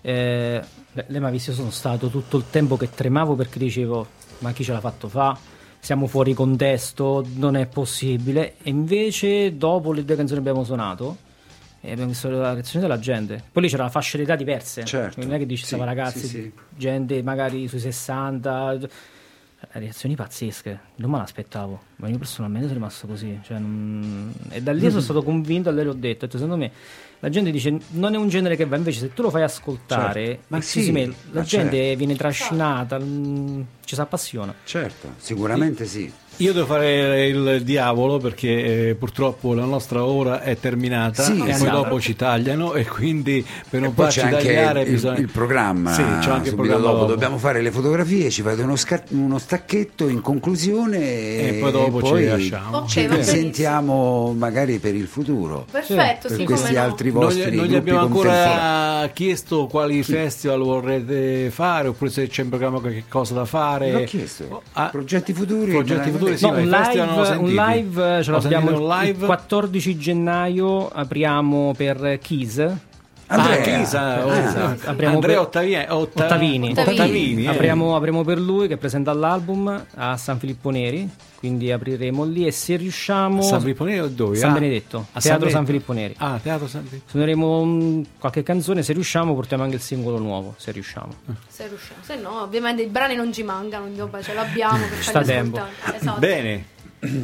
eh, 0.01 0.61
beh, 0.94 1.06
lei 1.08 1.20
mi 1.20 1.26
ha 1.28 1.30
visto, 1.30 1.52
io 1.52 1.58
sono 1.58 1.70
stato 1.72 2.08
tutto 2.10 2.38
il 2.38 2.46
tempo 2.50 2.78
che 2.78 2.89
tremavo 2.89 3.36
perché 3.36 3.60
dicevo, 3.60 4.08
ma 4.39 4.52
chi 4.52 4.64
ce 4.64 4.72
l'ha 4.74 4.80
fatto 4.80 5.08
fa? 5.10 5.38
Siamo 5.80 6.08
fuori 6.08 6.34
contesto, 6.34 7.26
non 7.36 7.56
è 7.58 7.66
possibile. 7.66 8.56
E 8.64 8.70
invece, 8.70 9.58
dopo 9.58 9.91
le 9.91 10.06
due 10.06 10.16
canzoni 10.16 10.41
che 10.41 10.48
abbiamo 10.48 10.66
suonato, 10.66 11.18
abbiamo 11.82 12.06
visto 12.08 12.30
la 12.30 12.54
reazione 12.54 12.86
della 12.88 13.00
gente. 13.00 13.44
Poi 13.52 13.64
lì 13.64 13.70
c'era 13.70 13.89
fasce 13.89 14.18
d'età 14.18 14.36
diverse. 14.38 14.86
Certo. 14.86 15.20
Non 15.22 15.34
è 15.34 15.38
che 15.38 15.46
dici, 15.46 15.66
Sì, 15.66 15.76
ragazzi, 15.78 16.20
sì, 16.20 16.28
sì. 16.28 16.52
gente 16.70 17.22
magari 17.22 17.68
sui 17.68 17.80
60. 17.80 18.74
eh, 18.74 18.89
Reazioni 19.72 20.16
pazzesche, 20.16 20.78
non 20.96 21.10
me 21.12 21.18
l'aspettavo, 21.20 21.80
ma 21.98 22.10
io 22.10 22.18
personalmente 22.18 22.68
sono 22.68 22.80
rimasto 22.80 23.08
così. 23.08 23.39
Cioè, 23.44 23.58
non- 23.60 24.34
E 24.50 24.62
da 24.62 24.74
lì 24.74 24.88
sono 24.89 25.00
stato 25.02 25.24
convinto, 25.24 25.70
a 25.70 25.72
lei 25.72 25.86
l'ho 25.86 25.94
detto, 25.94 26.26
ho 26.26 26.28
detto, 26.28 26.38
secondo 26.38 26.58
me 26.58 26.72
la 27.24 27.30
gente 27.30 27.51
dice 27.51 27.74
non 27.91 28.13
è 28.13 28.17
un 28.17 28.28
genere 28.28 28.57
che 28.57 28.65
va, 28.65 28.76
invece 28.76 28.99
se 28.99 29.13
tu 29.13 29.21
lo 29.21 29.30
fai 29.30 29.43
ascoltare, 29.43 30.26
Certo. 30.26 30.43
Ma 30.47 30.59
sì, 30.59 30.91
mette- 30.91 31.15
la 31.32 31.39
ma 31.39 31.45
gente 31.45 31.78
certo. 31.78 31.97
viene 31.97 32.15
trascinata, 32.15 32.99
mm, 32.99 33.61
ci 33.86 33.95
si 33.95 34.01
appassiona. 34.01 34.53
Certo, 34.65 35.13
sicuramente 35.15 35.86
sì. 35.86 36.11
Io 36.38 36.51
devo 36.51 36.65
fare 36.65 37.27
il 37.27 37.61
diavolo 37.63 38.17
perché 38.17 38.89
eh, 38.89 38.95
purtroppo 38.95 39.53
la 39.53 39.65
nostra 39.65 40.03
ora 40.03 40.41
è 40.41 40.57
terminata 40.57 41.21
Sì, 41.23 41.34
e 41.34 41.38
poi 41.38 41.49
esatto. 41.51 41.75
dopo 41.84 42.01
ci 42.01 42.15
tagliano 42.15 42.73
e 42.73 42.86
quindi 42.86 43.45
per 43.69 43.79
non 43.81 43.93
Poi 43.93 44.05
farci 44.05 44.21
tagliare 44.21 44.81
il, 44.81 44.89
bisogna... 44.89 45.19
il 45.19 45.29
programma, 45.29 45.93
Sì, 45.93 46.01
c'è 46.21 46.31
anche 46.31 46.49
il 46.49 46.55
programma 46.55 46.81
dopo. 46.81 46.97
dopo. 46.97 47.05
Dobbiamo 47.05 47.38
fare 47.38 47.61
le 47.61 47.69
fotografie, 47.71 48.31
ci 48.31 48.41
fate 48.41 48.63
uno, 48.63 48.75
sca- 48.75 49.03
uno 49.09 49.38
stacchetto 49.38 50.07
in 50.07 50.21
conclusione 50.21 50.97
E 50.97 51.57
poi 51.61 51.71
dopo 51.71 52.01
ci 52.01 52.09
poi 52.09 52.25
lasciamo. 52.25 52.77
Ok, 52.77 52.88
ci 52.88 53.01
va 53.05 53.13
benissimo. 53.13 53.38
sentiamo 53.38 54.34
magari 54.36 54.79
per 54.79 54.95
il 54.95 55.07
futuro, 55.07 55.65
Perfetto, 55.69 56.27
per 56.29 56.38
sì, 56.38 56.43
questi 56.45 56.73
no. 56.73 56.81
altri 56.81 57.11
Non, 57.11 57.23
vostri 57.25 57.55
non 57.55 57.65
gli 57.67 57.75
abbiamo 57.75 57.99
ancora 57.99 59.07
chiesto 59.13 59.67
quali 59.67 60.01
festival 60.03 60.61
vorrete 60.61 61.51
fare 61.51 61.89
oppure 61.89 62.09
se 62.09 62.27
c'è 62.27 62.41
in 62.41 62.49
programma 62.49 62.79
qualche 62.79 63.03
cosa 63.07 63.36
da 63.36 63.45
fare. 63.45 63.91
L'ho 63.91 64.03
chiesto. 64.03 64.61
Ah, 64.73 64.89
Progetti 64.89 65.31
futuri? 65.34 65.71
Progetti 65.71 66.09
non- 66.09 66.21
futuri, 66.32 66.38
sì, 66.38 66.45
No, 66.47 66.51
un 66.53 66.69
live, 66.69 67.36
un 67.38 67.53
live 67.53 68.24
ce 68.24 68.32
l'abbiamo 68.32 68.69
il, 68.71 68.76
il 68.78 68.88
live. 68.88 69.26
14 69.26 69.97
gennaio, 69.97 70.89
apriamo 70.89 71.74
per 71.76 72.19
Kiss. 72.21 72.65
Andrea. 73.28 73.55
Ah, 73.57 73.61
Chisa, 73.61 74.01
Ah, 74.21 74.26
oh, 74.26 74.32
esatto. 74.34 74.89
Apriamo 74.89 75.15
Andrea 75.15 75.39
Ottavi- 75.41 75.76
Otta- 75.89 76.26
Ottavini. 76.26 76.74
Ottavini, 76.78 77.45
eh. 77.45 77.49
Apriamo, 77.49 77.95
apriamo 77.95 78.24
per 78.24 78.38
lui 78.39 78.67
che 78.67 78.78
presenta 78.78 79.13
l'album 79.13 79.86
a 79.95 80.17
San 80.17 80.38
Filippo 80.38 80.69
Neri, 80.69 81.09
quindi 81.44 81.74
apriremo 81.74 82.24
lì 82.24 82.48
e 82.48 82.52
se 82.52 82.78
riusciamo... 82.78 83.41
San 83.41 83.60
Filippo 83.60 83.84
Neri 83.84 84.00
o 84.00 84.08
dove? 84.08 84.38
San 84.38 84.52
Ah, 84.52 84.54
Benedetto, 84.54 85.08
a 85.12 85.20
Teatro 85.20 85.50
San 85.50 85.66
Benedetto. 85.66 85.66
Filippo 85.66 85.91
Neri. 85.91 86.16
Ah, 86.20 86.39
Teatro 86.41 86.68
San 86.70 86.86
Filippo. 86.86 87.10
Suoneremo 87.10 87.66
mm, 87.66 88.02
qualche 88.18 88.44
canzone, 88.44 88.82
se 88.82 88.94
riusciamo 88.94 89.34
portiamo 89.34 89.64
anche 89.64 89.76
il 89.76 89.82
singolo 89.82 90.20
nuovo, 90.20 90.56
se 90.58 90.72
riusciamo. 90.72 91.14
Se 91.50 91.68
riusciamo, 91.68 92.00
se 92.02 92.16
no, 92.16 92.44
ovviamente 92.44 92.84
i 92.84 92.88
brani 92.88 93.16
non 93.16 93.34
ci 93.34 93.44
mancano, 93.44 93.88
insomma, 93.88 94.22
ce 94.22 94.34
l'abbiamo 94.34 94.86
per 94.88 95.04
Sta 95.04 95.22
tempo. 95.22 95.60
Esatto. 95.94 96.20
Bene. 96.20 96.66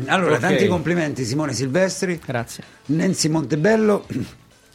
Allora, 0.07 0.33
Ok. 0.33 0.39
tanti 0.41 0.67
complimenti 0.67 1.23
Simone 1.23 1.53
Silvestri, 1.53 2.19
Grazie. 2.25 2.61
Nancy 2.87 3.29
Montebello, 3.29 4.05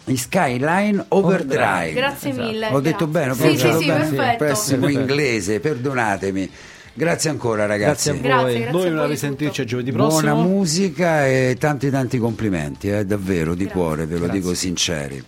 i 0.06 0.16
Skyline 0.16 1.04
Overdrive. 1.08 1.92
Grazie 1.92 2.32
mille. 2.32 2.68
Ho 2.68 2.80
detto 2.80 3.06
grazie. 3.06 3.06
bene, 3.08 3.30
ho 3.30 3.34
Sì, 3.34 3.40
pronunciato 3.40 3.76
sì, 3.76 3.82
sì, 3.82 3.90
bene? 3.90 4.08
perfetto. 4.08 4.44
Pessimo 4.46 4.80
Perfetto. 4.86 5.00
inglese, 5.00 5.60
perdonatemi. 5.60 6.50
Grazie 6.96 7.30
ancora 7.30 7.66
ragazzi. 7.66 8.10
Grazie 8.10 8.30
a 8.32 8.36
voi. 8.36 8.52
Grazie, 8.52 8.58
grazie 8.70 8.70
Noi 8.90 8.96
a 8.96 9.00
voi 9.00 9.08
risentirci 9.10 9.60
a 9.60 9.64
giovedì 9.64 9.90
Buona 9.92 10.08
prossimo. 10.20 10.42
musica 10.42 11.26
e 11.26 11.56
tanti 11.58 11.90
tanti 11.90 12.18
complimenti, 12.18 12.88
eh, 12.90 13.04
davvero, 13.04 13.54
di 13.54 13.64
Grazie. 13.64 13.80
cuore, 13.80 14.06
ve 14.06 14.14
lo 14.14 14.20
Grazie. 14.26 14.40
dico 14.40 14.54
sinceri. 14.54 15.24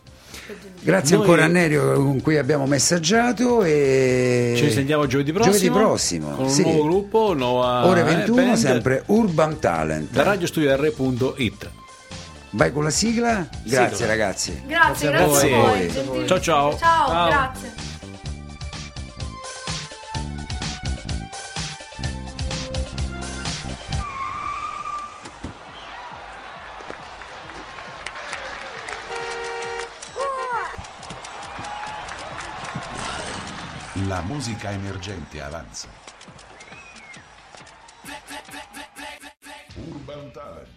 Grazie 0.80 1.16
Noi- 1.16 1.24
ancora 1.24 1.44
a 1.44 1.48
Nerio 1.48 1.94
con 1.94 2.20
cui 2.22 2.38
abbiamo 2.38 2.66
messaggiato 2.66 3.64
e 3.64 4.54
Ci 4.56 4.70
sentiamo 4.70 5.06
giovedì 5.08 5.32
prossimo. 5.32 5.56
Giovedì 5.56 5.70
prossimo, 5.76 6.30
Con 6.36 6.44
un 6.44 6.50
sì. 6.50 6.62
nuovo 6.62 6.82
gruppo, 6.84 7.34
nuova 7.34 7.86
Ore 7.86 8.00
eh, 8.02 8.04
21 8.04 8.42
band, 8.44 8.54
sempre 8.56 9.02
Urban 9.06 9.58
Talent. 9.58 10.10
da 10.12 10.22
radiostudio.it. 10.22 11.70
Vai 12.50 12.72
con 12.72 12.84
la 12.84 12.90
sigla? 12.90 13.48
Grazie 13.64 13.96
Sigla. 13.96 14.06
ragazzi. 14.06 14.62
Grazie, 14.66 15.08
Grazie 15.10 15.10
grazie 15.10 15.52
a 15.52 15.58
a 15.58 15.60
voi. 15.60 15.76
voi. 15.78 15.90
gentili. 15.90 16.26
Ciao, 16.28 16.40
ciao. 16.40 16.76
Ciao, 16.78 17.06
Ciao. 17.08 17.26
grazie. 17.28 17.85
La 34.08 34.20
musica 34.20 34.70
emergente 34.70 35.42
avanza. 35.42 35.88
Urban 39.74 40.32
Talent. 40.32 40.75